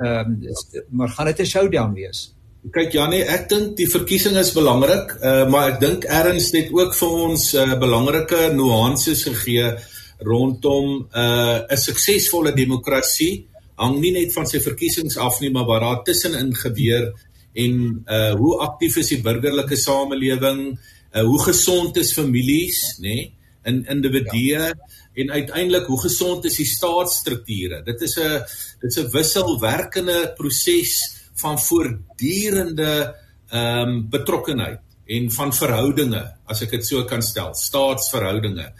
ehm 0.02 0.38
um, 0.43 0.86
maar 0.89 1.10
gaan 1.10 1.26
dit 1.26 1.39
'n 1.39 1.45
showdown 1.45 1.93
wees? 1.93 2.34
Kyk 2.72 2.91
Janie, 2.93 3.24
ek 3.26 3.49
dink 3.49 3.78
die 3.78 3.89
verkiesing 3.89 4.38
is 4.38 4.54
belangrik, 4.54 5.16
uh, 5.18 5.49
maar 5.49 5.72
ek 5.72 5.80
dink 5.80 6.04
erns 6.06 6.52
het 6.54 6.70
ook 6.70 6.93
vir 6.93 7.10
ons 7.10 7.54
uh, 7.54 7.80
belangrike 7.80 8.54
nuances 8.54 9.24
gegee 9.24 9.72
rondom 10.20 11.08
uh, 11.10 11.66
'n 11.66 11.74
uh, 11.74 11.78
suksesvolle 11.78 12.54
demokrasie. 12.54 13.47
Hang 13.76 13.99
nie 13.99 14.12
net 14.12 14.34
van 14.34 14.45
sy 14.45 14.60
verkiesings 14.60 15.18
af 15.18 15.39
nie, 15.41 15.49
maar 15.49 15.66
wat 15.66 15.82
daar 15.82 16.04
tussenin 16.04 16.54
gebeur 16.54 17.14
en 17.54 18.06
uh 18.08 18.34
hoe 18.39 18.60
aktief 18.62 18.97
is 18.97 19.10
die 19.10 19.22
burgerlike 19.22 19.76
samelewing, 19.76 20.80
uh 21.14 21.24
hoe 21.24 21.41
gesond 21.43 21.97
is 21.97 22.14
families, 22.14 22.97
nê, 23.02 23.16
nee, 23.16 23.32
in 23.66 23.86
individue. 23.89 24.70
Ja 24.70 24.74
en 25.14 25.32
uiteindelik 25.32 25.86
hoe 25.86 25.99
gesond 26.01 26.45
is 26.45 26.55
die 26.62 26.68
staatsstrukture. 26.68 27.82
Dit 27.84 28.01
is 28.01 28.18
'n 28.18 28.43
dit 28.80 28.91
is 28.91 29.03
'n 29.03 29.12
wisselwerkende 29.12 30.34
proses 30.38 30.93
van 31.34 31.59
voortdurende 31.59 33.16
ehm 33.49 33.89
um, 33.89 34.09
betrokkenheid 34.09 34.80
en 35.05 35.32
van 35.32 35.53
verhoudinge, 35.53 36.22
as 36.45 36.62
ek 36.62 36.72
dit 36.72 36.86
so 36.86 37.03
kan 37.03 37.22
stel, 37.22 37.53
staatsverhoudinge. 37.53 38.72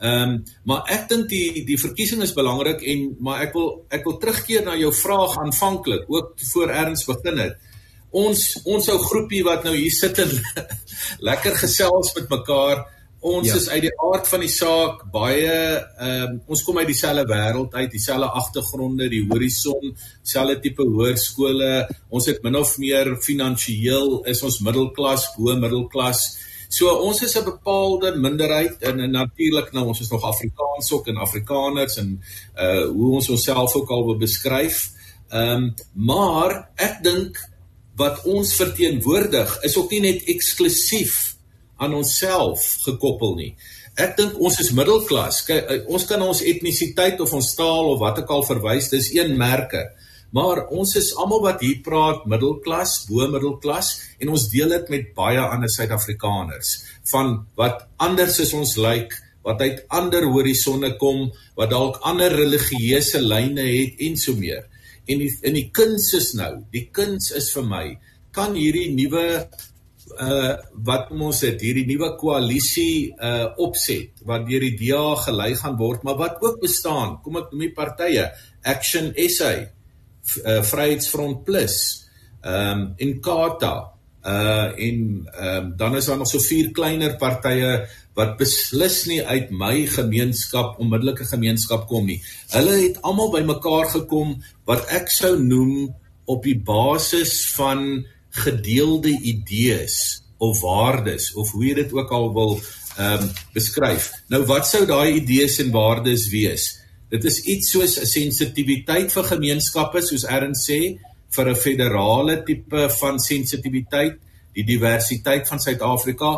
Ehm 0.00 0.22
um, 0.22 0.42
maar 0.64 0.88
ek 0.88 1.08
dink 1.08 1.28
die 1.28 1.64
die 1.64 1.78
verkiesing 1.78 2.22
is 2.22 2.32
belangrik 2.32 2.82
en 2.82 3.16
maar 3.20 3.42
ek 3.42 3.52
wil 3.52 3.86
ek 3.90 4.04
wil 4.04 4.18
terugkeer 4.18 4.64
na 4.64 4.76
jou 4.76 4.92
vraag 4.92 5.38
aanvanklik, 5.38 6.04
ook 6.08 6.34
voor 6.52 6.70
erns 6.70 7.04
begin 7.04 7.38
het. 7.38 7.56
Ons 8.10 8.60
ons 8.64 8.88
ou 8.88 8.98
groepie 8.98 9.44
wat 9.44 9.64
nou 9.64 9.74
hier 9.76 9.92
sit 9.92 10.18
en 10.18 10.30
lekker 11.28 11.56
gesels 11.56 12.14
met 12.14 12.28
mekaar 12.30 12.84
Ons 13.24 13.48
ja. 13.48 13.54
is 13.56 13.70
uit 13.72 13.86
die 13.86 13.92
aard 14.04 14.26
van 14.28 14.42
die 14.44 14.52
saak 14.52 15.04
baie 15.12 15.48
ehm 15.48 16.24
um, 16.26 16.34
ons 16.52 16.62
kom 16.66 16.76
uit 16.82 16.90
dieselfde 16.90 17.24
wêreld 17.30 17.72
uit, 17.72 17.94
dieselfde 17.94 18.28
agtergronde, 18.40 19.06
die 19.08 19.22
horison, 19.30 19.94
dieselfde 20.20 20.58
tipe 20.60 20.84
hoërskole. 20.84 21.70
Ons 22.12 22.28
het 22.28 22.42
min 22.44 22.58
of 22.60 22.74
meer 22.82 23.14
finansiëel 23.24 24.18
is 24.28 24.44
ons 24.44 24.60
middelklas, 24.66 25.30
bo 25.38 25.56
middelklas. 25.56 26.20
So 26.68 26.92
ons 27.06 27.22
is 27.24 27.36
'n 27.40 27.48
bepaalde 27.48 28.12
minderheid 28.12 28.82
en, 28.82 29.00
en 29.00 29.10
natuurlik 29.16 29.72
nou 29.72 29.86
ons 29.86 30.00
is 30.00 30.12
nog 30.12 30.22
Afrikaans 30.22 30.92
ook 30.92 31.08
en 31.08 31.16
Afrikaners 31.16 31.96
en 31.96 32.20
uh 32.60 32.86
hoe 32.92 33.14
ons 33.14 33.28
onsself 33.28 33.74
ook 33.74 33.90
al 33.90 34.16
beskryf. 34.20 34.90
Ehm 35.30 35.64
um, 35.64 35.74
maar 35.94 36.68
ek 36.76 37.00
dink 37.02 37.40
wat 37.96 38.20
ons 38.24 38.52
verteenwoordig 38.54 39.62
is 39.62 39.76
ook 39.76 39.90
nie 39.90 40.00
net 40.12 40.28
eksklusief 40.28 41.33
aan 41.82 41.94
onsself 41.94 42.64
gekoppel 42.84 43.34
nie. 43.38 43.50
Ek 43.94 44.16
dink 44.18 44.38
ons 44.42 44.56
is 44.62 44.72
middelklas. 44.74 45.42
Kyk, 45.46 45.68
eh, 45.70 45.82
ons 45.86 46.04
kan 46.06 46.22
ons 46.22 46.42
etnisiteit 46.42 47.20
of 47.20 47.32
ons 47.32 47.54
taal 47.54 47.92
of 47.92 48.00
wat 48.00 48.18
ook 48.18 48.30
al 48.30 48.42
verwys, 48.42 48.90
dis 48.90 49.12
een 49.14 49.36
merke. 49.38 49.84
Maar 50.34 50.64
ons 50.74 50.96
is 50.98 51.12
almal 51.14 51.44
wat 51.44 51.60
hier 51.62 51.78
praat 51.84 52.24
middelklas, 52.26 53.04
bo 53.06 53.26
middelklas 53.30 53.92
en 54.18 54.32
ons 54.34 54.48
deel 54.50 54.68
dit 54.68 54.88
met 54.90 55.12
baie 55.14 55.38
ander 55.38 55.70
Suid-Afrikaners 55.70 56.72
van 57.12 57.46
wat 57.54 57.86
anders 58.02 58.40
is 58.42 58.52
ons 58.52 58.74
lyk, 58.76 59.14
like, 59.14 59.20
wat 59.44 59.60
uit 59.60 59.82
ander 59.92 60.24
horisonne 60.32 60.94
kom, 60.98 61.28
wat 61.58 61.70
dalk 61.70 62.00
ander 62.08 62.32
religieuse 62.32 63.20
lyne 63.22 63.62
het 63.68 64.00
en 64.02 64.16
so 64.16 64.34
meer. 64.40 64.64
En 65.06 65.20
die, 65.20 65.30
in 65.44 65.54
die 65.54 65.68
kuns 65.70 66.08
is 66.16 66.32
nou, 66.38 66.64
die 66.72 66.88
kuns 66.90 67.30
is 67.36 67.50
vir 67.54 67.66
my 67.68 67.84
kan 68.34 68.56
hierdie 68.56 68.88
nuwe 68.96 69.44
uh 70.20 70.54
wat 70.86 71.10
ons 71.12 71.40
het 71.46 71.62
hierdie 71.62 71.86
nuwe 71.88 72.14
koalisie 72.20 73.14
uh 73.14 73.46
opset 73.62 74.22
wat 74.28 74.46
deur 74.48 74.66
die 74.66 74.76
DA 74.78 75.14
gelei 75.26 75.54
gaan 75.58 75.78
word 75.80 76.04
maar 76.04 76.18
wat 76.20 76.42
ook 76.42 76.60
bestaan 76.62 77.18
kom 77.24 77.40
ek 77.40 77.52
noem 77.52 77.66
die 77.66 77.74
partye 77.76 78.28
Action 78.64 79.12
SA 79.28 79.52
uh 79.60 80.62
Vryheidsfront 80.62 81.44
Plus 81.44 81.76
ehm 82.44 82.80
um, 82.80 82.86
en 83.00 83.20
Kata 83.20 83.74
uh 84.24 84.68
en 84.76 84.98
ehm 85.26 85.64
um, 85.64 85.76
dan 85.76 85.96
is 85.96 86.06
daar 86.06 86.18
nog 86.18 86.28
so 86.28 86.40
vier 86.40 86.70
kleiner 86.72 87.16
partye 87.16 87.86
wat 88.14 88.36
beslis 88.38 89.04
nie 89.10 89.20
uit 89.22 89.50
my 89.50 89.86
gemeenskap 89.90 90.78
onmiddellike 90.78 91.26
gemeenskap 91.26 91.88
kom 91.90 92.06
nie. 92.06 92.20
Hulle 92.54 92.76
het 92.78 93.00
almal 93.02 93.32
bymekaar 93.34 93.90
gekom 93.90 94.36
wat 94.70 94.86
ek 94.94 95.10
sou 95.10 95.34
noem 95.42 95.90
op 96.30 96.44
die 96.46 96.56
basis 96.56 97.34
van 97.56 98.04
gedeelde 98.34 99.12
idees 99.22 100.22
of 100.42 100.60
waardes 100.60 101.32
of 101.38 101.50
hoe 101.54 101.64
jy 101.64 101.74
dit 101.74 101.92
ook 101.94 102.10
al 102.10 102.32
wil 102.34 102.56
ehm 102.94 103.22
um, 103.22 103.30
beskryf. 103.54 104.12
Nou 104.30 104.44
wat 104.46 104.66
sou 104.70 104.84
daai 104.86 105.18
idees 105.18 105.58
en 105.62 105.72
waardes 105.74 106.28
wees? 106.30 106.68
Dit 107.10 107.24
is 107.24 107.40
iets 107.42 107.70
soos 107.74 107.98
'n 108.00 108.06
sensitiwiteit 108.06 109.12
vir 109.12 109.24
gemeenskappe 109.24 110.02
soos 110.02 110.24
Ern 110.24 110.54
sê 110.54 110.98
vir 111.36 111.50
'n 111.50 111.62
federale 111.66 112.42
tipe 112.46 112.88
van 113.00 113.18
sensitiwiteit, 113.18 114.18
die 114.54 114.64
diversiteit 114.64 115.48
van 115.48 115.60
Suid-Afrika. 115.60 116.30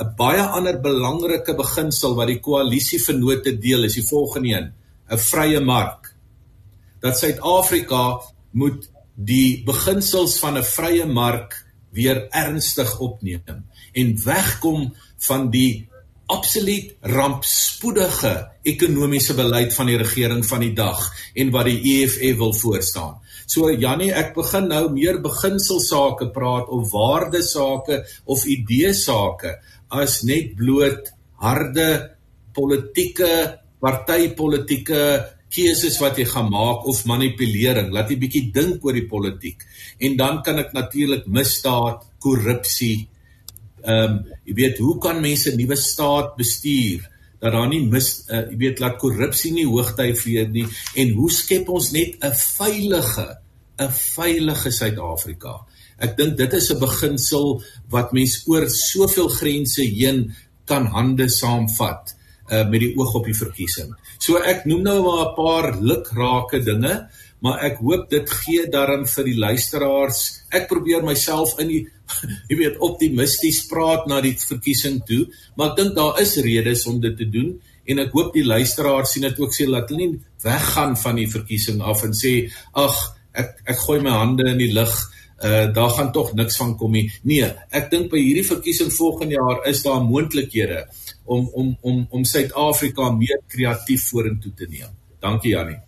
'n 0.00 0.14
Baie 0.16 0.42
ander 0.42 0.80
belangrike 0.80 1.54
beginsel 1.54 2.14
wat 2.14 2.28
die 2.28 2.40
koalisie 2.40 3.00
vennote 3.00 3.58
deel 3.58 3.84
is 3.84 3.94
die 3.94 4.08
volgende 4.08 4.48
een: 4.48 4.72
'n 5.10 5.18
vrye 5.18 5.60
mark. 5.60 6.14
Dat 7.00 7.18
Suid-Afrika 7.18 8.20
moet 8.52 8.91
die 9.14 9.62
beginsels 9.64 10.38
van 10.38 10.58
'n 10.58 10.64
vrye 10.64 11.06
mark 11.06 11.56
weer 11.90 12.28
ernstig 12.30 12.98
opneem 12.98 13.64
en 13.92 14.16
wegkom 14.24 14.94
van 15.18 15.50
die 15.50 15.88
absoluut 16.26 16.94
rampspoedige 17.00 18.32
ekonomiese 18.62 19.34
beleid 19.34 19.74
van 19.74 19.90
die 19.90 19.98
regering 20.00 20.46
van 20.46 20.60
die 20.60 20.72
dag 20.72 21.02
en 21.34 21.50
wat 21.50 21.68
die 21.68 21.80
EFF 21.92 22.38
wil 22.38 22.54
voorstaan. 22.54 23.18
So 23.46 23.68
Jannie, 23.70 24.12
ek 24.14 24.32
begin 24.34 24.70
nou 24.70 24.86
meer 24.94 25.20
beginselsake 25.20 26.30
praat 26.32 26.70
of 26.72 26.92
waardesake 26.94 28.04
of 28.24 28.46
ideesake 28.48 29.58
as 29.90 30.22
net 30.24 30.54
bloot 30.56 31.12
harde 31.42 32.16
politieke 32.56 33.58
partypolitieke 33.82 35.02
keuses 35.52 35.98
wat 36.00 36.18
jy 36.18 36.26
gaan 36.30 36.50
maak 36.50 36.86
of 36.88 37.04
manipulering. 37.08 37.92
Laat 37.92 38.10
jy 38.10 38.18
bietjie 38.22 38.44
dink 38.54 38.84
oor 38.84 38.96
die 38.96 39.08
politiek. 39.08 39.64
En 40.00 40.16
dan 40.16 40.42
kan 40.42 40.58
ek 40.62 40.72
natuurlik 40.76 41.28
misdaad, 41.28 42.06
korrupsie. 42.22 43.08
Ehm 43.82 44.18
um, 44.18 44.20
jy 44.46 44.54
weet, 44.54 44.78
hoe 44.78 44.98
kan 44.98 45.20
mense 45.20 45.50
'n 45.50 45.58
nuwe 45.58 45.76
staat 45.76 46.36
bestuur 46.36 47.08
dat 47.42 47.52
daar 47.52 47.68
nie 47.68 47.82
mis 47.90 48.08
uh, 48.30 48.44
jy 48.52 48.58
weet 48.60 48.80
laat 48.82 49.00
korrupsie 49.02 49.50
nie 49.52 49.66
hoogtyd 49.66 50.18
vir 50.20 50.50
nie 50.54 50.66
en 51.02 51.14
hoe 51.16 51.30
skep 51.30 51.68
ons 51.74 51.90
net 51.90 52.14
'n 52.22 52.30
veilige 52.38 53.28
'n 53.82 53.90
veilige 53.90 54.70
Suid-Afrika. 54.70 55.66
Ek 55.98 56.16
dink 56.16 56.36
dit 56.38 56.52
is 56.52 56.70
'n 56.70 56.78
beginsel 56.78 57.62
wat 57.90 58.12
mens 58.12 58.42
oor 58.46 58.68
soveel 58.70 59.28
grense 59.28 59.82
heen 59.82 60.34
kan 60.66 60.86
hande 60.86 61.28
saamvat 61.28 62.14
uh, 62.50 62.64
met 62.68 62.80
die 62.80 62.92
oog 62.96 63.14
op 63.20 63.26
die 63.28 63.36
verkiesing. 63.36 63.92
So 64.18 64.38
ek 64.38 64.64
noem 64.66 64.82
nou 64.82 64.98
maar 65.02 65.26
'n 65.30 65.34
paar 65.36 65.68
lukrake 65.80 66.62
dinge, 66.64 67.08
maar 67.42 67.64
ek 67.64 67.78
hoop 67.78 68.10
dit 68.10 68.30
gee 68.30 68.66
darm 68.70 69.06
vir 69.06 69.24
die 69.24 69.38
luisteraars. 69.38 70.42
Ek 70.50 70.68
probeer 70.68 71.02
myself 71.02 71.58
in 71.58 71.68
die 71.68 71.86
jy 72.48 72.56
weet 72.56 72.78
optimisties 72.78 73.66
praat 73.66 74.06
na 74.06 74.20
die 74.20 74.36
verkiesing 74.36 75.02
toe, 75.06 75.26
maar 75.56 75.72
ek 75.72 75.76
dink 75.76 75.94
daar 75.94 76.20
is 76.20 76.36
redes 76.36 76.86
om 76.86 77.00
dit 77.00 77.16
te 77.16 77.24
doen 77.24 77.60
en 77.84 78.02
ek 78.02 78.12
hoop 78.14 78.34
die 78.34 78.44
luisteraars 78.46 79.14
sien 79.14 79.26
dit 79.26 79.40
ook 79.42 79.54
sê 79.54 79.66
laat 79.66 79.90
hulle 79.90 80.06
nie 80.06 80.20
weggaan 80.44 80.94
van 80.98 81.18
die 81.18 81.28
verkiesing 81.30 81.82
af 81.82 82.04
en 82.06 82.14
sê 82.14 82.34
ag 82.78 82.94
ek 83.38 83.56
ek 83.74 83.80
gooi 83.86 83.98
my 84.04 84.14
hande 84.14 84.46
in 84.52 84.60
die 84.60 84.72
lug 84.76 84.92
uh 85.44 85.74
daar 85.74 85.90
gaan 85.90 86.12
tog 86.12 86.32
niks 86.34 86.56
van 86.56 86.76
kom 86.76 86.92
nie. 86.92 87.10
Nee, 87.22 87.52
ek 87.70 87.90
dink 87.90 88.10
by 88.10 88.18
hierdie 88.18 88.46
verkiesing 88.46 88.92
volgende 88.92 89.34
jaar 89.34 89.62
is 89.68 89.82
daar 89.82 90.02
moontlikhede 90.02 90.86
om 91.24 91.48
om 91.52 91.76
om 91.80 92.06
om 92.10 92.24
Suid-Afrika 92.24 93.10
meer 93.10 93.40
kreatief 93.48 94.08
vorentoe 94.10 94.52
te 94.54 94.66
neem. 94.68 94.92
Dankie 95.20 95.54
Jannie. 95.54 95.78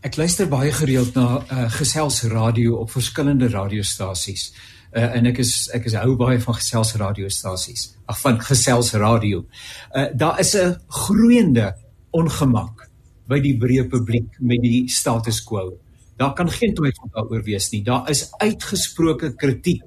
Ek 0.00 0.16
luister 0.16 0.48
baie 0.48 0.72
gereeld 0.72 1.14
na 1.14 1.40
uh, 1.44 1.66
gesels 1.74 2.22
radio 2.32 2.78
op 2.80 2.90
verskillende 2.90 3.50
radiostasies. 3.52 4.46
Uh, 4.90 5.04
en 5.16 5.28
ek 5.30 5.42
is 5.44 5.68
ek 5.76 5.90
is 5.90 5.94
hou 6.00 6.14
baie 6.18 6.40
van 6.40 6.56
gesels 6.56 6.94
radiostasies. 6.98 7.90
Ag 8.08 8.20
van 8.22 8.40
gesels 8.40 8.94
radio. 8.96 9.44
Uh, 9.92 10.08
daar 10.14 10.40
is 10.40 10.54
'n 10.56 10.78
groeiende 10.88 11.74
ongemak 12.10 12.88
by 13.28 13.38
die 13.40 13.54
breë 13.58 13.86
publiek 13.88 14.40
met 14.40 14.62
die 14.62 14.88
status 14.88 15.42
quo. 15.44 15.78
Daar 16.20 16.34
kan 16.36 16.50
geen 16.52 16.74
twyfel 16.76 17.08
daaroor 17.14 17.42
wees 17.46 17.70
nie. 17.72 17.80
Daar 17.84 18.10
is 18.12 18.26
uitgesproke 18.42 19.32
kritiek 19.40 19.86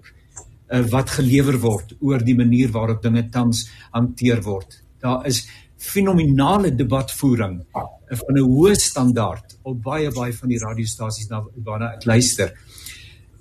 uh, 0.73 0.81
wat 0.89 1.13
gelewer 1.19 1.59
word 1.61 1.93
oor 2.01 2.23
die 2.25 2.35
manier 2.37 2.71
waarop 2.73 3.03
dinge 3.03 3.27
tans 3.29 3.67
hanteer 3.93 4.41
word. 4.41 4.79
Daar 5.03 5.27
is 5.29 5.43
fenominale 5.77 6.71
debatvoering 6.75 7.59
uh, 7.75 7.85
van 8.17 8.39
'n 8.39 8.47
hoë 8.49 8.73
standaard 8.79 9.57
op 9.61 9.81
baie 9.83 10.09
baie 10.11 10.33
van 10.33 10.49
die 10.49 10.59
radiostasies 10.59 11.29
waarna 11.63 11.93
ek 11.93 12.05
luister. 12.05 12.53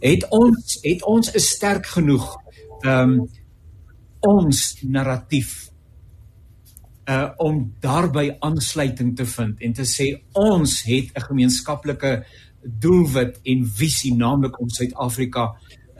Het 0.01 0.27
ons 0.29 0.79
het 0.83 1.03
ons 1.03 1.33
is 1.33 1.49
sterk 1.49 1.87
genoeg 1.87 2.37
um 2.85 3.29
ons 4.21 4.77
narratief 4.83 5.73
uh 7.09 7.31
om 7.37 7.75
daarbey 7.81 8.37
aansluiting 8.41 9.17
te 9.17 9.27
vind 9.27 9.61
en 9.61 9.73
te 9.73 9.87
sê 9.87 10.07
ons 10.33 10.83
het 10.83 11.11
'n 11.15 11.27
gemeenskaplike 11.31 12.25
doelwit 12.63 13.41
en 13.43 13.65
visie 13.67 14.15
naamlik 14.17 14.61
om 14.61 14.71
Suid-Afrika 14.71 15.53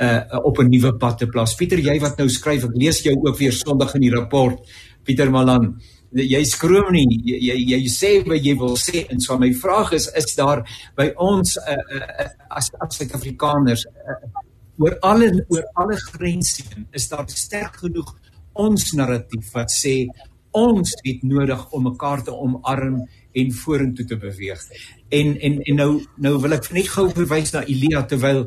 uh 0.03 0.39
op 0.43 0.59
'n 0.59 0.69
nuwe 0.69 0.97
pad 0.97 1.19
te 1.19 1.27
plaas. 1.27 1.55
Pieter, 1.55 1.79
jy 1.79 2.01
wat 2.01 2.19
nou 2.19 2.29
skryf, 2.29 2.65
ek 2.65 2.75
lees 2.75 3.03
jou 3.03 3.15
ook 3.15 3.39
weer 3.39 3.53
Sondag 3.53 3.95
in 3.95 4.01
die 4.01 4.15
rapport. 4.15 4.59
Pieter 5.05 5.31
Malan, 5.31 5.81
jy 6.11 6.45
skroom 6.45 6.93
nie. 6.93 7.21
Jy 7.25 7.39
jy, 7.39 7.79
jy 7.79 7.89
sê 7.89 8.11
wat 8.27 8.45
jy 8.45 8.57
wil 8.59 8.77
sê 8.77 9.07
en 9.11 9.21
so 9.21 9.39
my 9.39 9.53
vraag 9.53 9.93
is 9.93 10.09
is 10.17 10.35
daar 10.35 10.65
by 10.97 11.13
ons 11.17 11.57
uh, 11.57 11.73
uh 11.73 12.29
as 12.51 12.71
as 12.81 12.97
Suid-Afrikaners 12.97 13.87
uh, 13.87 14.43
oor 14.79 14.97
alle 15.03 15.45
oor 15.49 15.65
alle 15.75 15.97
grense 15.97 16.65
is 16.93 17.09
daar 17.09 17.29
sterk 17.29 17.77
genoeg 17.85 18.15
ons 18.53 18.93
narratief 18.93 19.53
wat 19.55 19.71
sê 19.71 20.07
ons 20.53 20.95
het 21.05 21.23
nodig 21.25 21.63
om 21.73 21.87
mekaar 21.89 22.23
te 22.25 22.33
omarm 22.33 23.03
en 23.33 23.53
vorentoe 23.53 24.05
te 24.07 24.17
beweeg. 24.17 24.63
En 25.09 25.35
en 25.41 25.61
en 25.61 25.77
nou 25.77 25.91
nou 26.17 26.35
wil 26.41 26.57
ek 26.57 26.71
net 26.73 26.89
gou 26.93 27.09
verwys 27.11 27.53
na 27.55 27.65
Elia 27.65 28.05
terwyl 28.09 28.47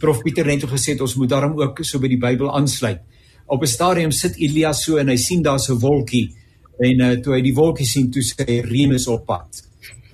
Prof 0.00 0.22
Pieter 0.24 0.46
net 0.48 0.64
gesê 0.68 0.94
het 0.94 1.02
ons 1.04 1.16
moet 1.20 1.30
daarom 1.30 1.58
ook 1.60 1.82
so 1.84 2.00
by 2.00 2.08
die 2.08 2.20
Bybel 2.20 2.50
aansluit. 2.56 3.02
Op 3.46 3.62
'n 3.62 3.66
stadium 3.66 4.12
sit 4.12 4.36
Elia 4.36 4.72
so 4.72 4.96
en 4.96 5.08
hy 5.08 5.16
sien 5.16 5.42
daar's 5.42 5.68
'n 5.68 5.78
wolkie 5.78 6.32
en 6.78 7.00
uh, 7.00 7.16
toe 7.22 7.34
hy 7.34 7.42
die 7.42 7.54
wolkie 7.54 7.86
sien 7.86 8.10
toe 8.10 8.22
sê 8.22 8.44
hy 8.46 8.60
reën 8.60 8.92
is 8.92 9.06
op 9.06 9.26
pad. 9.26 9.62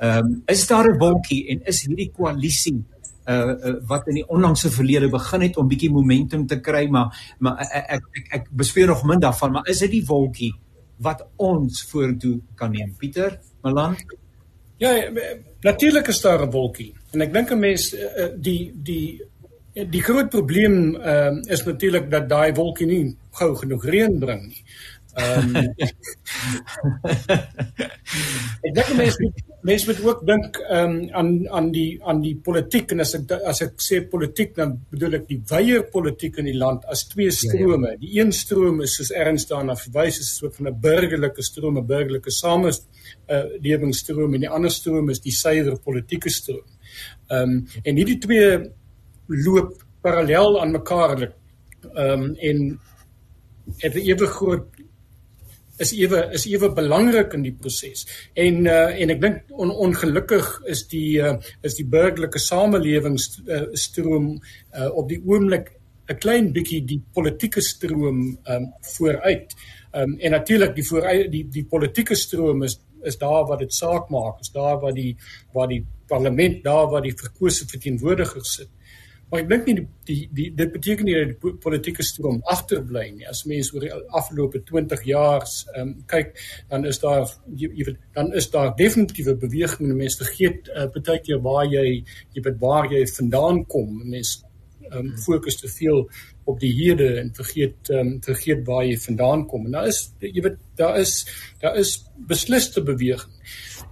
Ehm 0.01 0.25
um, 0.25 0.43
is 0.47 0.67
daar 0.67 0.89
'n 0.89 0.99
wolkie 0.99 1.49
en 1.49 1.61
is 1.65 1.87
hierdie 1.87 2.11
koalisie 2.11 2.85
uh, 3.29 3.35
uh 3.35 3.75
wat 3.87 4.09
in 4.09 4.15
die 4.15 4.29
onlangse 4.29 4.71
verlede 4.71 5.09
begin 5.09 5.41
het 5.41 5.57
om 5.57 5.69
bietjie 5.69 5.91
momentum 5.91 6.47
te 6.47 6.61
kry 6.61 6.89
maar 6.89 7.37
maar 7.39 7.59
ek 7.61 7.87
ek 7.89 8.03
ek, 8.13 8.27
ek 8.33 8.51
bespreek 8.51 8.87
nog 8.87 9.05
min 9.05 9.21
daarvan 9.21 9.53
maar 9.53 9.69
is 9.69 9.79
dit 9.79 9.91
die 9.91 10.07
wolkie 10.07 10.53
wat 11.01 11.25
ons 11.41 11.83
vorentoe 11.89 12.39
kan 12.55 12.75
neem. 12.75 12.93
Pieter, 12.99 13.39
Malan? 13.63 13.97
Ja, 14.77 15.11
natuurlik 15.61 16.09
is 16.09 16.21
daar 16.21 16.47
'n 16.47 16.51
wolkie. 16.51 16.95
En 17.13 17.21
ek 17.21 17.33
dink 17.33 17.51
'n 17.51 17.59
mens 17.59 17.95
eh, 17.95 18.25
eh, 18.25 18.31
die 18.37 18.73
die 18.75 19.23
die 19.73 20.03
groot 20.03 20.29
probleem 20.29 20.95
uh, 20.97 21.37
is 21.47 21.65
natuurlik 21.65 22.11
dat 22.11 22.29
daai 22.29 22.53
wolkie 22.53 22.87
nie 22.87 23.17
gou 23.31 23.55
genoeg 23.57 23.85
reën 23.85 24.19
bring 24.19 24.47
nie. 24.49 24.65
Ehm 25.21 25.57
um, 25.57 25.67
Ek 28.67 28.73
dink 28.77 28.91
mense 28.99 29.29
mense 29.69 29.87
moet 29.89 30.01
ook 30.05 30.21
dink 30.29 30.59
ehm 30.61 30.95
um, 30.95 30.97
aan 31.21 31.31
aan 31.59 31.69
die 31.75 31.91
aan 32.09 32.21
die 32.25 32.37
politiek 32.49 32.93
en 32.95 33.01
as 33.05 33.13
ek 33.19 33.33
as 33.53 33.59
ek 33.67 33.75
sê 33.85 33.97
politiek 34.15 34.51
dan 34.57 34.71
bedoel 34.93 35.19
ek 35.21 35.27
die 35.29 35.41
wyeer 35.53 35.83
politiek 35.93 36.35
in 36.43 36.49
die 36.51 36.57
land 36.57 36.83
as 36.93 37.01
twee 37.13 37.33
strome. 37.35 37.93
Ja, 37.93 37.97
ja. 37.97 38.01
Die 38.05 38.13
een 38.19 38.33
stroom 38.37 38.77
is 38.87 38.97
soos 38.99 39.13
erns 39.25 39.45
daarna 39.51 39.75
verwys 39.77 40.17
is 40.23 40.31
'n 40.31 40.39
soort 40.41 40.55
van 40.57 40.67
'n 40.69 40.81
burgerlike 40.81 41.43
stroom, 41.43 41.79
'n 41.79 41.87
burgerlike 41.87 42.31
sames 42.31 42.87
uh, 43.29 43.45
lewingsstroom 43.61 44.35
en 44.35 44.41
die 44.47 44.55
ander 44.57 44.71
stroom 44.71 45.11
is 45.11 45.21
die 45.21 45.33
suiwer 45.33 45.79
politieke 45.79 46.31
stroom. 46.31 46.67
Ehm 47.29 47.43
um, 47.43 47.67
en 47.85 47.97
hierdie 47.97 48.19
twee 48.19 48.71
loop 49.27 49.83
parallel 50.03 50.61
aan 50.61 50.73
mekaar. 50.73 51.33
Ehm 51.95 52.23
um, 52.23 52.37
en 52.37 52.81
het 53.79 53.95
'n 53.95 54.07
ewe 54.09 54.27
groot 54.27 54.67
is 55.81 55.93
ewe 55.97 56.23
is 56.37 56.47
ewe 56.51 56.71
belangrik 56.77 57.35
in 57.37 57.45
die 57.47 57.55
proses. 57.57 58.07
En 58.35 58.65
uh, 58.67 58.91
en 59.03 59.15
ek 59.17 59.21
dink 59.23 59.37
on, 59.51 59.73
ongelukkig 59.89 60.49
is 60.75 60.85
die 60.93 61.21
uh, 61.25 61.37
is 61.67 61.77
die 61.79 61.87
burgerlike 61.89 62.41
samelewingsstroom 62.43 64.31
uh, 64.35 64.41
uh, 64.77 64.91
op 64.93 65.09
die 65.09 65.21
oomblik 65.25 65.73
'n 66.11 66.19
klein 66.19 66.53
bietjie 66.53 66.83
die 66.85 67.01
politieke 67.15 67.63
stroom 67.63 68.39
um, 68.51 68.65
vooruit. 68.97 69.55
Um, 69.95 70.17
en 70.19 70.31
natuurlik 70.35 70.75
die 70.75 70.87
vooruit 70.87 71.31
die 71.33 71.45
die 71.49 71.65
politieke 71.65 72.15
stroom 72.19 72.63
is 72.67 72.81
is 73.03 73.17
daar 73.17 73.47
wat 73.49 73.63
dit 73.63 73.73
saak 73.73 74.11
maak, 74.13 74.41
is 74.45 74.51
daar 74.53 74.77
waar 74.81 74.93
die 74.93 75.17
waar 75.55 75.69
die 75.69 75.85
parlement 76.09 76.65
daar 76.65 76.91
waar 76.91 77.03
die 77.03 77.17
verkose 77.17 77.67
verteenwoordigers 77.67 78.55
sit. 78.59 78.69
Maar 79.31 79.45
ek 79.45 79.51
dink 79.51 79.67
nie 79.69 79.75
die, 79.79 79.87
die 80.09 80.19
die 80.35 80.49
dit 80.59 80.73
beteken 80.75 81.07
nie 81.07 81.15
dat 81.15 81.31
die 81.31 81.53
politieke 81.63 82.03
stroom 82.07 82.41
agterbly 82.51 83.05
nie. 83.15 83.29
As 83.31 83.45
mense 83.47 83.77
oor 83.77 83.87
die 83.87 83.93
afgelope 84.19 84.63
20 84.67 85.05
jaar 85.07 85.47
ehm 85.47 85.81
um, 85.85 85.93
kyk, 86.11 86.35
dan 86.73 86.87
is 86.91 86.99
daar 87.03 87.29
jy, 87.47 87.71
jy 87.79 87.87
weet 87.91 88.01
dan 88.19 88.33
is 88.41 88.51
daar 88.51 88.75
definitiewe 88.79 89.37
beweging. 89.39 89.95
Mense 89.95 90.25
vergeet 90.25 90.71
uh, 90.75 90.89
baie 90.97 91.23
keer 91.23 91.43
waar 91.47 91.67
jy 91.71 91.87
jy 92.35 92.43
weet 92.43 92.59
waar 92.63 92.91
jy 92.91 93.05
vandaan 93.15 93.65
kom. 93.71 94.01
Mense 94.03 94.43
ehm 94.91 94.99
um, 94.99 95.17
fokus 95.23 95.61
te 95.63 95.71
veel 95.71 96.09
op 96.51 96.59
die 96.59 96.73
hede 96.75 97.13
en 97.23 97.31
vergeet 97.37 97.95
ehm 97.95 98.17
um, 98.17 98.21
vergeet 98.27 98.67
waar 98.67 98.85
jy 98.89 98.99
vandaan 99.07 99.47
kom. 99.47 99.71
En 99.71 99.79
daar 99.79 99.91
is 99.95 100.09
jy 100.19 100.43
weet 100.43 100.59
daar 100.81 100.99
is 100.99 101.21
daar 101.63 101.79
is 101.79 102.01
besliste 102.35 102.83
beweging. 102.83 103.39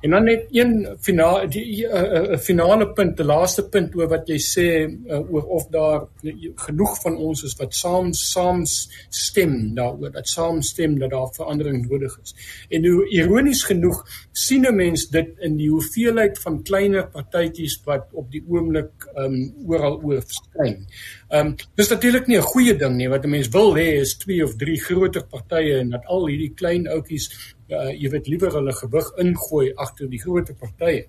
En 0.00 0.10
dan 0.10 0.24
net 0.24 0.46
een 0.50 0.96
finale 1.00 1.48
die 1.48 1.86
'n 1.86 1.90
uh, 1.90 2.00
eh, 2.00 2.12
uh, 2.12 2.32
eh, 2.32 2.38
finale 2.38 2.92
punt, 2.92 3.16
die 3.16 3.26
laaste 3.26 3.68
punt 3.68 3.94
oor 3.94 4.08
wat 4.08 4.28
jy 4.28 4.38
sê 4.38 4.66
uh, 4.86 5.32
oor 5.32 5.42
of 5.42 5.66
daar 5.66 6.06
genoeg 6.54 7.00
van 7.02 7.16
ons 7.16 7.42
is 7.42 7.56
wat 7.58 7.74
saam 7.74 8.12
saam 8.12 8.62
stem 9.08 9.74
daaroor, 9.74 10.12
dat 10.12 10.28
saam 10.28 10.62
stem 10.62 10.98
dat 10.98 11.10
daar 11.10 11.34
verandering 11.34 11.88
nodig 11.88 12.18
is. 12.22 12.34
En 12.68 12.86
hoe 12.86 13.08
ironies 13.08 13.64
genoeg 13.64 14.04
sien 14.32 14.66
'n 14.66 14.74
mens 14.74 15.08
dit 15.08 15.28
in 15.38 15.56
die 15.56 15.70
hoeveelheid 15.70 16.38
van 16.38 16.62
kleiner 16.62 17.08
partytjies 17.08 17.80
wat 17.84 18.06
op 18.12 18.30
die 18.30 18.44
oomblik 18.48 19.10
um, 19.16 19.54
oral 19.66 20.00
oor 20.02 20.22
verskyn. 20.22 20.86
Ehm 21.28 21.46
um, 21.46 21.56
dis 21.76 21.90
natuurlik 21.92 22.26
nie 22.26 22.38
'n 22.38 22.50
goeie 22.52 22.74
ding 22.78 22.94
nie 22.96 23.08
wat 23.08 23.24
'n 23.24 23.30
mens 23.30 23.48
wil 23.48 23.74
hê 23.76 24.00
is 24.00 24.16
twee 24.16 24.44
of 24.44 24.56
drie 24.56 24.80
groter 24.80 25.26
partye 25.26 25.78
en 25.78 25.90
dat 25.90 26.06
al 26.06 26.26
hierdie 26.26 26.54
klein 26.54 26.88
oudjies 26.88 27.26
uh, 27.68 27.90
jy 27.92 28.08
weet 28.10 28.28
liewer 28.28 28.52
hulle 28.52 28.72
gewig 28.72 29.10
ingooi 29.16 29.72
agter 29.76 30.08
die 30.08 30.20
groot 30.20 30.48
partye. 30.58 31.04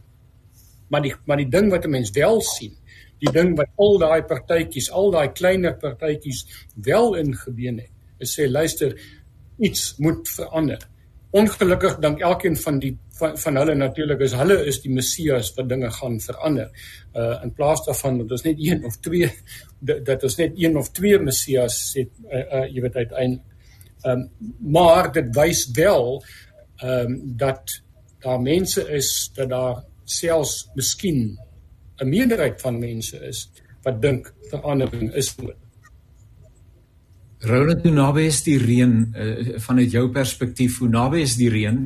Maar 0.89 1.01
die 1.01 1.13
maar 1.25 1.37
die 1.37 1.49
ding 1.49 1.71
wat 1.71 1.85
'n 1.85 1.89
mens 1.89 2.11
wel 2.11 2.41
sien, 2.41 2.75
die 3.19 3.31
ding 3.31 3.55
wat 3.57 3.69
al 3.77 3.97
daai 3.97 4.23
partytjies, 4.23 4.91
al 4.91 5.11
daai 5.11 5.31
kleiner 5.31 5.77
partytjies 5.77 6.45
wel 6.75 7.15
ingebeen 7.15 7.77
het, 7.79 7.91
is 8.19 8.39
sê 8.39 8.49
luister, 8.49 8.99
iets 9.57 9.95
moet 9.97 10.29
verander. 10.29 10.87
Ongelukkig 11.31 11.99
dink 11.99 12.19
elkeen 12.19 12.57
van 12.57 12.79
die 12.79 12.97
van, 13.19 13.37
van 13.37 13.59
hulle 13.61 13.75
natuurlik 13.75 14.23
is 14.25 14.35
hulle 14.37 14.57
is 14.71 14.81
die 14.83 14.91
Messias 14.93 15.51
wat 15.57 15.69
dinge 15.69 15.91
gaan 15.91 16.19
verander. 16.23 16.71
Uh 17.13 17.43
in 17.43 17.53
plaas 17.53 17.83
daarvan 17.85 18.21
dat 18.23 18.31
ons 18.37 18.45
net 18.47 18.59
een 18.59 18.85
of 18.85 18.97
twee 19.05 19.29
dat 19.79 20.23
ons 20.23 20.37
net 20.39 20.57
een 20.57 20.77
of 20.77 20.91
twee 20.95 21.19
Messias 21.19 21.77
het 21.97 22.11
uh, 22.29 22.43
uh 22.43 22.65
jy 22.67 22.81
weet 22.87 22.95
uiteindelik. 22.95 23.45
Ehm 24.03 24.11
um, 24.11 24.29
maar 24.71 25.11
dit 25.11 25.35
wys 25.35 25.67
wel 25.75 26.23
ehm 26.79 27.13
um, 27.13 27.21
dat 27.37 27.81
daar 28.19 28.41
mense 28.41 28.83
is 28.91 29.31
dat 29.35 29.49
daar 29.49 29.83
selfs 30.03 30.69
miskien 30.75 31.39
'n 31.97 32.09
meerderheid 32.09 32.61
van 32.61 32.79
mense 32.79 33.17
is 33.27 33.49
wat 33.83 34.01
dink 34.01 34.33
verandering 34.49 35.13
is 35.13 35.35
nodig. 35.35 35.68
Roland, 37.41 37.85
hoe 37.87 37.91
naby 37.95 38.25
is 38.27 38.41
die 38.43 38.57
reën 38.59 38.95
uh, 39.15 39.59
vanuit 39.63 39.93
jou 39.95 40.09
perspektief? 40.11 40.81
Hoe 40.81 40.89
naby 40.91 41.21
is 41.23 41.37
die 41.39 41.47
reën? 41.51 41.77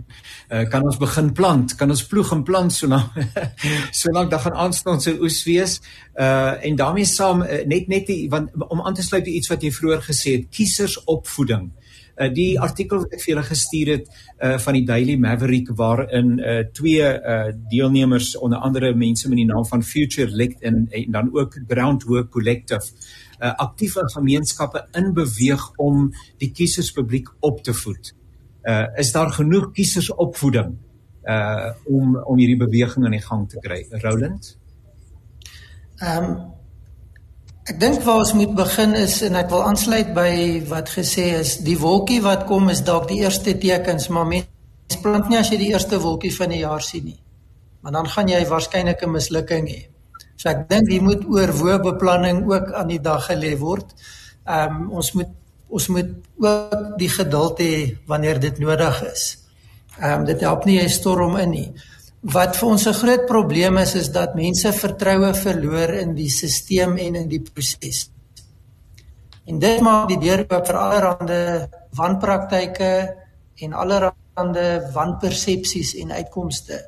Uh, 0.50 0.64
kan 0.66 0.82
ons 0.82 0.98
begin 0.98 1.30
plant? 1.38 1.76
Kan 1.78 1.94
ons 1.94 2.02
ploeg 2.10 2.32
en 2.34 2.42
plant 2.48 2.74
so 2.74 2.90
lank 2.90 3.14
so 4.00 4.10
lank 4.16 4.32
dan 4.34 4.42
gaan 4.42 4.58
aanstaan 4.66 5.04
se 5.04 5.14
oes 5.22 5.44
wees? 5.46 5.78
Uh 6.18 6.58
en 6.66 6.80
daarmee 6.80 7.06
saam 7.06 7.46
uh, 7.46 7.62
net 7.70 7.86
net 7.88 8.10
die 8.10 8.26
want 8.34 8.50
om 8.66 8.82
aan 8.82 8.98
te 8.98 9.06
sluit 9.06 9.28
by 9.28 9.38
iets 9.38 9.54
wat 9.54 9.62
jy 9.62 9.70
vroeër 9.76 10.02
gesê 10.10 10.38
het, 10.40 10.50
kiesersopvoeding. 10.50 11.70
Uh, 12.18 12.32
die 12.34 12.58
artikel 12.58 13.04
wat 13.04 13.14
ek 13.14 13.22
vir 13.22 13.36
julle 13.36 13.46
gestuur 13.46 13.92
het 13.94 14.10
uh, 14.10 14.58
van 14.58 14.80
die 14.80 14.86
Daily 14.90 15.20
Maverick 15.22 15.70
waarin 15.78 16.40
uh, 16.40 16.64
twee 16.74 17.06
uh, 17.06 17.54
deelnemers 17.70 18.34
onder 18.42 18.58
andere 18.66 18.96
mense 18.98 19.30
met 19.30 19.38
die 19.38 19.50
naam 19.50 19.70
van 19.70 19.86
Future 19.86 20.34
Elect 20.34 20.66
en, 20.66 20.88
en 20.90 21.14
dan 21.14 21.30
ook 21.34 21.62
Groundwork 21.70 22.34
Collective 22.34 22.90
aktief 23.48 23.96
in 23.96 24.10
gemeenskappe 24.10 24.88
inbeweeg 24.92 25.72
om 25.78 26.14
die 26.38 26.52
kieserspubliek 26.52 27.30
op 27.40 27.64
te 27.64 27.74
voed. 27.74 28.14
Uh, 28.64 28.86
is 28.96 29.12
daar 29.12 29.32
genoeg 29.32 29.72
kiesersopvoeding 29.72 30.78
uh 31.24 31.72
om 31.88 32.18
om 32.18 32.38
hierdie 32.38 32.60
beweging 32.60 33.06
aan 33.06 33.16
die 33.16 33.24
gang 33.24 33.50
te 33.50 33.60
kry. 33.60 33.86
Roland? 34.04 34.58
Ehm 36.00 36.24
um, 36.24 36.36
ek 37.64 37.80
dink 37.80 38.02
waar 38.04 38.20
ons 38.26 38.34
moet 38.34 38.56
begin 38.56 38.96
is 39.00 39.22
en 39.24 39.36
ek 39.40 39.50
wil 39.50 39.64
aansluit 39.64 40.10
by 40.16 40.64
wat 40.68 40.90
gesê 40.92 41.30
is, 41.40 41.58
die 41.64 41.78
wolkie 41.80 42.20
wat 42.22 42.44
kom 42.50 42.68
is 42.70 42.84
dalk 42.84 43.08
die 43.08 43.22
eerste 43.24 43.56
tekens, 43.58 44.10
maar 44.12 44.28
mens 44.28 45.00
plant 45.02 45.30
nie 45.32 45.40
as 45.40 45.52
jy 45.52 45.62
die 45.62 45.72
eerste 45.72 46.00
wolkie 46.04 46.34
van 46.36 46.52
die 46.52 46.60
jaar 46.60 46.84
sien 46.84 47.06
nie. 47.06 47.20
Maar 47.82 47.92
dan 47.92 48.08
gaan 48.08 48.28
jy 48.28 48.44
waarskynlik 48.48 49.04
'n 49.04 49.12
mislukking 49.12 49.68
hê. 49.68 49.93
So 50.36 50.50
ek 50.50 50.68
dink 50.70 50.90
jy 50.92 51.00
moet 51.04 51.24
oorwoë 51.30 51.80
beplanning 51.84 52.44
ook 52.50 52.74
aan 52.74 52.92
die 52.92 53.02
dag 53.02 53.28
gelê 53.30 53.56
word. 53.60 53.94
Ehm 54.48 54.84
um, 54.84 54.92
ons 55.00 55.14
moet 55.14 55.32
ons 55.74 55.88
moet 55.90 56.10
ook 56.38 56.98
die 57.00 57.10
geduld 57.10 57.62
hê 57.64 57.74
wanneer 58.06 58.40
dit 58.40 58.60
nodig 58.62 59.02
is. 59.12 59.24
Ehm 60.00 60.22
um, 60.22 60.26
dit 60.26 60.42
help 60.42 60.66
nie 60.66 60.80
jy 60.80 60.88
storm 60.90 61.38
in 61.42 61.50
nie. 61.50 61.70
Wat 62.24 62.56
vir 62.56 62.70
ons 62.70 62.88
'n 62.88 62.94
groot 62.94 63.26
probleem 63.28 63.78
is 63.78 63.96
is 63.96 64.10
dat 64.10 64.36
mense 64.36 64.72
vertroue 64.72 65.34
verloor 65.34 65.94
in 66.04 66.16
die 66.16 66.30
stelsel 66.30 66.98
en 66.98 67.16
in 67.16 67.28
die 67.28 67.42
proses. 67.42 68.10
En 69.46 69.60
dit 69.60 69.82
maak 69.82 70.08
die 70.08 70.20
deur 70.20 70.46
oop 70.48 70.68
vir 70.68 70.78
allerlei 70.78 71.68
wanpraktyke 71.98 72.94
en 73.56 73.74
allerlei 73.74 74.14
wanpersepsies 74.94 75.96
en 75.96 76.12
uitkomste. 76.12 76.80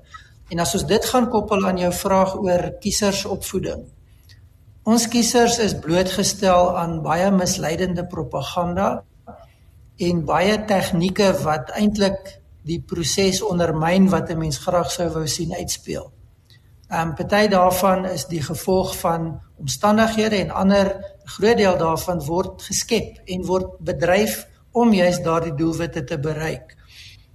En 0.49 0.59
as 0.59 0.73
ons 0.77 0.85
dit 0.85 1.05
gaan 1.05 1.29
koppel 1.29 1.65
aan 1.65 1.77
jou 1.81 1.91
vraag 1.93 2.35
oor 2.37 2.71
kiesersopvoeding. 2.81 3.85
Ons 4.85 5.07
kiesers 5.09 5.57
is 5.63 5.73
blootgestel 5.81 6.75
aan 6.77 6.99
baie 7.01 7.31
misleidende 7.33 8.05
propaganda 8.05 8.89
en 9.97 10.25
baie 10.25 10.59
tegnieke 10.69 11.31
wat 11.41 11.71
eintlik 11.79 12.35
die 12.65 12.77
proses 12.81 13.41
ondermyn 13.41 14.09
wat 14.09 14.29
'n 14.29 14.37
mens 14.37 14.57
graag 14.57 14.91
sou 14.91 15.09
wou 15.09 15.27
sien 15.27 15.53
uitspeel. 15.53 16.11
Ehm 16.89 17.09
um, 17.09 17.15
party 17.15 17.47
daarvan 17.47 18.05
is 18.05 18.25
die 18.25 18.41
gevolg 18.41 18.97
van 18.97 19.41
omstandighede 19.57 20.35
en 20.35 20.49
ander 20.49 20.95
groot 21.23 21.57
deel 21.57 21.77
daarvan 21.77 22.21
word 22.25 22.61
geskep 22.61 23.21
en 23.25 23.45
word 23.45 23.79
bedryf 23.79 24.47
om 24.71 24.93
juist 24.93 25.23
daardie 25.23 25.55
doelwitte 25.55 26.03
te 26.03 26.19
bereik. 26.19 26.75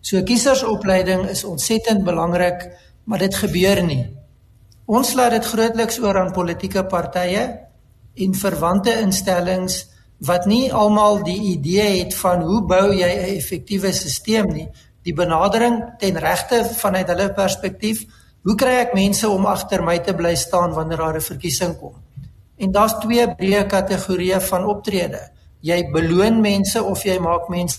So 0.01 0.23
kiesersopleiding 0.23 1.29
is 1.29 1.45
ontsettend 1.45 2.05
belangrik, 2.05 2.71
maar 3.11 3.19
dit 3.19 3.35
gebeur 3.35 3.81
nie. 3.83 4.05
Ons 4.87 5.17
laat 5.19 5.35
dit 5.35 5.47
grootliks 5.47 5.99
oor 5.99 6.21
aan 6.21 6.31
politieke 6.35 6.85
partye 6.87 7.43
en 8.15 8.37
verwante 8.39 8.95
instellings 9.03 9.83
wat 10.27 10.47
nie 10.47 10.69
almal 10.71 11.19
die 11.27 11.41
idee 11.57 11.89
het 12.05 12.15
van 12.21 12.45
hoe 12.47 12.61
bou 12.71 12.93
jy 12.95 13.11
'n 13.11 13.35
effektiewe 13.37 13.93
stelsel 13.93 14.47
nie, 14.53 14.69
die 15.03 15.15
benadering 15.15 15.99
ten 15.99 16.19
regte 16.19 16.65
vanuit 16.65 17.09
hulle 17.09 17.33
perspektief, 17.35 18.05
hoe 18.45 18.55
kry 18.55 18.75
ek 18.85 18.95
mense 18.95 19.29
om 19.29 19.47
agter 19.47 19.83
my 19.83 19.99
te 19.99 20.15
bly 20.15 20.35
staan 20.35 20.73
wanneer 20.73 20.99
daar 20.99 21.17
'n 21.17 21.21
verkiesing 21.33 21.79
kom? 21.79 21.95
En 22.59 22.73
daar's 22.73 22.99
twee 23.01 23.27
breë 23.27 23.67
kategorieë 23.67 24.41
van 24.41 24.65
optrede. 24.65 25.31
Jy 25.61 25.91
beloon 25.91 26.41
mense 26.41 26.83
of 26.83 27.03
jy 27.03 27.19
maak 27.19 27.49
mense 27.49 27.79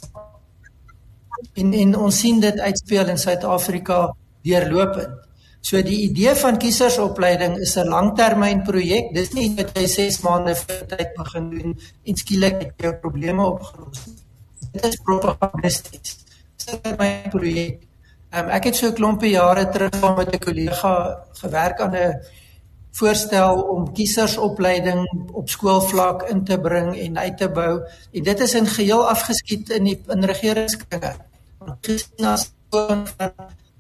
en 1.53 1.73
en 1.73 1.95
ons 1.95 2.19
sien 2.19 2.39
dit 2.39 2.59
uitspeel 2.59 3.07
in 3.07 3.17
Suid-Afrika 3.17 4.15
deurlopend. 4.43 5.19
So 5.61 5.81
die 5.85 6.01
idee 6.09 6.33
van 6.35 6.57
kiesersopleiding 6.57 7.57
is 7.57 7.75
'n 7.77 7.87
langtermynprojek. 7.87 9.13
Dis 9.13 9.33
nie 9.33 9.49
net 9.49 9.77
jy 9.77 9.87
6 9.87 10.21
maande 10.21 10.55
vir 10.55 10.85
tyd 10.87 11.13
begin 11.15 11.49
doen 11.49 11.79
en 12.05 12.15
skielik 12.15 12.61
het 12.61 12.73
jy 12.77 12.93
probleme 12.93 13.45
opgelos. 13.45 14.05
Dit 14.73 14.85
is 14.85 14.99
propagandisties 15.05 16.21
sit 16.61 16.99
my 16.99 17.09
projek. 17.33 17.87
Um, 18.31 18.47
ek 18.57 18.69
het 18.69 18.75
so 18.75 18.87
'n 18.87 18.95
klompie 18.99 19.33
jare 19.35 19.65
terug 19.69 19.95
van 19.99 20.15
met 20.15 20.29
'n 20.33 20.39
kollega 20.47 20.93
gewerk 21.41 21.81
aan 21.81 21.95
'n 21.95 22.21
voorstel 22.91 23.61
om 23.61 23.93
kiesersopleiding 23.93 25.01
op 25.33 25.49
skoolvlak 25.49 26.29
in 26.29 26.43
te 26.43 26.59
bring 26.59 26.97
en 26.97 27.17
uit 27.17 27.37
te 27.37 27.49
bou. 27.49 27.73
En 28.11 28.23
dit 28.23 28.39
is 28.39 28.53
in 28.53 28.67
geheel 28.67 29.09
afgeskiet 29.09 29.69
in 29.69 29.83
die 29.83 29.99
in 30.07 30.23
regeringskringe. 30.23 31.13
Gesien 31.81 32.25
as 32.25 32.51
jy 32.71 33.03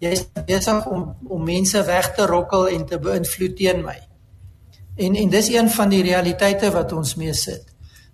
is 0.09 0.25
besig 0.45 0.85
om 0.85 1.15
om 1.29 1.43
mense 1.43 1.83
weg 1.85 2.13
te 2.15 2.25
rokkel 2.25 2.67
en 2.67 2.85
te 2.85 2.99
beïnvloed 2.99 3.55
teen 3.55 3.83
my. 3.85 3.97
En 4.97 5.15
en 5.15 5.29
dis 5.29 5.49
een 5.53 5.69
van 5.69 5.89
die 5.89 6.03
realiteite 6.03 6.71
wat 6.71 6.91
ons 6.91 7.15
mee 7.15 7.33
sit. 7.33 7.65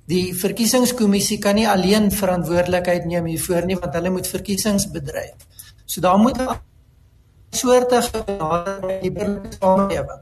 Die 0.07 0.35
verkiesingskommissie 0.35 1.39
kan 1.43 1.55
nie 1.55 1.67
alleen 1.67 2.11
verantwoordelikheid 2.11 3.05
neem 3.05 3.25
hiervoor 3.25 3.65
nie 3.65 3.79
want 3.79 3.93
hulle 3.93 4.09
moet 4.09 4.27
verkiesings 4.27 4.87
bedryf. 4.91 5.35
So 5.85 6.01
daar 6.01 6.17
moet 6.17 6.37
'n 6.37 6.59
soorte 7.51 8.01
liberale 9.01 9.41
samelewing 9.59 10.21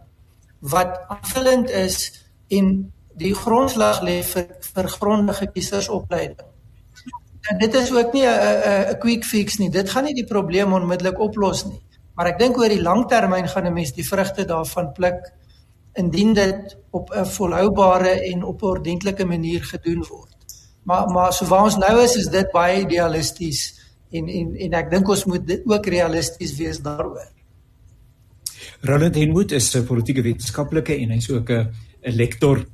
wat 0.59 0.99
aanvullend 1.07 1.69
is 1.69 2.25
en 2.47 2.93
die 3.15 3.35
grondslag 3.35 4.01
lê 4.01 4.23
vir 4.23 4.45
vir 4.73 4.89
grondige 4.89 5.47
kiesersopleiding. 5.53 6.54
En 7.49 7.57
dit 7.57 7.73
is 7.73 7.91
ook 7.93 8.13
nie 8.13 8.25
'n 8.25 8.91
'n 8.91 8.97
quick 8.99 9.23
fix 9.23 9.57
nie. 9.57 9.69
Dit 9.69 9.89
gaan 9.89 10.03
nie 10.03 10.13
die 10.13 10.25
probleem 10.25 10.73
onmiddellik 10.73 11.19
oplos 11.19 11.65
nie. 11.65 11.81
Maar 12.15 12.27
ek 12.27 12.39
dink 12.39 12.57
oor 12.57 12.69
die 12.69 12.81
lang 12.81 13.07
termyn 13.07 13.47
gaan 13.47 13.65
'n 13.67 13.73
mens 13.73 13.93
die 13.93 14.07
vrugte 14.07 14.45
daarvan 14.45 14.91
pluk 14.91 15.33
indien 15.93 16.33
dit 16.33 16.77
op 16.91 17.09
'n 17.11 17.25
volhoubare 17.25 18.21
en 18.31 18.43
op 18.43 18.61
'n 18.61 18.65
ordentlike 18.65 19.25
manier 19.25 19.63
gedoen 19.63 20.05
word. 20.09 20.35
Maar 20.83 21.07
maar 21.07 21.33
so 21.33 21.45
waar 21.45 21.63
ons 21.63 21.77
nou 21.77 22.03
is 22.03 22.15
is 22.15 22.27
dit 22.27 22.51
baie 22.51 22.81
idealisties 22.81 23.79
en 24.11 24.27
en 24.27 24.55
en 24.55 24.73
ek 24.73 24.89
dink 24.89 25.07
ons 25.09 25.25
moet 25.25 25.61
ook 25.65 25.85
realisties 25.85 26.57
wees 26.57 26.79
daaroor. 26.81 27.31
Roland 28.81 29.15
Henwood 29.15 29.51
is 29.51 29.75
'n 29.75 29.85
politieke 29.85 30.21
wetenskaplike 30.21 30.95
en 30.95 31.09
hy's 31.09 31.29
ook 31.29 31.49
'n 31.49 31.69
'n 32.03 32.15
lektor 32.15 32.65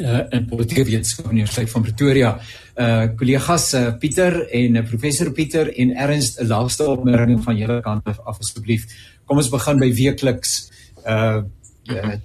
uh, 0.00 0.20
in 0.30 0.46
politieke 0.50 0.84
wetenskap 0.84 1.26
aan 1.26 1.36
die 1.36 1.42
Universiteit 1.44 1.70
van 1.70 1.82
Pretoria. 1.82 2.30
Uh 2.74 3.02
kollegas 3.18 3.72
uh, 3.74 3.90
Pieter 3.98 4.40
en 4.50 4.76
uh, 4.76 4.84
professor 4.88 5.32
Pieter 5.32 5.70
en 5.72 5.96
Ernst 6.06 6.40
'n 6.40 6.46
laaste 6.46 6.86
opmerking 6.90 7.42
van 7.44 7.56
julle 7.56 7.80
kant 7.82 8.06
af 8.06 8.38
asseblief. 8.38 8.86
Kom 9.24 9.38
ons 9.38 9.50
begin 9.50 9.78
by 9.78 9.92
weekliks 9.94 10.70
uh 11.06 11.42
uh, 11.86 12.16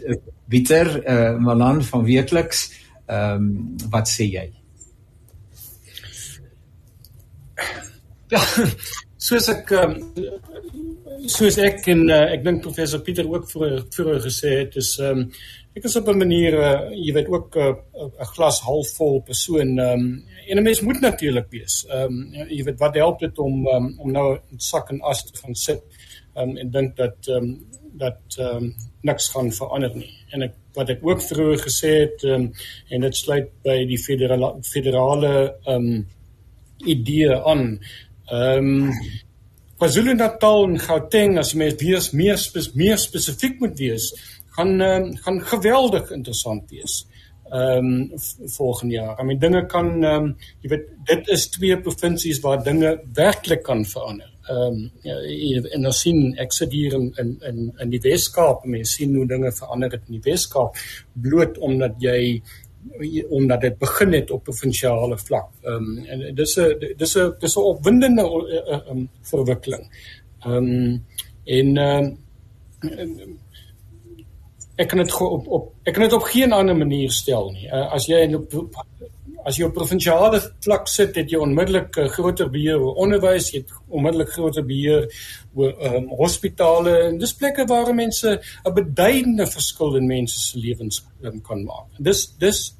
Pieter 0.49 0.87
uh, 1.05 1.37
Malan 1.37 1.83
van 1.83 2.03
Weekliks. 2.03 2.71
Ehm 3.05 3.35
um, 3.35 3.75
wat 3.89 4.09
sê 4.09 4.25
jy? 4.29 4.45
Ja, 8.29 8.41
soos 9.17 9.47
ek 9.49 9.71
um, 9.73 9.95
soos 11.25 11.57
ek 11.57 11.87
en 11.89 12.03
uh, 12.05 12.27
ek 12.35 12.43
dink 12.45 12.61
professor 12.61 13.01
Pieter 13.01 13.25
ook 13.29 13.49
vroeër 13.49 13.87
vroeër 13.95 14.21
gesê 14.27 14.53
het 14.59 14.77
is 14.77 14.91
ehm 15.01 15.23
um, 15.25 15.31
ek 15.79 15.87
is 15.87 15.95
op 15.95 16.09
'n 16.11 16.19
manier 16.19 16.53
uh, 16.59 16.91
jy 16.91 17.13
weet 17.15 17.29
ook 17.31 17.55
'n 17.55 17.75
uh, 17.95 18.27
glas 18.35 18.59
halfvol 18.67 19.21
persoon 19.23 19.79
um, 19.79 20.05
en 20.47 20.57
'n 20.57 20.63
mens 20.63 20.81
moet 20.81 20.99
natuurlik 21.01 21.47
wees. 21.49 21.85
Ehm 21.87 22.13
um, 22.35 22.47
jy 22.49 22.63
weet 22.63 22.79
wat 22.79 22.95
help 22.95 23.19
dit 23.19 23.39
om 23.39 23.67
um, 23.67 23.95
om 23.99 24.11
nou 24.11 24.35
'n 24.35 24.59
sak 24.59 24.89
en 24.89 25.01
as 25.01 25.23
te 25.23 25.39
gaan 25.41 25.55
sit 25.55 25.81
um, 26.35 26.57
en 26.57 26.71
dink 26.71 26.95
dat 26.95 27.27
ehm 27.27 27.43
um, 27.43 27.65
dat 27.93 28.21
ehm 28.37 28.55
um, 28.55 28.75
niks 29.01 29.29
gaan 29.29 29.51
verander 29.51 29.95
nie. 29.95 30.13
En 30.31 30.41
ek 30.41 30.53
wat 30.73 30.89
ek 30.89 30.99
ook 31.01 31.21
vroeër 31.21 31.59
gesê 31.59 31.91
het 31.99 32.23
um, 32.23 32.51
en 32.89 33.01
dit 33.01 33.15
sluit 33.15 33.49
by 33.63 33.85
die 33.85 34.01
federale 34.03 34.53
federale 34.61 35.55
ehm 35.65 35.75
um, 35.75 36.07
idee 36.85 37.35
aan. 37.35 37.79
Ehm 38.27 38.67
um, 38.85 38.93
KwaZulu-Natal 39.79 40.65
en 40.67 40.79
Gauteng 40.79 41.37
as 41.39 41.53
mens 41.53 41.77
weer 41.79 42.03
meer 42.11 42.37
spes, 42.37 42.73
meer 42.75 42.97
spesifiek 42.97 43.61
moet 43.61 43.77
wees, 43.79 44.09
gaan 44.59 44.81
um, 44.81 45.09
gaan 45.25 45.41
geweldig 45.53 46.11
interessant 46.11 46.69
wees. 46.71 47.05
Ehm 47.49 47.85
um, 47.85 48.19
volgende 48.55 48.93
jaar. 48.93 49.19
I 49.19 49.23
mean 49.23 49.39
dinge 49.39 49.65
kan 49.65 50.03
ehm 50.03 50.23
um, 50.23 50.35
jy 50.61 50.69
weet 50.75 50.89
dit 51.09 51.31
is 51.35 51.47
twee 51.49 51.79
provinsies 51.81 52.43
waar 52.43 52.63
dinge 52.63 52.99
werklik 53.13 53.63
kan 53.63 53.85
verander 53.85 54.29
ehm 54.49 54.89
um, 55.03 55.65
en 55.73 55.85
ons 55.85 56.01
sien 56.05 56.33
ek 56.41 56.53
sit 56.53 56.71
hier 56.73 56.95
in 56.97 57.09
in 57.21 57.35
in 57.49 57.59
in 57.83 57.91
die 57.93 58.01
Weskaap 58.03 58.63
en 58.65 58.73
mense 58.75 58.95
sien 58.97 59.15
hoe 59.17 59.27
dinge 59.29 59.51
verander 59.51 59.93
het 59.93 60.07
in 60.07 60.17
die 60.17 60.31
Weskaap 60.31 60.77
bloot 61.27 61.57
omdat 61.57 61.97
jy 62.01 62.41
omdat 63.29 63.61
dit 63.61 63.75
begin 63.79 64.13
het 64.15 64.31
op 64.31 64.43
provinsiale 64.47 65.17
vlak. 65.17 65.49
Ehm 65.63 65.89
um, 65.89 66.05
en 66.05 66.35
dis 66.35 66.57
'n 66.57 66.95
dis 66.97 67.15
'n 67.17 67.33
dis 67.41 67.55
'n 67.57 67.67
opwindende 67.73 68.25
um, 68.89 69.09
verwikkeling. 69.31 69.85
Ehm 70.45 70.55
um, 70.55 71.05
en 71.45 71.77
ehm 71.77 72.05
um, 72.89 73.37
ek 74.79 74.87
kan 74.91 75.01
dit 75.03 75.15
op 75.21 75.47
op 75.47 75.71
ek 75.87 75.93
kan 75.95 76.07
dit 76.07 76.15
op 76.15 76.27
geen 76.31 76.55
ander 76.55 76.77
manier 76.77 77.11
stel 77.11 77.51
nie. 77.51 77.67
Uh, 77.67 77.87
as 77.95 78.07
jy 78.07 78.23
op 78.35 78.55
as 79.47 79.57
jy 79.57 79.65
op 79.65 79.75
provinsiale 79.75 80.39
vlak 80.63 80.89
sit, 80.91 81.15
het 81.17 81.31
jy 81.31 81.39
onmiddellik 81.41 81.95
uh, 81.97 82.07
groter 82.11 82.49
beheer 82.51 82.81
oor 82.83 82.99
onderwys, 83.05 83.51
jy 83.53 83.61
het 83.63 83.71
onmiddellik 83.87 84.33
groter 84.35 84.65
beheer 84.67 85.07
oor 85.57 85.73
um, 85.89 86.09
hospitale 86.19 86.95
en 87.07 87.19
dis 87.21 87.35
plekke 87.39 87.65
waar 87.69 87.93
mense 87.95 88.35
'n 88.39 88.75
beduidende 88.75 89.47
verskil 89.47 89.95
in 89.99 90.07
mense 90.07 90.39
se 90.39 90.59
lewens 90.59 91.03
um, 91.23 91.41
kan 91.41 91.63
maak. 91.63 91.87
Dis 91.99 92.27
dis 92.39 92.75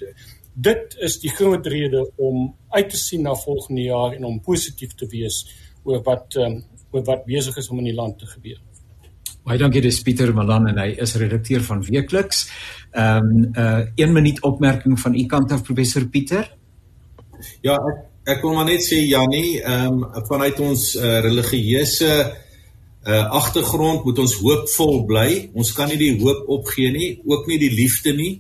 dit 0.54 0.96
is 1.00 1.20
die 1.20 1.32
groot 1.32 1.68
rede 1.68 2.04
om 2.18 2.54
uit 2.70 2.90
te 2.90 2.98
sien 2.98 3.22
na 3.24 3.36
volgende 3.36 3.82
jaar 3.82 4.14
en 4.14 4.26
om 4.26 4.42
positief 4.42 4.96
te 4.96 5.08
wees 5.08 5.46
oor 5.84 6.04
wat 6.04 6.36
um, 6.36 6.64
oor 6.92 7.04
wat 7.04 7.26
besig 7.26 7.58
is 7.58 7.70
om 7.70 7.80
in 7.80 7.92
die 7.92 8.00
land 8.02 8.20
te 8.20 8.26
gebeur. 8.26 8.60
Baie 9.50 9.58
dankie 9.58 9.82
dis 9.82 9.98
Pieter 10.06 10.30
Malan 10.38 10.68
en 10.70 10.78
hy 10.78 10.92
is 11.02 11.16
redakteur 11.18 11.64
van 11.66 11.80
Weekliks. 11.82 12.44
Ehm 12.94 13.30
um, 13.30 13.46
uh 13.58 14.04
1 14.06 14.12
minuut 14.14 14.38
opmerking 14.46 15.00
van 15.02 15.16
u 15.18 15.24
kant 15.26 15.52
af 15.52 15.64
professor 15.66 16.06
Pieter. 16.06 16.52
Ja, 17.66 17.74
ek 17.74 18.36
ek 18.36 18.44
wil 18.46 18.54
maar 18.54 18.68
net 18.68 18.86
sê 18.86 19.00
Jannie, 19.02 19.58
ehm 19.58 20.04
um, 20.04 20.28
vanuit 20.28 20.60
ons 20.62 20.84
uh, 21.00 21.16
religieuse 21.26 22.12
uh 23.08 23.24
agtergrond 23.40 24.06
moet 24.06 24.22
ons 24.22 24.36
hoopvol 24.38 25.02
bly. 25.10 25.32
Ons 25.58 25.74
kan 25.74 25.90
nie 25.90 25.98
die 25.98 26.12
hoop 26.22 26.46
opgee 26.60 26.94
nie, 26.94 27.10
ook 27.26 27.50
nie 27.50 27.58
die 27.58 27.72
liefde 27.74 28.14
nie. 28.14 28.36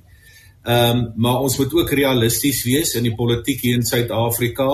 Ehm 0.62 0.93
um, 0.93 1.03
maar 1.26 1.41
ons 1.41 1.57
moet 1.57 1.74
ook 1.74 1.95
realisties 2.03 2.62
wees 2.70 2.93
in 3.01 3.10
die 3.10 3.16
politiek 3.18 3.66
hier 3.66 3.82
in 3.82 3.89
Suid-Afrika 3.89 4.70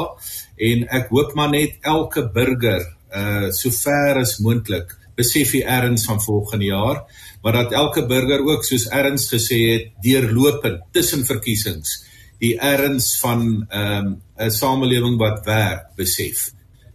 en 0.60 0.84
ek 1.00 1.08
hoop 1.16 1.32
maar 1.40 1.56
net 1.56 1.80
elke 1.96 2.28
burger 2.28 2.84
uh 3.16 3.56
sover 3.56 4.20
as 4.26 4.36
moontlik 4.44 4.98
besef 5.16 5.54
hy 5.56 5.62
erns 5.62 6.06
van 6.06 6.22
volgende 6.22 6.66
jaar, 6.66 7.04
maar 7.42 7.54
dat 7.54 7.72
elke 7.74 8.06
burger 8.06 8.44
ook 8.46 8.66
soos 8.66 8.88
erns 8.88 9.30
gesê 9.32 9.62
het 9.72 9.88
deurlopend 10.04 10.82
tussen 10.92 11.26
verkiesings 11.26 12.04
die 12.40 12.56
erns 12.60 13.16
van 13.20 13.66
ehm, 13.70 14.08
'n 14.08 14.44
um, 14.44 14.50
samelewing 14.50 15.18
wat 15.18 15.46
werk 15.46 15.96
besef. 15.96 16.52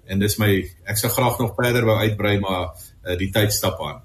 En 0.06 0.18
dis 0.18 0.36
my 0.38 0.50
ek 0.84 0.96
sou 0.96 1.10
graag 1.12 1.38
nog 1.38 1.54
verder 1.56 1.84
wou 1.84 1.98
uitbrei 1.98 2.38
maar 2.40 2.68
uh, 3.06 3.16
die 3.16 3.30
tyd 3.30 3.52
stap 3.52 3.80
aan. 3.80 4.02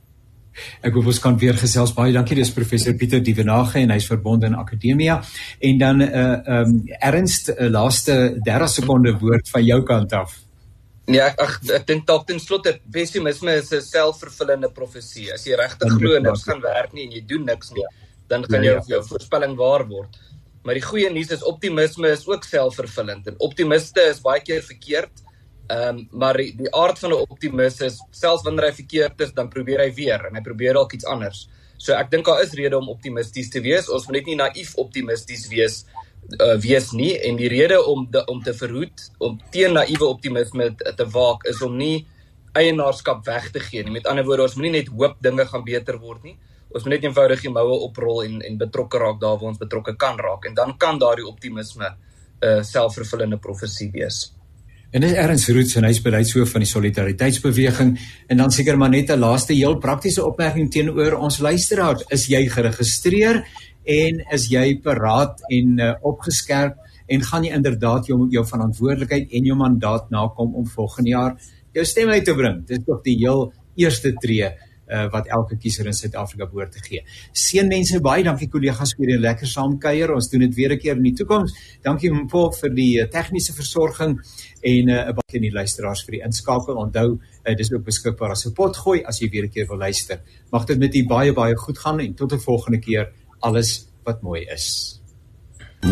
Ek 0.82 0.93
hoop 0.93 1.09
ons 1.11 1.20
kan 1.20 1.38
weer 1.38 1.57
gesels. 1.57 1.93
Baie 1.93 2.13
dankie. 2.13 2.36
Dis 2.36 2.53
professor 2.53 2.93
Pieter 2.95 3.24
Dievenage 3.24 3.80
en 3.80 3.91
hy's 3.91 4.07
verbonde 4.07 4.47
in 4.47 4.55
Akademia. 4.55 5.22
En 5.59 5.78
dan 5.78 5.97
'n 5.97 6.01
uh, 6.01 6.09
eh, 6.09 6.47
ehm 6.47 6.70
um, 6.70 6.84
ernst 6.99 7.49
uh, 7.49 7.70
laaste 7.70 8.39
30 8.43 8.70
sekonde 8.70 9.18
woord 9.20 9.49
van 9.49 9.66
jou 9.66 9.84
kant 9.84 10.13
af. 10.13 10.45
Nee, 11.06 11.22
ek 11.22 11.41
ek, 11.41 11.58
ek 11.78 11.84
dink 11.89 12.06
dalk 12.08 12.24
ten 12.26 12.39
slotte 12.41 12.80
pessimisme 12.93 13.53
is 13.60 13.72
'n 13.72 13.82
selfvervullende 13.82 14.72
profesie. 14.74 15.32
As 15.34 15.45
jy 15.45 15.56
regtig 15.56 15.91
glo 15.99 16.20
niks 16.20 16.43
gaan 16.43 16.62
werk 16.62 16.93
nie 16.93 17.06
en 17.06 17.12
jy 17.12 17.22
doen 17.22 17.45
niks 17.45 17.72
nie, 17.72 17.86
dan 18.28 18.43
gaan 18.43 18.64
ja, 18.64 18.72
jou 18.72 18.80
ja. 18.80 18.95
jou 18.95 19.01
voorspelling 19.12 19.56
waar 19.56 19.86
word. 19.88 20.18
Maar 20.66 20.74
die 20.74 20.86
goeie 20.86 21.12
nuus 21.14 21.30
is 21.30 21.43
optimisme 21.45 22.10
is 22.10 22.26
ook 22.28 22.43
selfvervullend 22.43 23.28
en 23.28 23.36
optimiste 23.38 24.01
is 24.01 24.22
baie 24.22 24.41
keer 24.41 24.64
verkeerd. 24.66 25.22
Ehm 25.70 25.97
um, 25.97 26.08
maar 26.12 26.38
die, 26.38 26.56
die 26.58 26.72
aard 26.74 26.99
van 26.99 27.12
'n 27.12 27.26
optimis 27.30 27.82
is 27.82 28.01
selfs 28.12 28.43
wanneer 28.43 28.70
hy 28.70 28.74
verkeerd 28.74 29.22
is, 29.22 29.32
dan 29.32 29.49
probeer 29.49 29.80
hy 29.80 29.93
weer 29.93 30.26
en 30.26 30.36
hy 30.36 30.41
probeer 30.41 30.74
dalk 30.74 30.93
iets 30.93 31.06
anders. 31.06 31.47
So 31.78 31.93
ek 31.93 32.10
dink 32.10 32.26
daar 32.26 32.41
is 32.41 32.53
rede 32.53 32.78
om 32.78 32.89
optimisties 32.89 33.49
te 33.49 33.62
wees. 33.62 33.89
Ons 33.89 34.08
moet 34.08 34.18
net 34.18 34.26
nie 34.26 34.36
naïef 34.36 34.76
optimisties 34.76 35.47
wees 35.47 35.86
uh, 36.34 36.56
wees 36.62 36.92
nie 36.92 37.14
en 37.28 37.38
die 37.40 37.50
rede 37.52 37.78
om 37.86 38.08
de, 38.12 38.24
om 38.32 38.42
te 38.44 38.54
verhoed 38.54 39.06
om 39.18 39.38
teen 39.52 39.74
naïewe 39.74 40.08
optimisme 40.08 40.72
te, 40.76 40.94
te 40.98 41.08
waak 41.14 41.46
is 41.52 41.62
om 41.66 41.78
nie 41.78 42.06
eienaarskap 42.56 43.26
weg 43.28 43.50
te 43.52 43.60
gee 43.60 43.84
nie. 43.84 43.98
Met 43.98 44.08
ander 44.08 44.26
woorde, 44.28 44.48
ons 44.48 44.56
moenie 44.56 44.78
net 44.78 44.92
hoop 44.94 45.18
dinge 45.24 45.46
gaan 45.50 45.66
beter 45.66 46.00
word 46.00 46.24
nie. 46.24 46.38
Ons 46.72 46.86
moet 46.86 46.96
net 46.96 47.08
eenvoudig 47.08 47.44
die 47.44 47.52
moue 47.52 47.82
oprol 47.88 48.24
en 48.24 48.40
en 48.48 48.58
betrokke 48.60 49.00
raak 49.02 49.20
daar 49.22 49.38
waar 49.42 49.52
ons 49.54 49.62
betrokke 49.62 49.96
kan 50.00 50.18
raak 50.20 50.48
en 50.48 50.56
dan 50.56 50.78
kan 50.78 51.00
daardie 51.00 51.28
optimisme 51.28 51.86
'n 51.86 52.48
uh, 52.48 52.64
selfvervullende 52.64 53.38
profesie 53.38 53.92
wees. 53.92 54.36
En 54.92 55.02
dis 55.02 55.12
Erns 55.12 55.48
Roots 55.50 55.76
en 55.76 55.84
hy's 55.84 56.02
beleidshoof 56.02 56.54
van 56.56 56.64
die 56.64 56.70
solidariteitsbeweging 56.70 57.96
en 58.32 58.38
dan 58.38 58.52
seker 58.52 58.78
maar 58.78 58.90
net 58.90 59.10
'n 59.12 59.20
laaste 59.20 59.54
heel 59.54 59.78
praktiese 59.78 60.24
opmerking 60.26 60.72
teenoor 60.72 61.18
ons 61.20 61.40
luisteraars. 61.40 62.04
Is 62.10 62.28
jy 62.28 62.48
geregistreer? 62.50 63.44
En 63.86 64.22
is 64.34 64.48
jy 64.50 64.80
paraat 64.84 65.42
en 65.50 65.80
uh, 65.80 65.94
opgeskerp 66.02 66.78
en 67.08 67.22
gaan 67.22 67.44
jy 67.46 67.54
inderdaad 67.54 68.08
jou 68.10 68.28
jou 68.34 68.46
verantwoordelikheid 68.46 69.32
en 69.32 69.46
jou 69.46 69.58
mandaat 69.58 70.10
nakom 70.10 70.56
om 70.56 70.66
volgende 70.66 71.10
jaar 71.10 71.36
jou 71.76 71.86
stem 71.86 72.10
uit 72.10 72.26
te 72.26 72.34
bring. 72.34 72.64
Dit 72.66 72.80
is 72.80 72.86
tog 72.88 73.04
die 73.04 73.18
heel 73.20 73.52
eerste 73.76 74.14
tree 74.22 74.48
uh, 74.88 75.06
wat 75.12 75.28
elke 75.34 75.58
kiezer 75.60 75.88
in 75.90 75.98
Suid-Afrika 75.98 76.48
behoort 76.50 76.76
te 76.76 76.84
gee. 76.86 77.02
Seën 77.36 77.68
mense 77.68 78.00
baie 78.06 78.24
dankie 78.26 78.48
kollegas 78.52 78.94
vir 78.98 79.12
die 79.14 79.20
lekker 79.22 79.50
saamkuier. 79.50 80.14
Ons 80.16 80.30
doen 80.32 80.46
dit 80.46 80.56
weer 80.56 80.74
'n 80.74 80.80
keer 80.80 80.96
in 80.96 81.04
die 81.04 81.14
toekoms. 81.14 81.54
Dankie 81.84 82.12
Mpo 82.12 82.52
vir 82.52 82.70
die 82.70 83.02
uh, 83.02 83.08
tegniese 83.08 83.54
versorging 83.54 84.18
en 84.62 84.86
'n 84.86 84.90
uh, 84.90 85.12
baie 85.12 85.42
nie 85.42 85.52
luisteraars 85.52 86.06
vir 86.06 86.20
die 86.20 86.24
inskakel. 86.24 86.78
Onthou, 86.78 87.20
uh, 87.20 87.56
dis 87.56 87.74
ook 87.74 87.84
beskikbaar 87.84 88.32
as 88.32 88.46
'n 88.46 88.54
potgooi 88.54 89.04
as 89.04 89.20
jy 89.20 89.30
weer 89.30 89.46
'n 89.46 89.50
keer 89.50 89.68
wil 89.68 89.78
luister. 89.78 90.22
Mag 90.52 90.66
dit 90.66 90.80
met 90.80 90.96
u 90.96 91.06
baie 91.06 91.34
baie 91.34 91.56
goed 91.56 91.78
gaan 91.78 92.00
en 92.00 92.14
tot 92.14 92.34
'n 92.34 92.40
volgende 92.40 92.80
keer 92.80 93.12
alles 93.46 93.86
wat 94.04 94.22
mooi 94.22 94.46
is. 94.50 95.00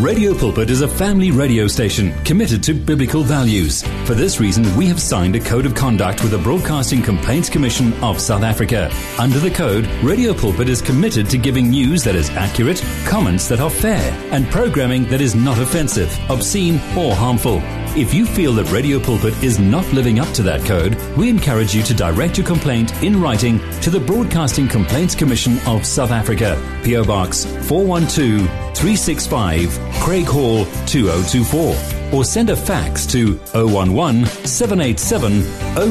Radio 0.01 0.33
Pulpit 0.33 0.71
is 0.71 0.81
a 0.81 0.87
family 0.87 1.29
radio 1.29 1.67
station 1.67 2.11
committed 2.23 2.63
to 2.63 2.73
biblical 2.73 3.21
values. 3.21 3.83
For 4.05 4.15
this 4.15 4.39
reason, 4.39 4.75
we 4.75 4.87
have 4.87 4.99
signed 4.99 5.35
a 5.35 5.39
code 5.39 5.67
of 5.67 5.75
conduct 5.75 6.23
with 6.23 6.31
the 6.31 6.39
Broadcasting 6.39 7.03
Complaints 7.03 7.47
Commission 7.47 7.93
of 8.01 8.19
South 8.19 8.41
Africa. 8.41 8.91
Under 9.19 9.37
the 9.37 9.51
code, 9.51 9.85
Radio 10.01 10.33
Pulpit 10.33 10.67
is 10.67 10.81
committed 10.81 11.29
to 11.29 11.37
giving 11.37 11.69
news 11.69 12.03
that 12.05 12.15
is 12.15 12.31
accurate, 12.31 12.83
comments 13.05 13.47
that 13.49 13.59
are 13.59 13.69
fair, 13.69 14.01
and 14.31 14.49
programming 14.49 15.03
that 15.09 15.21
is 15.21 15.35
not 15.35 15.59
offensive, 15.59 16.09
obscene, 16.27 16.81
or 16.97 17.13
harmful. 17.13 17.61
If 17.95 18.11
you 18.11 18.25
feel 18.25 18.53
that 18.53 18.71
Radio 18.71 18.99
Pulpit 18.99 19.43
is 19.43 19.59
not 19.59 19.85
living 19.93 20.17
up 20.17 20.27
to 20.33 20.41
that 20.43 20.65
code, 20.65 20.95
we 21.15 21.29
encourage 21.29 21.75
you 21.75 21.83
to 21.83 21.93
direct 21.93 22.39
your 22.39 22.47
complaint 22.47 22.91
in 23.03 23.21
writing 23.21 23.59
to 23.81 23.91
the 23.91 23.99
Broadcasting 23.99 24.67
Complaints 24.67 25.13
Commission 25.13 25.59
of 25.67 25.85
South 25.85 26.09
Africa, 26.09 26.59
PO 26.83 27.05
Box 27.05 27.45
412 27.45 28.47
365, 28.75 29.79
Craig 30.01 30.25
Hall 30.25 30.65
2024, 30.87 31.75
or 32.11 32.25
send 32.25 32.49
a 32.49 32.55
fax 32.55 33.05
to 33.05 33.39
011 33.53 34.25
787 34.25 35.43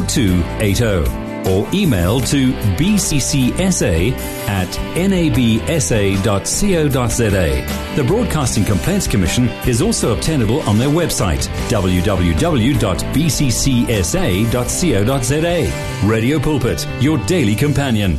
0280 0.08 1.31
or 1.46 1.66
email 1.72 2.20
to 2.20 2.52
bccsa 2.52 4.12
at 4.48 4.68
nabsa.co.za. 4.96 6.16
The 7.96 8.04
Broadcasting 8.04 8.64
Complaints 8.64 9.06
Commission 9.06 9.48
is 9.66 9.82
also 9.82 10.14
obtainable 10.14 10.60
on 10.62 10.78
their 10.78 10.88
website 10.88 11.48
www.bccsa.co.za. 11.68 12.48
Radio 16.08 16.38
Pulpit, 16.38 16.86
your 17.00 17.18
daily 17.26 17.54
companion. 17.54 18.18